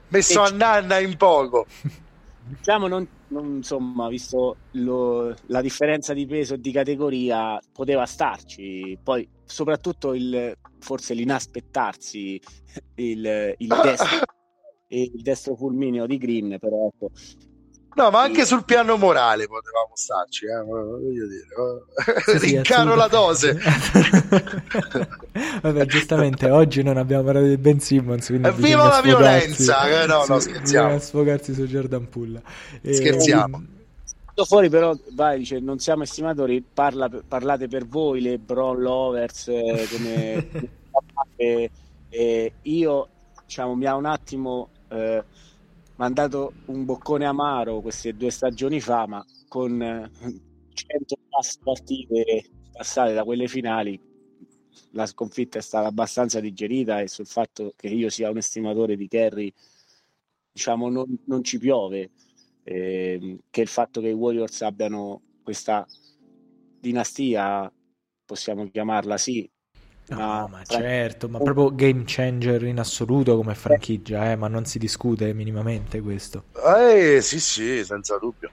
Messo 0.08 0.42
a 0.42 0.50
nanna 0.50 0.98
in 0.98 1.16
poco. 1.16 1.66
Diciamo 2.48 2.88
non, 2.88 3.06
non 3.28 3.56
insomma 3.56 4.08
visto 4.08 4.56
lo, 4.72 5.34
la 5.46 5.60
differenza 5.60 6.14
di 6.14 6.26
peso 6.26 6.54
e 6.54 6.60
di 6.60 6.72
categoria 6.72 7.60
poteva 7.72 8.06
starci. 8.06 8.98
Poi 9.02 9.28
soprattutto 9.44 10.14
il 10.14 10.56
forse 10.78 11.14
l'inaspettarsi 11.14 12.40
il, 12.94 13.54
il 13.58 13.68
destro 13.82 14.26
il 14.90 15.22
destro 15.22 15.54
fulmineo 15.54 16.06
di 16.06 16.16
Green 16.16 16.56
però 16.58 16.86
ecco 16.86 17.10
No, 17.94 18.10
ma 18.10 18.20
anche 18.20 18.44
sul 18.44 18.64
piano 18.64 18.96
morale 18.96 19.46
potevamo 19.46 19.90
starci, 19.94 20.46
eh? 20.46 20.62
voglio 20.62 21.26
dire. 21.26 21.46
Sì, 22.24 22.38
sì, 22.38 22.54
Rincaro 22.54 22.94
la 22.94 23.08
dose. 23.08 23.58
Vabbè, 25.60 25.84
giustamente 25.86 26.48
oggi 26.48 26.82
non 26.82 26.96
abbiamo 26.96 27.24
parlato 27.24 27.46
di 27.46 27.56
Ben 27.56 27.80
Simmons. 27.80 28.30
Viva 28.30 28.88
la 28.88 29.00
violenza! 29.02 30.02
Eh, 30.02 30.06
no, 30.06 30.24
no, 30.28 30.38
scherziamo. 30.38 30.98
sfogarsi 30.98 31.52
su 31.54 31.66
Jordan 31.66 32.08
Pulla. 32.08 32.40
E, 32.80 32.94
scherziamo. 32.94 33.64
Fuori 34.44 34.68
però 34.68 34.96
vai, 35.14 35.38
dice, 35.38 35.58
non 35.58 35.80
siamo 35.80 36.04
estimatori, 36.04 36.62
parla, 36.62 37.10
parlate 37.26 37.66
per 37.66 37.88
voi 37.88 38.20
le 38.20 38.38
Bron 38.38 38.80
Lovers 38.80 39.48
eh, 39.48 39.88
come 39.90 40.48
e, 41.34 41.70
e 42.08 42.52
io 42.62 43.08
diciamo 43.44 43.74
mi 43.74 43.86
ha 43.86 43.96
un 43.96 44.04
attimo 44.04 44.68
eh, 44.90 45.24
mandato 45.98 46.54
un 46.66 46.84
boccone 46.84 47.24
amaro 47.26 47.80
queste 47.80 48.14
due 48.14 48.30
stagioni 48.30 48.80
fa, 48.80 49.06
ma 49.06 49.24
con 49.48 50.10
100 50.72 51.16
partite 51.62 52.50
passate 52.72 53.12
da 53.12 53.24
quelle 53.24 53.48
finali, 53.48 54.00
la 54.92 55.06
sconfitta 55.06 55.58
è 55.58 55.62
stata 55.62 55.88
abbastanza 55.88 56.40
digerita 56.40 57.00
e 57.00 57.08
sul 57.08 57.26
fatto 57.26 57.72
che 57.76 57.88
io 57.88 58.08
sia 58.10 58.30
un 58.30 58.38
estimatore 58.38 58.96
di 58.96 59.08
Kerry, 59.08 59.52
diciamo, 60.52 60.88
non, 60.88 61.18
non 61.26 61.42
ci 61.44 61.58
piove. 61.58 62.10
Eh, 62.62 63.38
che 63.50 63.60
il 63.62 63.68
fatto 63.68 64.00
che 64.00 64.08
i 64.08 64.12
Warriors 64.12 64.60
abbiano 64.62 65.22
questa 65.42 65.86
dinastia, 66.80 67.72
possiamo 68.24 68.68
chiamarla 68.70 69.16
sì, 69.16 69.48
No, 70.14 70.48
ma 70.48 70.62
certo, 70.64 71.28
ma 71.28 71.38
proprio 71.38 71.74
game 71.74 72.04
changer 72.06 72.62
in 72.64 72.78
assoluto 72.78 73.36
come 73.36 73.54
franchigia, 73.54 74.30
eh, 74.30 74.36
ma 74.36 74.48
non 74.48 74.64
si 74.64 74.78
discute 74.78 75.32
minimamente 75.34 76.00
questo. 76.00 76.44
Eh 76.54 77.20
sì, 77.20 77.38
sì, 77.40 77.84
senza 77.84 78.16
dubbio. 78.18 78.50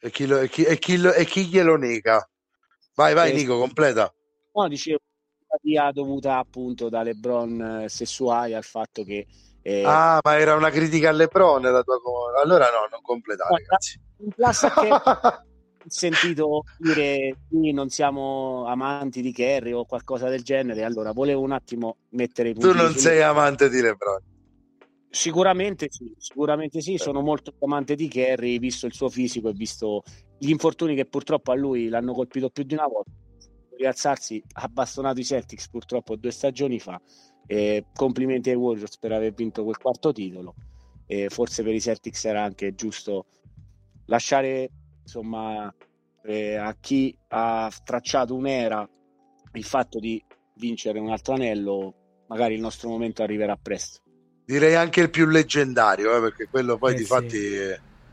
E 0.00 0.10
chi, 0.10 0.26
lo, 0.26 0.38
e 0.38 0.48
chi, 0.48 0.64
e 0.64 0.78
chi, 0.78 0.98
lo, 0.98 1.12
e 1.12 1.24
chi 1.24 1.46
glielo 1.46 1.76
nega? 1.76 2.28
Vai, 2.94 3.14
vai, 3.14 3.30
eh, 3.30 3.34
Nico, 3.34 3.58
completa. 3.58 4.12
No, 4.52 4.68
dicevo, 4.68 4.98
simpatia 5.38 5.92
dovuta 5.92 6.38
appunto 6.38 6.88
da 6.88 7.02
LeBron 7.02 7.82
eh, 7.84 7.88
sessuali 7.88 8.54
al 8.54 8.64
fatto 8.64 9.04
che 9.04 9.26
Eh, 9.62 9.84
ah, 9.84 10.18
ma 10.22 10.38
era 10.38 10.56
una 10.56 10.70
critica 10.70 11.10
alle 11.10 11.24
LeBron 11.24 11.62
la 11.62 11.82
tua 11.82 11.96
Allora 12.42 12.66
no, 12.66 12.88
non 12.90 13.00
completare, 13.00 13.50
no, 13.50 13.56
grazie. 13.66 14.00
Ho 14.18 15.42
sentito 15.86 16.64
dire 16.78 17.36
qui 17.48 17.72
non 17.72 17.88
siamo 17.88 18.64
amanti 18.66 19.22
di 19.22 19.32
Kerry 19.32 19.72
o 19.72 19.84
qualcosa 19.84 20.28
del 20.28 20.42
genere, 20.42 20.84
allora 20.84 21.12
volevo 21.12 21.42
un 21.42 21.52
attimo 21.52 21.96
mettere 22.10 22.50
i 22.50 22.52
punti. 22.52 22.68
Tu 22.68 22.74
non 22.74 22.94
sei 22.94 23.22
amante 23.22 23.68
di 23.68 23.80
LeBron. 23.80 24.30
Sicuramente 25.08 25.88
sì, 25.90 26.10
sicuramente 26.16 26.80
sì, 26.80 26.96
sono 26.96 27.20
molto 27.20 27.52
amante 27.60 27.94
di 27.94 28.08
Kerry, 28.08 28.58
visto 28.58 28.86
il 28.86 28.94
suo 28.94 29.10
fisico 29.10 29.50
e 29.50 29.52
visto 29.52 30.02
gli 30.38 30.48
infortuni 30.48 30.94
che 30.94 31.04
purtroppo 31.04 31.52
a 31.52 31.54
lui 31.54 31.88
l'hanno 31.88 32.14
colpito 32.14 32.48
più 32.48 32.64
di 32.64 32.74
una 32.74 32.86
volta. 32.86 33.10
Rialzarsi 33.76 34.42
ha 34.54 34.68
bastonato 34.68 35.20
i 35.20 35.24
Celtics 35.24 35.68
purtroppo 35.68 36.16
due 36.16 36.30
stagioni 36.30 36.78
fa. 36.78 37.00
Eh, 37.46 37.86
complimenti 37.94 38.48
ai 38.48 38.56
Warriors 38.56 38.96
per 38.96 39.12
aver 39.12 39.34
vinto 39.34 39.64
quel 39.64 39.76
quarto 39.76 40.12
titolo. 40.12 40.54
Eh, 41.06 41.28
forse 41.28 41.62
per 41.62 41.74
i 41.74 41.80
Celtics 41.80 42.24
era 42.24 42.42
anche 42.42 42.74
giusto 42.74 43.26
lasciare 44.06 44.70
insomma 45.02 45.72
eh, 46.24 46.56
a 46.56 46.74
chi 46.80 47.16
ha 47.28 47.70
tracciato 47.84 48.34
un'era 48.34 48.88
il 49.54 49.64
fatto 49.64 49.98
di 49.98 50.22
vincere 50.54 50.98
un 50.98 51.10
altro 51.10 51.34
anello, 51.34 52.24
magari 52.28 52.54
il 52.54 52.60
nostro 52.60 52.88
momento 52.88 53.22
arriverà 53.22 53.56
presto 53.56 54.00
direi 54.44 54.74
anche 54.74 55.00
il 55.00 55.10
più 55.10 55.26
leggendario, 55.26 56.16
eh, 56.16 56.20
perché 56.20 56.48
quello 56.50 56.76
poi 56.76 56.92
eh 56.92 56.96
di 56.96 57.02
sì. 57.02 57.08
fatti 57.08 57.40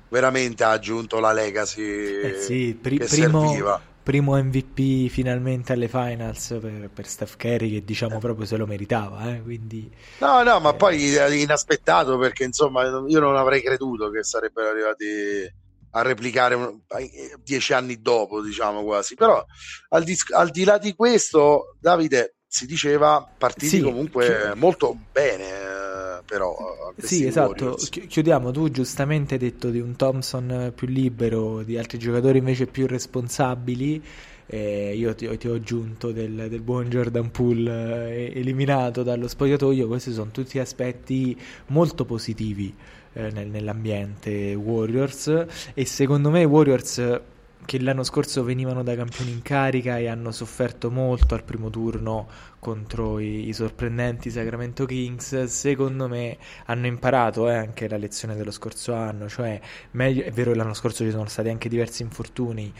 veramente 0.09 0.63
ha 0.63 0.71
aggiunto 0.71 1.19
la 1.19 1.31
legacy 1.31 1.81
eh 1.83 2.33
sì, 2.39 2.77
pri- 2.79 2.97
primo, 2.97 3.41
serviva. 3.41 3.79
primo 4.01 4.41
MVP 4.41 5.07
finalmente 5.07 5.73
alle 5.73 5.87
finals 5.87 6.57
per, 6.59 6.89
per 6.91 7.05
Steph 7.05 7.35
Curry 7.37 7.73
che 7.73 7.83
diciamo 7.85 8.15
eh. 8.15 8.19
proprio 8.19 8.47
se 8.47 8.57
lo 8.57 8.65
meritava 8.65 9.31
eh, 9.35 9.41
quindi, 9.43 9.87
no 10.17 10.41
no 10.41 10.59
ma 10.59 10.73
poi 10.73 11.13
inaspettato 11.39 12.17
perché 12.17 12.43
insomma 12.43 12.85
io 13.07 13.19
non 13.19 13.35
avrei 13.35 13.61
creduto 13.61 14.09
che 14.09 14.23
sarebbero 14.23 14.69
arrivati 14.69 15.53
a 15.91 16.01
replicare 16.01 16.57
dieci 17.43 17.73
anni 17.73 18.01
dopo 18.01 18.41
diciamo 18.41 18.83
quasi. 18.83 19.15
Però 19.15 19.43
al 19.89 20.03
di, 20.03 20.15
al 20.35 20.49
di 20.49 20.63
là 20.63 20.77
di 20.77 20.93
questo 20.93 21.75
Davide 21.79 22.35
si 22.47 22.65
diceva 22.65 23.27
partiti 23.37 23.77
sì, 23.77 23.81
comunque 23.81 24.49
chi... 24.51 24.59
molto 24.59 24.97
bene 25.11 25.77
però 26.29 26.93
sì 26.97 27.25
esatto. 27.25 27.75
chiudiamo. 27.89 28.51
Tu 28.51 28.69
giustamente 28.69 29.33
hai 29.33 29.39
detto 29.39 29.69
di 29.69 29.79
un 29.79 29.95
Thompson 29.95 30.71
più 30.75 30.87
libero 30.87 31.63
di 31.63 31.77
altri 31.77 31.97
giocatori 31.97 32.37
invece 32.37 32.67
più 32.67 32.85
responsabili. 32.85 34.03
Eh, 34.51 34.95
io 34.95 35.13
ti, 35.13 35.37
ti, 35.37 35.47
ho 35.47 35.53
aggiunto 35.53 36.11
del, 36.11 36.47
del 36.49 36.61
buon 36.61 36.89
Jordan 36.89 37.29
Poole 37.29 38.15
eh, 38.15 38.39
eliminato 38.39 39.03
dallo 39.03 39.27
spogliatoio. 39.27 39.87
Questi 39.87 40.11
sono 40.11 40.31
tutti 40.31 40.59
aspetti 40.59 41.39
molto 41.67 42.05
positivi 42.05 42.75
eh, 43.13 43.31
nel, 43.31 43.47
nell'ambiente 43.47 44.53
Warriors. 44.55 45.45
E 45.73 45.85
secondo 45.85 46.29
me 46.29 46.43
Warriors 46.43 47.21
che 47.65 47.79
l'anno 47.79 48.03
scorso 48.03 48.43
venivano 48.43 48.81
da 48.81 48.95
campioni 48.95 49.29
in 49.31 49.43
carica 49.43 49.99
e 49.99 50.07
hanno 50.07 50.31
sofferto 50.31 50.89
molto 50.89 51.35
al 51.35 51.43
primo 51.43 51.69
turno 51.69 52.27
contro 52.57 53.19
i, 53.19 53.47
i 53.47 53.53
sorprendenti 53.53 54.31
Sacramento 54.31 54.85
Kings, 54.85 55.43
secondo 55.43 56.07
me 56.07 56.37
hanno 56.65 56.87
imparato 56.87 57.47
eh, 57.47 57.53
anche 57.53 57.87
la 57.87 57.97
lezione 57.97 58.35
dello 58.35 58.49
scorso 58.49 58.93
anno, 58.93 59.29
cioè 59.29 59.59
meglio, 59.91 60.23
è 60.23 60.31
vero 60.31 60.51
che 60.51 60.57
l'anno 60.57 60.73
scorso 60.73 61.03
ci 61.03 61.11
sono 61.11 61.27
stati 61.27 61.49
anche 61.49 61.69
diversi 61.69 62.01
infortuni, 62.01 62.73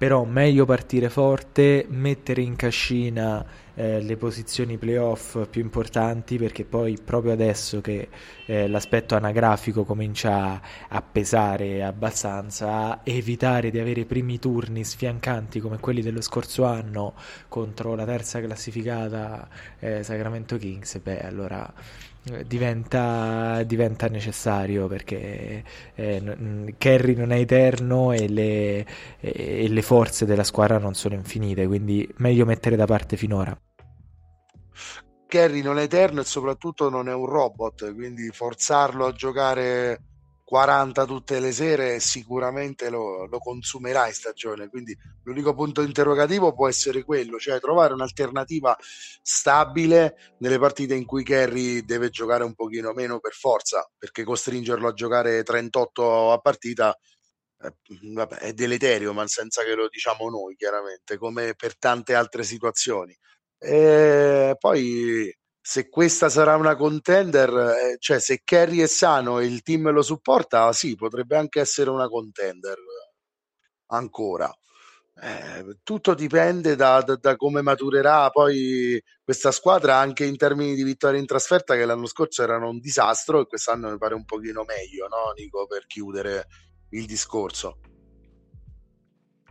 però 0.00 0.24
meglio 0.24 0.64
partire 0.64 1.10
forte, 1.10 1.84
mettere 1.90 2.40
in 2.40 2.56
cascina 2.56 3.44
eh, 3.74 4.00
le 4.00 4.16
posizioni 4.16 4.78
playoff 4.78 5.46
più 5.50 5.60
importanti 5.60 6.38
perché 6.38 6.64
poi 6.64 6.96
proprio 7.04 7.32
adesso 7.32 7.82
che 7.82 8.08
eh, 8.46 8.66
l'aspetto 8.66 9.14
anagrafico 9.14 9.84
comincia 9.84 10.58
a 10.88 11.02
pesare 11.02 11.84
abbastanza, 11.84 13.00
evitare 13.04 13.70
di 13.70 13.78
avere 13.78 14.06
primi 14.06 14.38
turni 14.38 14.84
sfiancanti 14.84 15.60
come 15.60 15.78
quelli 15.78 16.00
dello 16.00 16.22
scorso 16.22 16.64
anno 16.64 17.12
contro 17.48 17.94
la 17.94 18.06
terza 18.06 18.40
classificata 18.40 19.46
eh, 19.80 20.02
Sacramento 20.02 20.56
Kings, 20.56 20.98
beh 21.00 21.20
allora 21.20 21.70
diventa, 22.46 23.62
diventa 23.62 24.08
necessario 24.08 24.86
perché 24.86 25.64
eh, 25.94 26.74
Kerry 26.76 27.14
non 27.14 27.32
è 27.32 27.38
eterno 27.38 28.12
e 28.12 28.28
le, 28.28 28.86
e 29.20 29.68
le 29.68 29.82
forze 29.82 30.26
della 30.26 30.44
squadra 30.44 30.78
non 30.78 30.94
sono 30.94 31.14
infinite, 31.14 31.66
quindi 31.66 32.08
meglio 32.18 32.44
mettere 32.44 32.76
da 32.76 32.86
parte 32.86 33.16
finora. 33.16 33.58
Kerry 35.26 35.62
non 35.62 35.78
è 35.78 35.82
eterno 35.82 36.20
e 36.20 36.24
soprattutto 36.24 36.90
non 36.90 37.08
è 37.08 37.14
un 37.14 37.26
robot, 37.26 37.94
quindi 37.94 38.28
forzarlo 38.32 39.06
a 39.06 39.12
giocare 39.12 40.02
40 40.50 41.04
tutte 41.04 41.38
le 41.38 41.52
sere 41.52 42.00
sicuramente 42.00 42.90
lo, 42.90 43.26
lo, 43.26 43.38
consumerà 43.38 44.08
in 44.08 44.12
stagione 44.12 44.68
quindi 44.68 44.98
l'unico 45.22 45.54
punto 45.54 45.80
interrogativo 45.80 46.52
può 46.52 46.66
essere 46.66 47.04
quello 47.04 47.38
cioè 47.38 47.60
trovare 47.60 47.94
un'alternativa 47.94 48.76
stabile 49.22 50.34
nelle 50.38 50.58
partite 50.58 50.96
in 50.96 51.04
cui 51.04 51.22
Kerry 51.22 51.84
deve 51.84 52.10
giocare 52.10 52.42
un 52.42 52.54
pochino 52.54 52.92
meno 52.92 53.20
per 53.20 53.32
forza 53.32 53.88
perché 53.96 54.24
costringerlo 54.24 54.88
a 54.88 54.92
giocare 54.92 55.44
38 55.44 56.32
a 56.32 56.38
partita 56.38 56.98
eh, 57.62 57.72
vabbè, 58.12 58.38
è 58.38 58.52
deleterio 58.52 59.12
ma 59.12 59.24
senza 59.28 59.62
che 59.62 59.76
lo 59.76 59.86
diciamo 59.88 60.28
noi 60.28 60.56
chiaramente 60.56 61.16
come 61.16 61.54
per 61.54 61.78
tante 61.78 62.14
altre 62.14 62.42
situazioni. 62.42 63.16
E 63.56 64.56
poi 64.58 65.32
se 65.70 65.88
questa 65.88 66.28
sarà 66.28 66.56
una 66.56 66.74
contender, 66.74 67.48
eh, 67.48 67.96
cioè 68.00 68.18
se 68.18 68.40
Kerry 68.42 68.78
è 68.78 68.88
sano 68.88 69.38
e 69.38 69.46
il 69.46 69.62
team 69.62 69.88
lo 69.92 70.02
supporta, 70.02 70.72
sì, 70.72 70.96
potrebbe 70.96 71.36
anche 71.36 71.60
essere 71.60 71.90
una 71.90 72.08
contender 72.08 72.76
ancora. 73.92 74.52
Eh, 75.22 75.78
tutto 75.84 76.14
dipende 76.14 76.74
da, 76.74 77.02
da, 77.02 77.14
da, 77.14 77.36
come 77.36 77.62
maturerà 77.62 78.30
poi 78.30 79.00
questa 79.22 79.52
squadra 79.52 79.96
anche 79.96 80.24
in 80.24 80.36
termini 80.36 80.74
di 80.74 80.82
vittorie 80.82 81.20
in 81.20 81.26
trasferta 81.26 81.76
che 81.76 81.84
l'anno 81.84 82.06
scorso 82.06 82.42
erano 82.42 82.68
un 82.68 82.80
disastro 82.80 83.38
e 83.38 83.46
quest'anno 83.46 83.92
mi 83.92 83.98
pare 83.98 84.14
un 84.14 84.24
pochino 84.24 84.64
meglio, 84.64 85.06
no 85.06 85.30
Nico, 85.36 85.68
per 85.68 85.86
chiudere 85.86 86.48
il 86.88 87.06
discorso. 87.06 87.78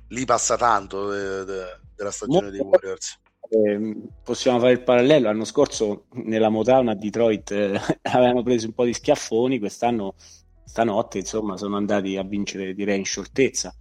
Lì 0.10 0.26
passa 0.26 0.58
tanto 0.58 1.12
de, 1.12 1.46
de, 1.46 1.80
della 1.96 2.12
stagione 2.12 2.52
dei 2.52 2.60
Warriors 2.60 3.22
eh, 3.50 3.96
possiamo 4.24 4.60
fare 4.60 4.74
il 4.74 4.84
parallelo. 4.84 5.28
L'anno 5.28 5.46
scorso 5.46 6.06
nella 6.14 6.50
Motown 6.50 6.90
a 6.90 6.96
Detroit 6.96 7.52
eh, 7.52 7.80
avevano 8.04 8.44
preso 8.44 8.68
un 8.68 8.74
po' 8.74 8.86
di 8.86 8.94
schiaffoni, 8.94 9.60
quest'anno, 9.60 10.16
stanotte, 10.64 11.18
insomma, 11.18 11.58
sono 11.58 11.76
andati 11.76 12.16
a 12.16 12.24
vincere, 12.24 12.74
direi, 12.74 13.00
in 13.00 13.06
scioltezza. 13.06 13.74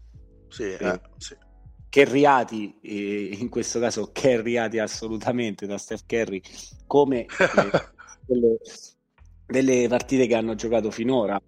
Sì, 0.49 0.63
eh, 0.63 0.79
eh 0.81 1.01
sì. 1.19 1.37
Kerriati, 1.91 2.79
eh, 2.83 3.37
in 3.39 3.49
questo 3.49 3.79
caso 3.79 4.11
Kerriati 4.13 4.79
assolutamente 4.79 5.67
da 5.67 5.79
Steph 5.79 6.05
Curry, 6.07 6.41
come 6.87 7.27
delle, 8.27 8.53
eh, 8.53 8.59
delle, 9.47 9.89
partite 9.89 10.27
che 10.27 10.35
hanno 10.35 10.55
giocato 10.55 10.91
finora. 10.91 11.41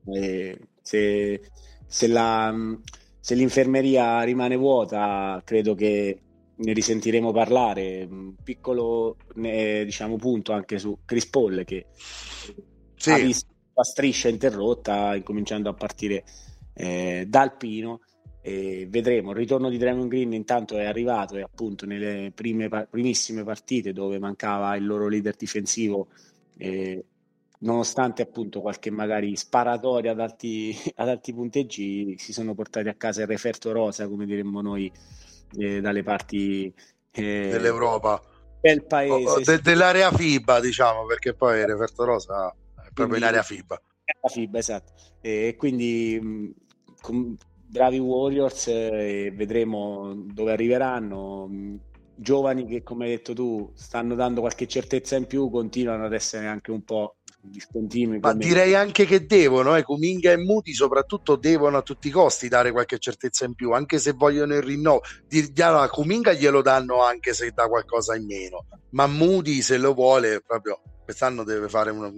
se, 0.82 1.40
se, 1.86 2.06
la, 2.06 2.54
se 3.18 3.34
l'infermeria 3.34 4.22
rimane 4.22 4.56
vuota, 4.56 5.40
credo 5.44 5.74
che 5.74 6.20
ne 6.60 6.72
risentiremo 6.72 7.32
parlare. 7.32 8.06
Un 8.08 8.34
piccolo 8.42 9.16
diciamo, 9.34 10.16
punto 10.16 10.52
anche 10.52 10.78
su 10.78 10.98
Chris 11.04 11.26
Paul 11.26 11.64
che 11.64 11.86
sì. 12.96 13.10
ha 13.10 13.16
visto 13.16 13.48
la 13.74 13.84
striscia 13.84 14.28
interrotta, 14.28 15.14
incominciando 15.14 15.68
a 15.68 15.74
partire 15.74 16.24
eh, 16.74 17.24
dal 17.28 17.56
Pino. 17.56 18.00
E 18.42 18.86
vedremo 18.88 19.32
il 19.32 19.36
ritorno 19.36 19.68
di 19.68 19.76
Draymond 19.76 20.08
Green 20.08 20.32
intanto 20.32 20.78
è 20.78 20.86
arrivato 20.86 21.36
e 21.36 21.42
appunto 21.42 21.84
nelle 21.84 22.32
prime, 22.34 22.70
primissime 22.88 23.44
partite 23.44 23.92
dove 23.92 24.18
mancava 24.18 24.74
il 24.76 24.86
loro 24.86 25.08
leader 25.08 25.36
difensivo 25.36 26.08
eh, 26.56 27.04
nonostante 27.60 28.22
appunto 28.22 28.60
qualche 28.60 28.90
magari 28.90 29.36
sparatoria 29.36 30.12
ad 30.12 30.20
alti, 30.20 30.74
ad 30.96 31.08
alti 31.08 31.32
punteggi 31.32 32.16
si 32.18 32.32
sono 32.32 32.54
portati 32.54 32.88
a 32.88 32.94
casa 32.94 33.22
il 33.22 33.26
referto 33.26 33.72
rosa 33.72 34.08
come 34.08 34.26
diremmo 34.26 34.60
noi 34.60 34.90
eh, 35.58 35.80
dalle 35.80 36.02
parti 36.02 36.72
eh, 37.12 37.48
dell'Europa. 37.50 38.22
del 38.60 38.84
paese 38.84 39.28
o, 39.28 39.32
o 39.32 39.40
de- 39.40 39.60
dell'area 39.60 40.10
FIBA 40.10 40.60
diciamo 40.60 41.06
perché 41.06 41.34
poi 41.34 41.60
il 41.60 41.66
referto 41.66 42.04
rosa 42.04 42.54
è 42.76 42.90
proprio 42.92 43.18
in 43.18 43.24
area 43.24 43.42
FIBA. 43.42 43.82
la 44.22 44.28
FIBA 44.28 44.58
esatto. 44.58 44.92
E 45.20 45.54
quindi 45.56 46.18
mh, 46.20 46.54
com- 47.00 47.36
bravi 47.66 47.98
Warriors 47.98 48.66
eh, 48.68 49.32
vedremo 49.34 50.12
dove 50.14 50.52
arriveranno. 50.52 51.46
Mh, 51.48 51.80
giovani 52.20 52.66
che 52.66 52.82
come 52.82 53.06
hai 53.06 53.12
detto 53.12 53.32
tu 53.32 53.72
stanno 53.74 54.14
dando 54.14 54.40
qualche 54.40 54.68
certezza 54.68 55.16
in 55.16 55.26
più 55.26 55.48
continuano 55.48 56.04
ad 56.04 56.12
essere 56.12 56.46
anche 56.46 56.70
un 56.70 56.84
po' 56.84 57.16
discontinui. 57.40 58.18
Ma 58.18 58.34
direi 58.34 58.74
anche 58.74 59.04
che 59.04 59.26
devono, 59.26 59.76
eh, 59.76 59.82
Kuminga 59.82 60.30
e 60.30 60.36
Muti 60.36 60.72
soprattutto 60.72 61.36
devono 61.36 61.78
a 61.78 61.82
tutti 61.82 62.08
i 62.08 62.10
costi 62.10 62.48
dare 62.48 62.72
qualche 62.72 62.98
certezza 62.98 63.44
in 63.44 63.54
più, 63.54 63.72
anche 63.72 63.98
se 63.98 64.12
vogliono 64.12 64.54
il 64.54 64.62
rinnovo. 64.62 65.02
Di, 65.26 65.52
allora, 65.60 65.88
Kuminga 65.88 66.32
glielo 66.32 66.62
danno 66.62 67.02
anche 67.02 67.32
se 67.32 67.50
dà 67.52 67.66
qualcosa 67.66 68.14
in 68.14 68.26
meno, 68.26 68.66
ma 68.90 69.06
Muti 69.06 69.62
se 69.62 69.78
lo 69.78 69.94
vuole 69.94 70.40
proprio 70.46 70.80
quest'anno 71.04 71.42
deve 71.42 71.68
fare 71.68 71.90
un, 71.90 71.98
una 72.00 72.12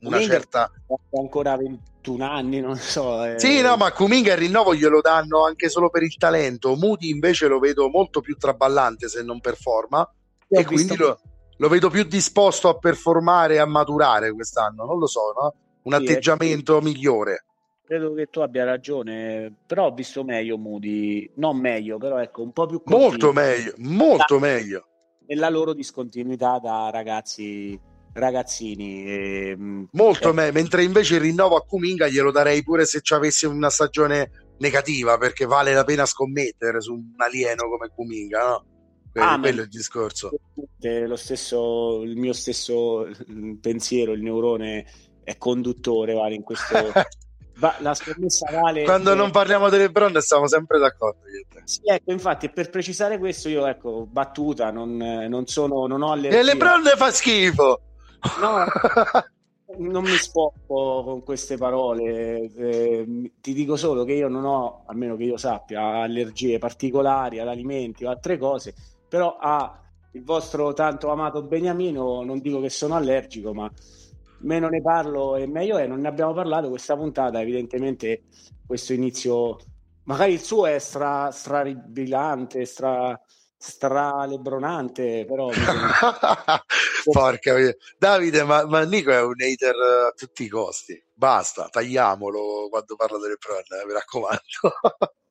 Kuminga 0.00 0.32
certa... 0.32 0.70
ancora 1.18 1.56
21 1.56 2.24
anni, 2.24 2.60
non 2.60 2.76
so. 2.76 3.24
Eh... 3.24 3.38
Sì, 3.38 3.60
no, 3.60 3.76
ma 3.76 3.92
Kuminga 3.92 4.32
il 4.32 4.38
rinnovo 4.38 4.74
glielo 4.74 5.00
danno 5.00 5.44
anche 5.44 5.68
solo 5.68 5.90
per 5.90 6.02
il 6.02 6.16
talento. 6.16 6.74
Moody 6.74 7.10
invece 7.10 7.46
lo 7.46 7.58
vedo 7.58 7.88
molto 7.88 8.20
più 8.20 8.36
traballante 8.36 9.08
se 9.08 9.22
non 9.22 9.40
performa 9.40 10.08
Io 10.48 10.58
e 10.58 10.64
quindi 10.64 10.96
lo, 10.96 11.18
lo, 11.56 11.68
vedo 11.68 11.90
più 11.90 12.04
disposto 12.04 12.68
a 12.68 12.78
performare 12.78 13.54
e 13.54 13.58
a 13.58 13.66
maturare 13.66 14.32
quest'anno, 14.32 14.84
non 14.84 14.98
lo 14.98 15.06
so, 15.06 15.32
no? 15.38 15.54
Un 15.82 15.92
sì, 15.92 15.98
atteggiamento 15.98 16.80
migliore. 16.80 17.44
Credo 17.84 18.14
che 18.14 18.28
tu 18.30 18.40
abbia 18.40 18.64
ragione, 18.64 19.54
però 19.66 19.86
ho 19.86 19.92
visto 19.92 20.24
meglio 20.24 20.56
Moody, 20.56 21.30
non 21.34 21.58
meglio, 21.58 21.98
però 21.98 22.18
ecco, 22.18 22.42
un 22.42 22.52
po' 22.52 22.66
più 22.66 22.82
continuo. 22.82 23.08
Molto 23.08 23.32
meglio, 23.32 23.72
molto 23.76 24.38
meglio. 24.38 24.86
Nella 25.26 25.50
loro 25.50 25.74
discontinuità 25.74 26.58
da 26.58 26.90
ragazzi 26.90 27.78
ragazzini. 28.14 29.04
E, 29.04 29.48
ehm, 29.50 29.88
Molto 29.92 30.30
eh. 30.30 30.32
me, 30.32 30.52
mentre 30.52 30.82
invece 30.82 31.16
il 31.16 31.20
rinnovo 31.20 31.56
a 31.56 31.62
Kuminga 31.62 32.08
glielo 32.08 32.30
darei 32.30 32.62
pure 32.62 32.86
se 32.86 33.00
ci 33.00 33.12
avessi 33.12 33.44
una 33.44 33.70
stagione 33.70 34.30
negativa, 34.58 35.18
perché 35.18 35.44
vale 35.44 35.74
la 35.74 35.84
pena 35.84 36.06
scommettere 36.06 36.80
su 36.80 36.94
un 36.94 37.14
alieno 37.16 37.68
come 37.68 37.90
Kuminga, 37.94 38.46
no? 38.46 38.64
Quello, 39.14 39.28
ah, 39.28 39.38
quello 39.38 39.60
è 39.60 39.62
il 39.62 39.68
discorso. 39.68 40.30
Lo 40.80 41.14
stesso, 41.14 42.02
il 42.02 42.16
mio 42.16 42.32
stesso 42.32 43.08
mm, 43.30 43.54
pensiero, 43.54 44.10
il 44.10 44.20
neurone 44.20 44.84
è 45.22 45.38
conduttore, 45.38 46.14
vale, 46.14 46.34
in 46.34 46.42
questo... 46.42 46.74
Va, 47.56 47.76
la 47.78 47.94
scommessa 47.94 48.50
vale 48.50 48.82
quando 48.82 49.10
che... 49.10 49.16
non 49.16 49.30
parliamo 49.30 49.68
delle 49.68 49.88
bronze 49.88 50.20
stiamo 50.20 50.48
sempre 50.48 50.80
d'accordo 50.80 51.20
sì, 51.62 51.82
ecco 51.84 52.10
infatti 52.10 52.50
per 52.50 52.68
precisare 52.68 53.16
questo 53.16 53.48
io 53.48 53.64
ecco 53.64 54.08
battuta 54.10 54.72
non, 54.72 54.96
non 54.96 55.46
sono 55.46 55.86
non 55.86 56.02
ho 56.02 56.10
allergia. 56.10 56.40
E 56.40 56.42
le 56.42 56.56
bronze 56.56 56.96
fa 56.96 57.12
schifo! 57.12 57.80
No, 58.40 58.64
non 59.78 60.02
mi 60.02 60.16
spocco 60.16 61.04
con 61.04 61.22
queste 61.22 61.56
parole, 61.56 62.50
eh, 62.56 63.32
ti 63.40 63.52
dico 63.52 63.76
solo 63.76 64.04
che 64.04 64.14
io 64.14 64.26
non 64.26 64.44
ho, 64.44 64.82
almeno 64.86 65.14
che 65.14 65.24
io 65.24 65.36
sappia, 65.36 66.00
allergie 66.00 66.58
particolari 66.58 67.38
ad 67.38 67.46
alimenti 67.46 68.04
o 68.04 68.10
altre 68.10 68.36
cose, 68.36 68.74
però 69.14 69.36
a 69.38 69.80
il 70.14 70.24
vostro 70.24 70.72
tanto 70.72 71.08
amato 71.08 71.44
Beniamino 71.44 72.24
non 72.24 72.40
dico 72.40 72.60
che 72.60 72.68
sono 72.68 72.96
allergico, 72.96 73.54
ma 73.54 73.70
meno 74.40 74.68
ne 74.68 74.82
parlo 74.82 75.36
e 75.36 75.46
meglio 75.46 75.78
è. 75.78 75.86
Non 75.86 76.00
ne 76.00 76.08
abbiamo 76.08 76.32
parlato 76.32 76.68
questa 76.68 76.96
puntata, 76.96 77.40
evidentemente 77.40 78.24
questo 78.66 78.92
inizio, 78.92 79.58
magari 80.04 80.32
il 80.32 80.40
suo 80.40 80.66
è 80.66 80.80
stra, 80.80 81.30
straribilante, 81.30 82.64
stra 82.64 83.16
stralebronante, 83.56 85.24
però... 85.26 85.48
Porca 87.04 87.54
mia. 87.54 87.72
Davide, 87.96 88.42
ma, 88.42 88.66
ma, 88.66 88.82
Nico 88.82 89.12
è 89.12 89.22
un 89.22 89.40
hater 89.40 89.76
a 90.08 90.12
tutti 90.14 90.42
i 90.42 90.48
costi. 90.48 91.00
Basta, 91.14 91.68
tagliamolo 91.68 92.68
quando 92.68 92.96
parla 92.96 93.18
delle 93.18 93.36
pronne, 93.38 93.80
eh, 93.80 93.86
mi 93.86 93.92
raccomando. 93.92 94.42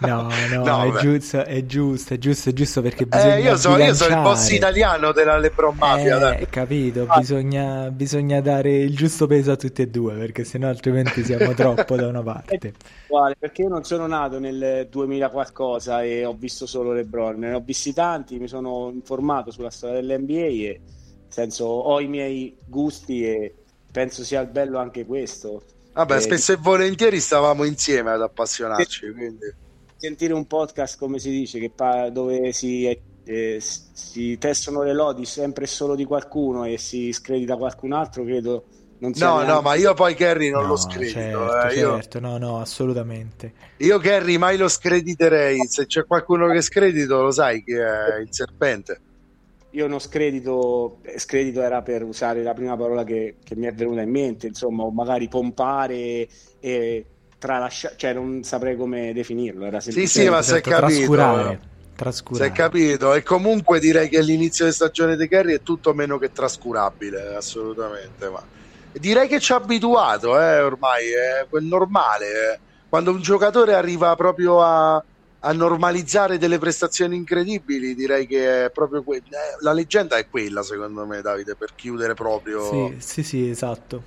No, 0.00 0.28
no, 0.50 0.64
no 0.64 0.96
è, 0.96 1.00
giusto, 1.00 1.44
è 1.44 1.64
giusto, 1.64 2.14
è 2.14 2.18
giusto, 2.18 2.50
è 2.50 2.52
giusto 2.52 2.82
perché 2.82 3.06
bisogna. 3.06 3.36
Eh, 3.36 3.40
io, 3.42 3.56
so, 3.56 3.76
io 3.76 3.94
sono 3.94 4.16
il 4.16 4.22
boss 4.22 4.50
italiano 4.50 5.12
della 5.12 5.38
Lebron 5.38 5.74
Mafia. 5.76 6.36
Eh, 6.36 6.46
capito, 6.48 7.04
ah. 7.08 7.18
bisogna, 7.18 7.90
bisogna, 7.90 8.40
dare 8.40 8.76
il 8.76 8.94
giusto 8.94 9.26
peso 9.26 9.52
a 9.52 9.56
tutti 9.56 9.82
e 9.82 9.88
due 9.88 10.14
perché 10.14 10.44
sennò 10.44 10.68
altrimenti 10.68 11.24
siamo 11.24 11.52
troppo 11.54 11.96
da 11.96 12.06
una 12.06 12.22
parte. 12.22 12.74
Perché 13.38 13.62
io 13.62 13.68
non 13.68 13.84
sono 13.84 14.06
nato 14.06 14.38
nel 14.38 14.86
2000 14.88 15.28
qualcosa 15.28 16.02
e 16.02 16.24
ho 16.24 16.34
visto 16.34 16.66
solo 16.66 16.92
Lebron, 16.92 17.38
ne 17.38 17.54
ho 17.54 17.60
visti 17.60 17.92
tanti, 17.92 18.38
mi 18.38 18.48
sono 18.48 18.90
informato 18.92 19.50
sulla 19.50 19.70
storia 19.70 20.00
dell'NBA 20.00 20.32
e 20.32 20.80
nel 20.82 21.28
senso 21.28 21.64
ho 21.64 22.00
i 22.00 22.06
miei 22.06 22.56
gusti 22.64 23.26
e 23.26 23.54
penso 23.90 24.24
sia 24.24 24.44
bello 24.44 24.78
anche 24.78 25.04
questo 25.04 25.62
Vabbè, 25.92 26.16
eh, 26.16 26.20
spesso 26.20 26.52
e 26.52 26.56
volentieri 26.56 27.20
stavamo 27.20 27.64
insieme 27.64 28.10
ad 28.12 28.22
appassionarci. 28.22 29.10
Quindi. 29.12 29.54
Sentire 29.96 30.32
un 30.32 30.46
podcast, 30.46 30.98
come 30.98 31.18
si 31.18 31.30
dice, 31.30 31.70
pa- 31.70 32.08
dove 32.08 32.52
si, 32.52 32.86
eh, 33.24 33.58
si 33.60 34.36
testano 34.38 34.82
le 34.82 34.94
lodi 34.94 35.24
sempre 35.24 35.64
e 35.64 35.68
solo 35.68 35.94
di 35.94 36.04
qualcuno 36.04 36.64
e 36.64 36.78
si 36.78 37.12
scredita 37.12 37.56
qualcun 37.56 37.92
altro, 37.92 38.24
credo. 38.24 38.64
Non 38.98 39.12
no, 39.16 39.34
neanche... 39.34 39.52
no, 39.52 39.60
ma 39.62 39.74
io 39.74 39.94
poi 39.94 40.14
Kerry 40.14 40.50
non 40.50 40.62
no, 40.62 40.68
lo 40.68 40.76
scredito. 40.76 41.18
Certo, 41.18 41.66
eh, 41.66 41.74
certo, 41.74 42.18
io... 42.18 42.26
no, 42.26 42.38
no, 42.38 42.60
assolutamente. 42.60 43.52
Io 43.78 43.98
Kerry 43.98 44.38
mai 44.38 44.56
lo 44.56 44.68
screditerei. 44.68 45.66
Se 45.68 45.86
c'è 45.86 46.06
qualcuno 46.06 46.48
che 46.48 46.62
scredito, 46.62 47.20
lo 47.20 47.32
sai 47.32 47.64
che 47.64 47.84
è 47.84 48.20
il 48.20 48.28
serpente 48.30 49.00
io 49.72 49.86
non 49.86 50.00
scredito, 50.00 50.98
scredito 51.16 51.62
era 51.62 51.82
per 51.82 52.02
usare 52.02 52.42
la 52.42 52.52
prima 52.52 52.76
parola 52.76 53.04
che, 53.04 53.36
che 53.42 53.56
mi 53.56 53.66
è 53.66 53.72
venuta 53.72 54.02
in 54.02 54.10
mente, 54.10 54.46
insomma, 54.46 54.88
magari 54.90 55.28
pompare 55.28 56.28
e 56.60 57.06
tralasciare, 57.38 57.94
cioè 57.96 58.12
non 58.12 58.42
saprei 58.42 58.76
come 58.76 59.12
definirlo. 59.12 59.64
Era 59.64 59.80
sì, 59.80 60.06
sì, 60.06 60.28
ma 60.28 60.42
si 60.42 60.54
è 60.54 60.60
capito. 60.60 60.88
Trascurare. 60.88 61.60
trascurare. 61.96 62.44
Si 62.44 62.50
è 62.50 62.54
capito, 62.54 63.14
e 63.14 63.22
comunque 63.22 63.80
direi 63.80 64.08
che 64.08 64.20
l'inizio 64.20 64.66
di 64.66 64.72
stagione 64.72 65.16
di 65.16 65.26
Kerry 65.26 65.54
è 65.54 65.62
tutto 65.62 65.94
meno 65.94 66.18
che 66.18 66.32
trascurabile, 66.32 67.34
assolutamente. 67.34 68.28
Ma 68.28 68.42
direi 68.92 69.26
che 69.26 69.40
ci 69.40 69.52
ha 69.52 69.56
abituato, 69.56 70.38
eh, 70.38 70.60
ormai 70.60 71.06
è 71.10 71.46
normale. 71.60 72.26
Eh. 72.26 72.58
Quando 72.90 73.10
un 73.10 73.22
giocatore 73.22 73.74
arriva 73.74 74.14
proprio 74.16 74.60
a 74.60 75.02
a 75.44 75.52
normalizzare 75.52 76.38
delle 76.38 76.58
prestazioni 76.58 77.16
incredibili, 77.16 77.94
direi 77.94 78.26
che 78.26 78.66
è 78.66 78.70
proprio 78.70 79.02
que- 79.02 79.16
eh, 79.18 79.22
la 79.60 79.72
leggenda 79.72 80.16
è 80.16 80.28
quella, 80.28 80.62
secondo 80.62 81.04
me, 81.04 81.20
Davide, 81.20 81.56
per 81.56 81.74
chiudere 81.74 82.14
proprio. 82.14 82.90
Sì, 82.90 83.00
sì, 83.00 83.22
sì 83.22 83.48
esatto. 83.48 84.02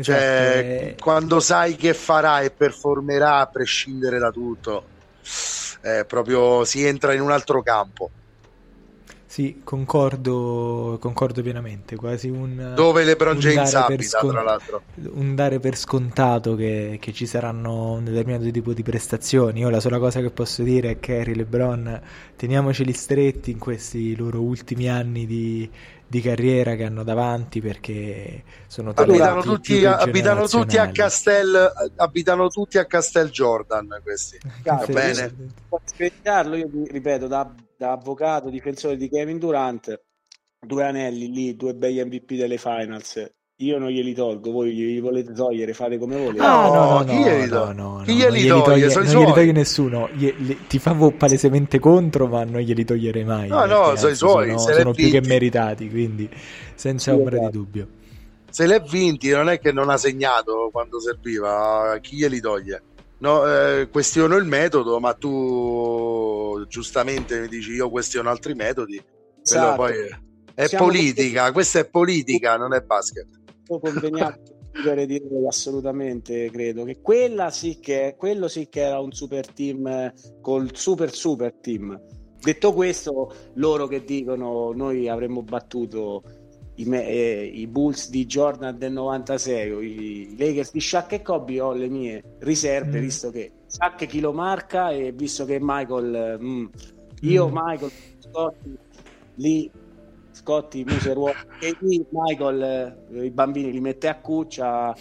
Cioè, 0.00 0.84
esatto. 0.84 1.02
quando 1.02 1.40
sai 1.40 1.76
che 1.76 1.94
farà 1.94 2.40
e 2.40 2.50
performerà 2.50 3.38
a 3.38 3.46
prescindere 3.46 4.18
da 4.18 4.30
tutto, 4.30 4.86
eh, 5.82 6.04
proprio 6.06 6.64
si 6.64 6.84
entra 6.84 7.14
in 7.14 7.20
un 7.20 7.30
altro 7.30 7.62
campo. 7.62 8.10
Sì, 9.34 9.62
concordo, 9.64 10.96
concordo 11.00 11.42
pienamente. 11.42 11.96
Quasi 11.96 12.28
un. 12.28 12.74
Dove 12.76 13.02
LeBron 13.02 13.36
James 13.40 13.74
abita, 13.74 14.04
scont- 14.04 14.32
tra 14.32 14.42
l'altro. 14.44 14.82
Un 15.12 15.34
dare 15.34 15.58
per 15.58 15.76
scontato 15.76 16.54
che, 16.54 16.98
che, 17.00 17.12
ci 17.12 17.26
saranno 17.26 17.94
un 17.94 18.04
determinato 18.04 18.48
tipo 18.52 18.72
di 18.72 18.84
prestazioni. 18.84 19.58
Io 19.58 19.70
la 19.70 19.80
sola 19.80 19.98
cosa 19.98 20.20
che 20.20 20.30
posso 20.30 20.62
dire 20.62 20.90
è 20.90 21.00
che 21.00 21.18
Harry 21.18 21.34
LeBron 21.34 22.00
teniamoceli 22.36 22.92
stretti 22.92 23.50
in 23.50 23.58
questi 23.58 24.14
loro 24.14 24.40
ultimi 24.40 24.88
anni 24.88 25.26
di, 25.26 25.68
di 26.06 26.20
carriera 26.20 26.76
che 26.76 26.84
hanno 26.84 27.02
davanti 27.02 27.60
perché 27.60 28.44
sono 28.68 28.92
abitano 28.94 29.42
tutti, 29.42 29.84
abitano 29.84 30.46
tutti 30.46 30.78
a 30.78 30.90
Castel 30.90 31.72
abitano 31.96 32.48
tutti 32.48 32.78
a 32.78 32.84
Castel 32.84 33.30
Jordan 33.30 33.98
questi 34.02 34.38
va 34.62 34.84
bene 34.86 35.34
spiegarlo 35.84 36.54
io 36.54 36.68
ripeto 36.88 37.26
da, 37.26 37.52
da, 37.76 37.92
avvocato 37.92 38.50
difensore 38.50 38.96
di 38.96 39.08
Kevin 39.08 39.38
Durant 39.38 40.02
due 40.64 40.84
anelli 40.84 41.30
lì 41.30 41.56
due 41.56 41.74
bei 41.74 42.02
MVP 42.02 42.34
delle 42.34 42.58
finals 42.58 43.32
io 43.58 43.78
non 43.78 43.88
glieli 43.88 44.14
tolgo, 44.14 44.50
voi 44.50 44.72
glieli 44.72 44.98
volete 44.98 45.32
togliere, 45.32 45.74
fate 45.74 45.96
come 45.96 46.16
volete. 46.16 46.42
Ah, 46.42 46.66
no, 46.66 46.74
no, 46.74 46.98
no, 46.98 47.04
chi 47.04 47.14
glieli 47.18 47.48
toglie? 47.48 47.72
No, 47.72 47.96
no, 47.96 48.02
chi 48.04 48.14
glieli 48.14 48.46
toglie? 48.48 48.88
toglie? 48.88 48.94
non 48.94 49.04
glieli 49.04 49.32
toglie 49.32 49.52
nessuno. 49.52 50.08
Gli, 50.12 50.56
ti 50.66 50.78
favo 50.80 51.12
palesemente 51.12 51.78
contro, 51.78 52.26
ma 52.26 52.42
non 52.42 52.60
glieli 52.60 52.84
toglierei 52.84 53.24
mai. 53.24 53.46
No, 53.46 53.64
no, 53.64 53.94
sono 53.94 54.10
i 54.10 54.16
suoi. 54.16 54.58
Sono, 54.58 54.74
sono 54.74 54.90
più 54.90 55.08
che 55.08 55.20
meritati, 55.20 55.88
quindi 55.88 56.28
senza 56.74 57.12
sì, 57.12 57.16
ombra 57.16 57.36
di 57.36 57.42
esatto. 57.42 57.56
dubbio. 57.56 57.88
Se 58.50 58.66
l'è 58.66 58.82
vinti, 58.82 59.30
non 59.30 59.48
è 59.48 59.60
che 59.60 59.70
non 59.70 59.88
ha 59.88 59.98
segnato 59.98 60.70
quando 60.72 61.00
serviva. 61.00 61.96
Chi 62.00 62.16
glieli 62.16 62.40
toglie? 62.40 62.82
No, 63.18 63.46
eh, 63.46 63.88
questiono 63.88 64.34
il 64.36 64.46
metodo, 64.46 64.98
ma 64.98 65.14
tu 65.14 66.43
giustamente 66.74 67.40
mi 67.40 67.48
dici 67.48 67.70
io 67.70 67.88
questiono 67.88 68.30
altri 68.30 68.54
metodi. 68.54 69.00
Esatto. 69.40 69.76
Poi 69.76 69.92
è, 70.54 70.64
è 70.64 70.76
politica, 70.76 71.52
questa 71.52 71.78
è 71.78 71.88
politica, 71.88 72.56
non 72.56 72.74
è 72.74 72.80
basket 72.80 73.28
dire 75.06 75.46
assolutamente 75.46 76.50
credo 76.50 76.82
che 76.84 77.00
quella 77.00 77.50
sì 77.50 77.78
che 77.78 78.16
quello 78.18 78.48
sì 78.48 78.68
che 78.68 78.80
era 78.80 78.98
un 78.98 79.12
super 79.12 79.46
team 79.46 80.12
col 80.40 80.74
super 80.74 81.12
super 81.14 81.54
team 81.54 81.98
detto 82.40 82.72
questo 82.72 83.32
loro 83.54 83.86
che 83.86 84.04
dicono 84.04 84.72
noi 84.72 85.08
avremmo 85.08 85.42
battuto 85.42 86.22
i, 86.76 86.84
me, 86.86 87.06
eh, 87.06 87.44
i 87.44 87.68
Bulls 87.68 88.10
di 88.10 88.26
Jordan 88.26 88.76
del 88.76 88.92
96 88.92 89.86
i 89.86 90.36
Lakers 90.36 90.72
di 90.72 90.80
Shaq 90.80 91.12
e 91.12 91.22
Kobe 91.22 91.60
ho 91.60 91.72
le 91.72 91.88
mie 91.88 92.36
riserve 92.40 92.98
mm. 92.98 93.00
visto 93.00 93.30
che 93.30 93.52
Shaq 93.74 94.06
chi 94.06 94.20
lo 94.20 94.32
marca 94.32 94.90
e 94.90 95.12
visto 95.12 95.44
che 95.44 95.58
Michael 95.60 96.38
mm, 96.40 96.66
io 97.22 97.48
mm. 97.48 97.52
Michael 97.52 97.90
Scott 98.18 98.56
lì 99.36 99.70
Scotti, 100.30 100.84
Museruolo 100.84 101.34
e 101.60 101.76
lì 101.80 102.04
Michael 102.10 102.62
eh, 103.12 103.24
i 103.24 103.30
bambini 103.30 103.70
li 103.70 103.80
mette 103.80 104.08
a 104.08 104.16
cuccia 104.18 104.94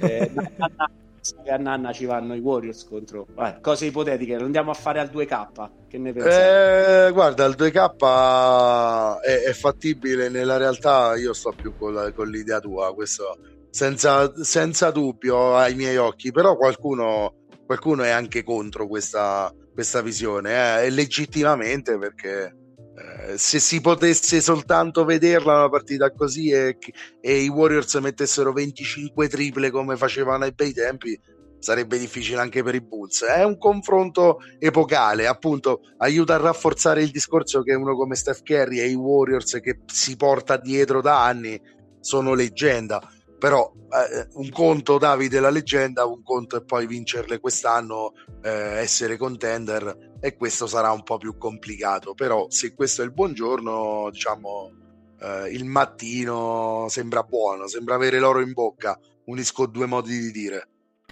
eh, 0.00 0.32
che 1.42 1.50
a 1.50 1.56
Nanna 1.56 1.92
ci 1.92 2.04
vanno 2.06 2.34
i 2.34 2.40
Warriors 2.40 2.84
contro 2.84 3.26
Vabbè, 3.34 3.60
cose 3.60 3.86
ipotetiche. 3.86 4.38
Lo 4.38 4.44
andiamo 4.44 4.70
a 4.70 4.74
fare 4.74 5.00
al 5.00 5.08
2K. 5.08 5.68
Che 5.88 5.98
ne 5.98 6.12
pensate? 6.12 7.06
Eh, 7.06 7.12
guarda, 7.12 7.44
il 7.44 7.54
2K 7.58 9.20
è, 9.20 9.42
è, 9.48 9.52
fattibile 9.52 10.28
nella 10.28 10.56
realtà. 10.56 11.16
Io 11.16 11.32
sto 11.32 11.52
più 11.54 11.76
con, 11.76 11.94
la, 11.94 12.12
con 12.12 12.28
l'idea 12.28 12.60
tua, 12.60 12.94
questo 12.94 13.36
senza, 13.70 14.32
senza, 14.42 14.90
dubbio 14.90 15.56
ai 15.56 15.74
miei 15.74 15.96
occhi. 15.96 16.30
Però 16.30 16.56
qualcuno, 16.56 17.34
qualcuno 17.68 18.02
è 18.02 18.08
anche 18.08 18.42
contro 18.44 18.88
questa, 18.88 19.54
questa 19.74 20.00
visione 20.00 20.84
eh, 20.84 20.88
legittimamente 20.88 21.98
perché 21.98 22.56
eh, 22.96 23.36
se 23.36 23.58
si 23.58 23.82
potesse 23.82 24.40
soltanto 24.40 25.04
vederla 25.04 25.52
una 25.52 25.68
partita 25.68 26.10
così 26.10 26.48
e, 26.48 26.78
e, 27.20 27.42
i 27.42 27.48
Warriors 27.48 27.94
mettessero 27.96 28.54
25 28.54 29.28
triple 29.28 29.70
come 29.70 29.98
facevano 29.98 30.44
ai 30.44 30.52
bei 30.54 30.72
tempi 30.72 31.20
sarebbe 31.58 31.98
difficile 31.98 32.40
anche 32.40 32.62
per 32.62 32.74
i 32.74 32.80
Bulls. 32.80 33.22
È 33.22 33.44
un 33.44 33.58
confronto 33.58 34.38
epocale 34.58 35.26
appunto 35.26 35.80
aiuta 35.98 36.36
a 36.36 36.38
rafforzare 36.38 37.02
il 37.02 37.10
discorso 37.10 37.60
che 37.60 37.74
uno 37.74 37.94
come 37.94 38.14
Steph 38.14 38.44
Curry 38.44 38.78
e 38.78 38.88
i 38.88 38.94
Warriors 38.94 39.58
che 39.60 39.80
si 39.92 40.16
porta 40.16 40.56
dietro 40.56 41.02
da 41.02 41.22
anni 41.22 41.60
sono 42.00 42.32
leggenda 42.32 42.98
però 43.38 43.72
eh, 43.72 44.26
un 44.34 44.50
conto 44.50 44.98
Davide 44.98 45.40
la 45.40 45.50
leggenda, 45.50 46.04
un 46.04 46.22
conto 46.22 46.56
è 46.56 46.62
poi 46.62 46.86
vincerle 46.86 47.38
quest'anno, 47.38 48.12
eh, 48.42 48.50
essere 48.50 49.16
contender 49.16 50.16
e 50.20 50.36
questo 50.36 50.66
sarà 50.66 50.90
un 50.90 51.04
po' 51.04 51.18
più 51.18 51.38
complicato, 51.38 52.14
però 52.14 52.46
se 52.48 52.74
questo 52.74 53.02
è 53.02 53.04
il 53.04 53.12
buongiorno, 53.12 54.08
diciamo 54.10 54.72
eh, 55.20 55.50
il 55.50 55.64
mattino 55.64 56.86
sembra 56.88 57.22
buono, 57.22 57.68
sembra 57.68 57.94
avere 57.94 58.18
l'oro 58.18 58.40
in 58.40 58.52
bocca, 58.52 58.98
unisco 59.26 59.66
due 59.66 59.86
modi 59.86 60.18
di 60.18 60.30
dire. 60.30 60.68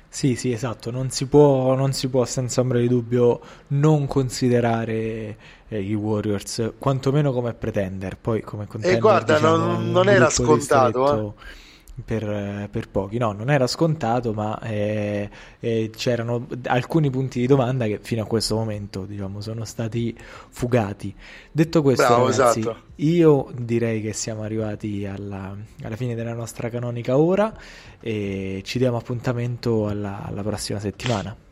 Sì, 0.09 0.35
sì, 0.35 0.51
esatto, 0.51 0.91
non 0.91 1.11
si 1.11 1.27
può, 1.27 1.75
non 1.75 1.93
si 1.93 2.09
può 2.09 2.25
senza 2.25 2.63
ombra 2.63 2.79
di 2.79 2.89
dubbio 2.89 3.41
non 3.69 4.07
considerare 4.07 5.37
eh, 5.69 5.81
i 5.81 5.95
Warriors, 5.95 6.73
quantomeno 6.79 7.33
come 7.33 7.53
pretender, 7.53 8.17
poi 8.17 8.41
come 8.41 8.67
contender. 8.67 8.99
E 8.99 9.01
guarda, 9.01 9.35
diciamo, 9.35 9.57
non, 9.57 9.91
non 9.91 10.09
era 10.09 10.31
scontato, 10.31 11.35
eh 11.39 11.65
per, 12.05 12.69
per, 12.71 12.89
pochi. 12.89 13.19
No, 13.19 13.33
non 13.33 13.51
era 13.51 13.67
scontato, 13.67 14.33
ma 14.33 14.61
eh, 14.61 15.31
eh, 15.61 15.91
c'erano 15.95 16.47
alcuni 16.65 17.11
punti 17.11 17.41
di 17.41 17.47
domanda 17.47 17.87
che 17.87 17.99
fino 18.03 18.23
a 18.23 18.27
questo 18.27 18.55
momento 18.57 19.05
diciamo, 19.05 19.41
sono 19.41 19.65
stati 19.65 20.17
fugati. 20.51 21.15
Detto 21.51 21.83
questo, 21.83 22.07
Bravo, 22.07 22.29
ragazzi, 22.29 22.61
esatto. 22.61 22.77
io 22.97 23.51
direi 23.55 24.03
che 24.03 24.13
siamo 24.13 24.43
arrivati 24.43 25.07
alla, 25.07 25.57
alla, 25.83 25.97
fine 25.97 26.15
della 26.15 26.35
nostra 26.35 26.69
canonica 26.69 27.17
ora 27.17 27.53
e 28.01 28.61
ci 28.65 28.79
diamo 28.79 28.97
appuntamento 28.99 29.87
alla, 29.87 30.25
alla 30.25 30.43
prossima 30.43 30.79
settimana. 30.79 31.46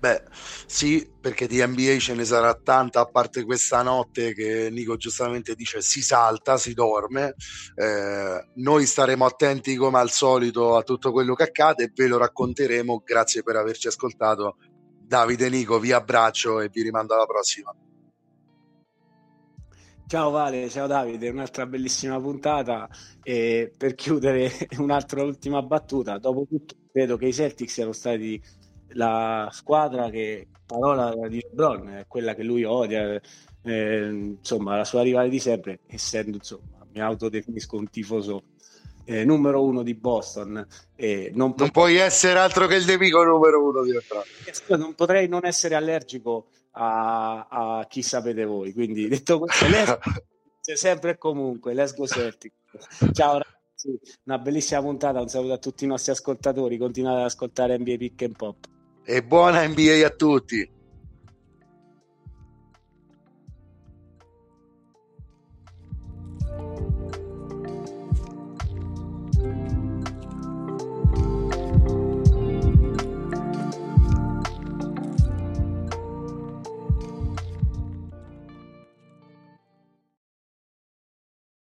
Beh, 0.00 0.22
sì, 0.66 1.10
perché 1.20 1.48
di 1.48 1.64
NBA 1.64 1.98
ce 1.98 2.14
ne 2.14 2.24
sarà 2.24 2.54
tanta, 2.54 3.00
a 3.00 3.06
parte 3.06 3.44
questa 3.44 3.82
notte 3.82 4.32
che 4.32 4.68
Nico 4.70 4.96
giustamente 4.96 5.56
dice 5.56 5.82
si 5.82 6.02
salta, 6.02 6.56
si 6.56 6.72
dorme. 6.72 7.34
Eh, 7.74 8.48
noi 8.54 8.86
staremo 8.86 9.24
attenti 9.24 9.74
come 9.74 9.98
al 9.98 10.10
solito 10.10 10.76
a 10.76 10.82
tutto 10.82 11.10
quello 11.10 11.34
che 11.34 11.42
accade 11.44 11.84
e 11.84 11.92
ve 11.92 12.06
lo 12.06 12.18
racconteremo. 12.18 13.02
Grazie 13.04 13.42
per 13.42 13.56
averci 13.56 13.88
ascoltato. 13.88 14.58
Davide 15.04 15.48
Nico, 15.48 15.80
vi 15.80 15.90
abbraccio 15.90 16.60
e 16.60 16.68
vi 16.68 16.82
rimando 16.82 17.14
alla 17.14 17.26
prossima. 17.26 17.74
Ciao 20.06 20.30
Vale, 20.30 20.70
ciao 20.70 20.86
Davide, 20.86 21.28
un'altra 21.28 21.66
bellissima 21.66 22.18
puntata 22.18 22.88
e 23.22 23.70
per 23.76 23.94
chiudere 23.94 24.50
un'altra 24.78 25.22
ultima 25.22 25.60
battuta, 25.60 26.16
dopo 26.16 26.46
tutto 26.48 26.76
credo 26.90 27.16
che 27.16 27.26
i 27.26 27.32
Celtics 27.32 27.74
siano 27.74 27.92
stati 27.92 28.42
la 28.92 29.48
squadra 29.52 30.10
che 30.10 30.48
parola 30.66 31.14
di 31.28 31.40
LeBron 31.40 31.88
è 31.88 32.04
quella 32.06 32.34
che 32.34 32.42
lui 32.42 32.64
odia, 32.64 33.20
eh, 33.62 34.08
insomma, 34.08 34.76
la 34.76 34.84
sua 34.84 35.02
rivale 35.02 35.28
di 35.28 35.40
sempre, 35.40 35.80
essendo 35.86 36.36
insomma, 36.36 36.86
mi 36.92 37.00
autodefinisco 37.00 37.76
un 37.76 37.88
tifoso 37.88 38.42
eh, 39.04 39.24
numero 39.24 39.64
uno 39.64 39.82
di 39.82 39.94
Boston. 39.94 40.64
Eh, 40.94 41.30
non, 41.34 41.54
non 41.56 41.70
puoi 41.70 41.96
essere 41.96 42.38
altro 42.38 42.66
che 42.66 42.74
il 42.74 42.84
nemico 42.84 43.24
numero 43.24 43.64
uno 43.64 43.82
di 43.82 43.92
Boston. 43.92 44.78
Non 44.78 44.94
potrei 44.94 45.28
non 45.28 45.46
essere 45.46 45.74
allergico 45.74 46.48
a, 46.72 47.46
a 47.48 47.86
chi 47.88 48.02
sapete 48.02 48.44
voi. 48.44 48.74
Quindi, 48.74 49.08
detto 49.08 49.38
questo, 49.38 49.64
c'è 50.62 50.76
sempre 50.76 51.12
e 51.12 51.18
comunque. 51.18 51.72
Let's 51.72 51.94
go 51.94 52.06
Celtic. 52.06 52.52
Ciao 53.12 53.38
ragazzi, 53.38 53.98
una 54.24 54.38
bellissima 54.38 54.82
puntata. 54.82 55.20
Un 55.22 55.28
saluto 55.28 55.54
a 55.54 55.58
tutti 55.58 55.84
i 55.84 55.88
nostri 55.88 56.12
ascoltatori. 56.12 56.76
Continuate 56.76 57.20
ad 57.20 57.24
ascoltare 57.24 57.78
NBA 57.78 57.96
Pick 57.96 58.22
and 58.22 58.36
Pop 58.36 58.56
e 59.10 59.22
buona 59.22 59.66
NBA 59.66 60.04
a 60.04 60.10
tutti. 60.10 60.70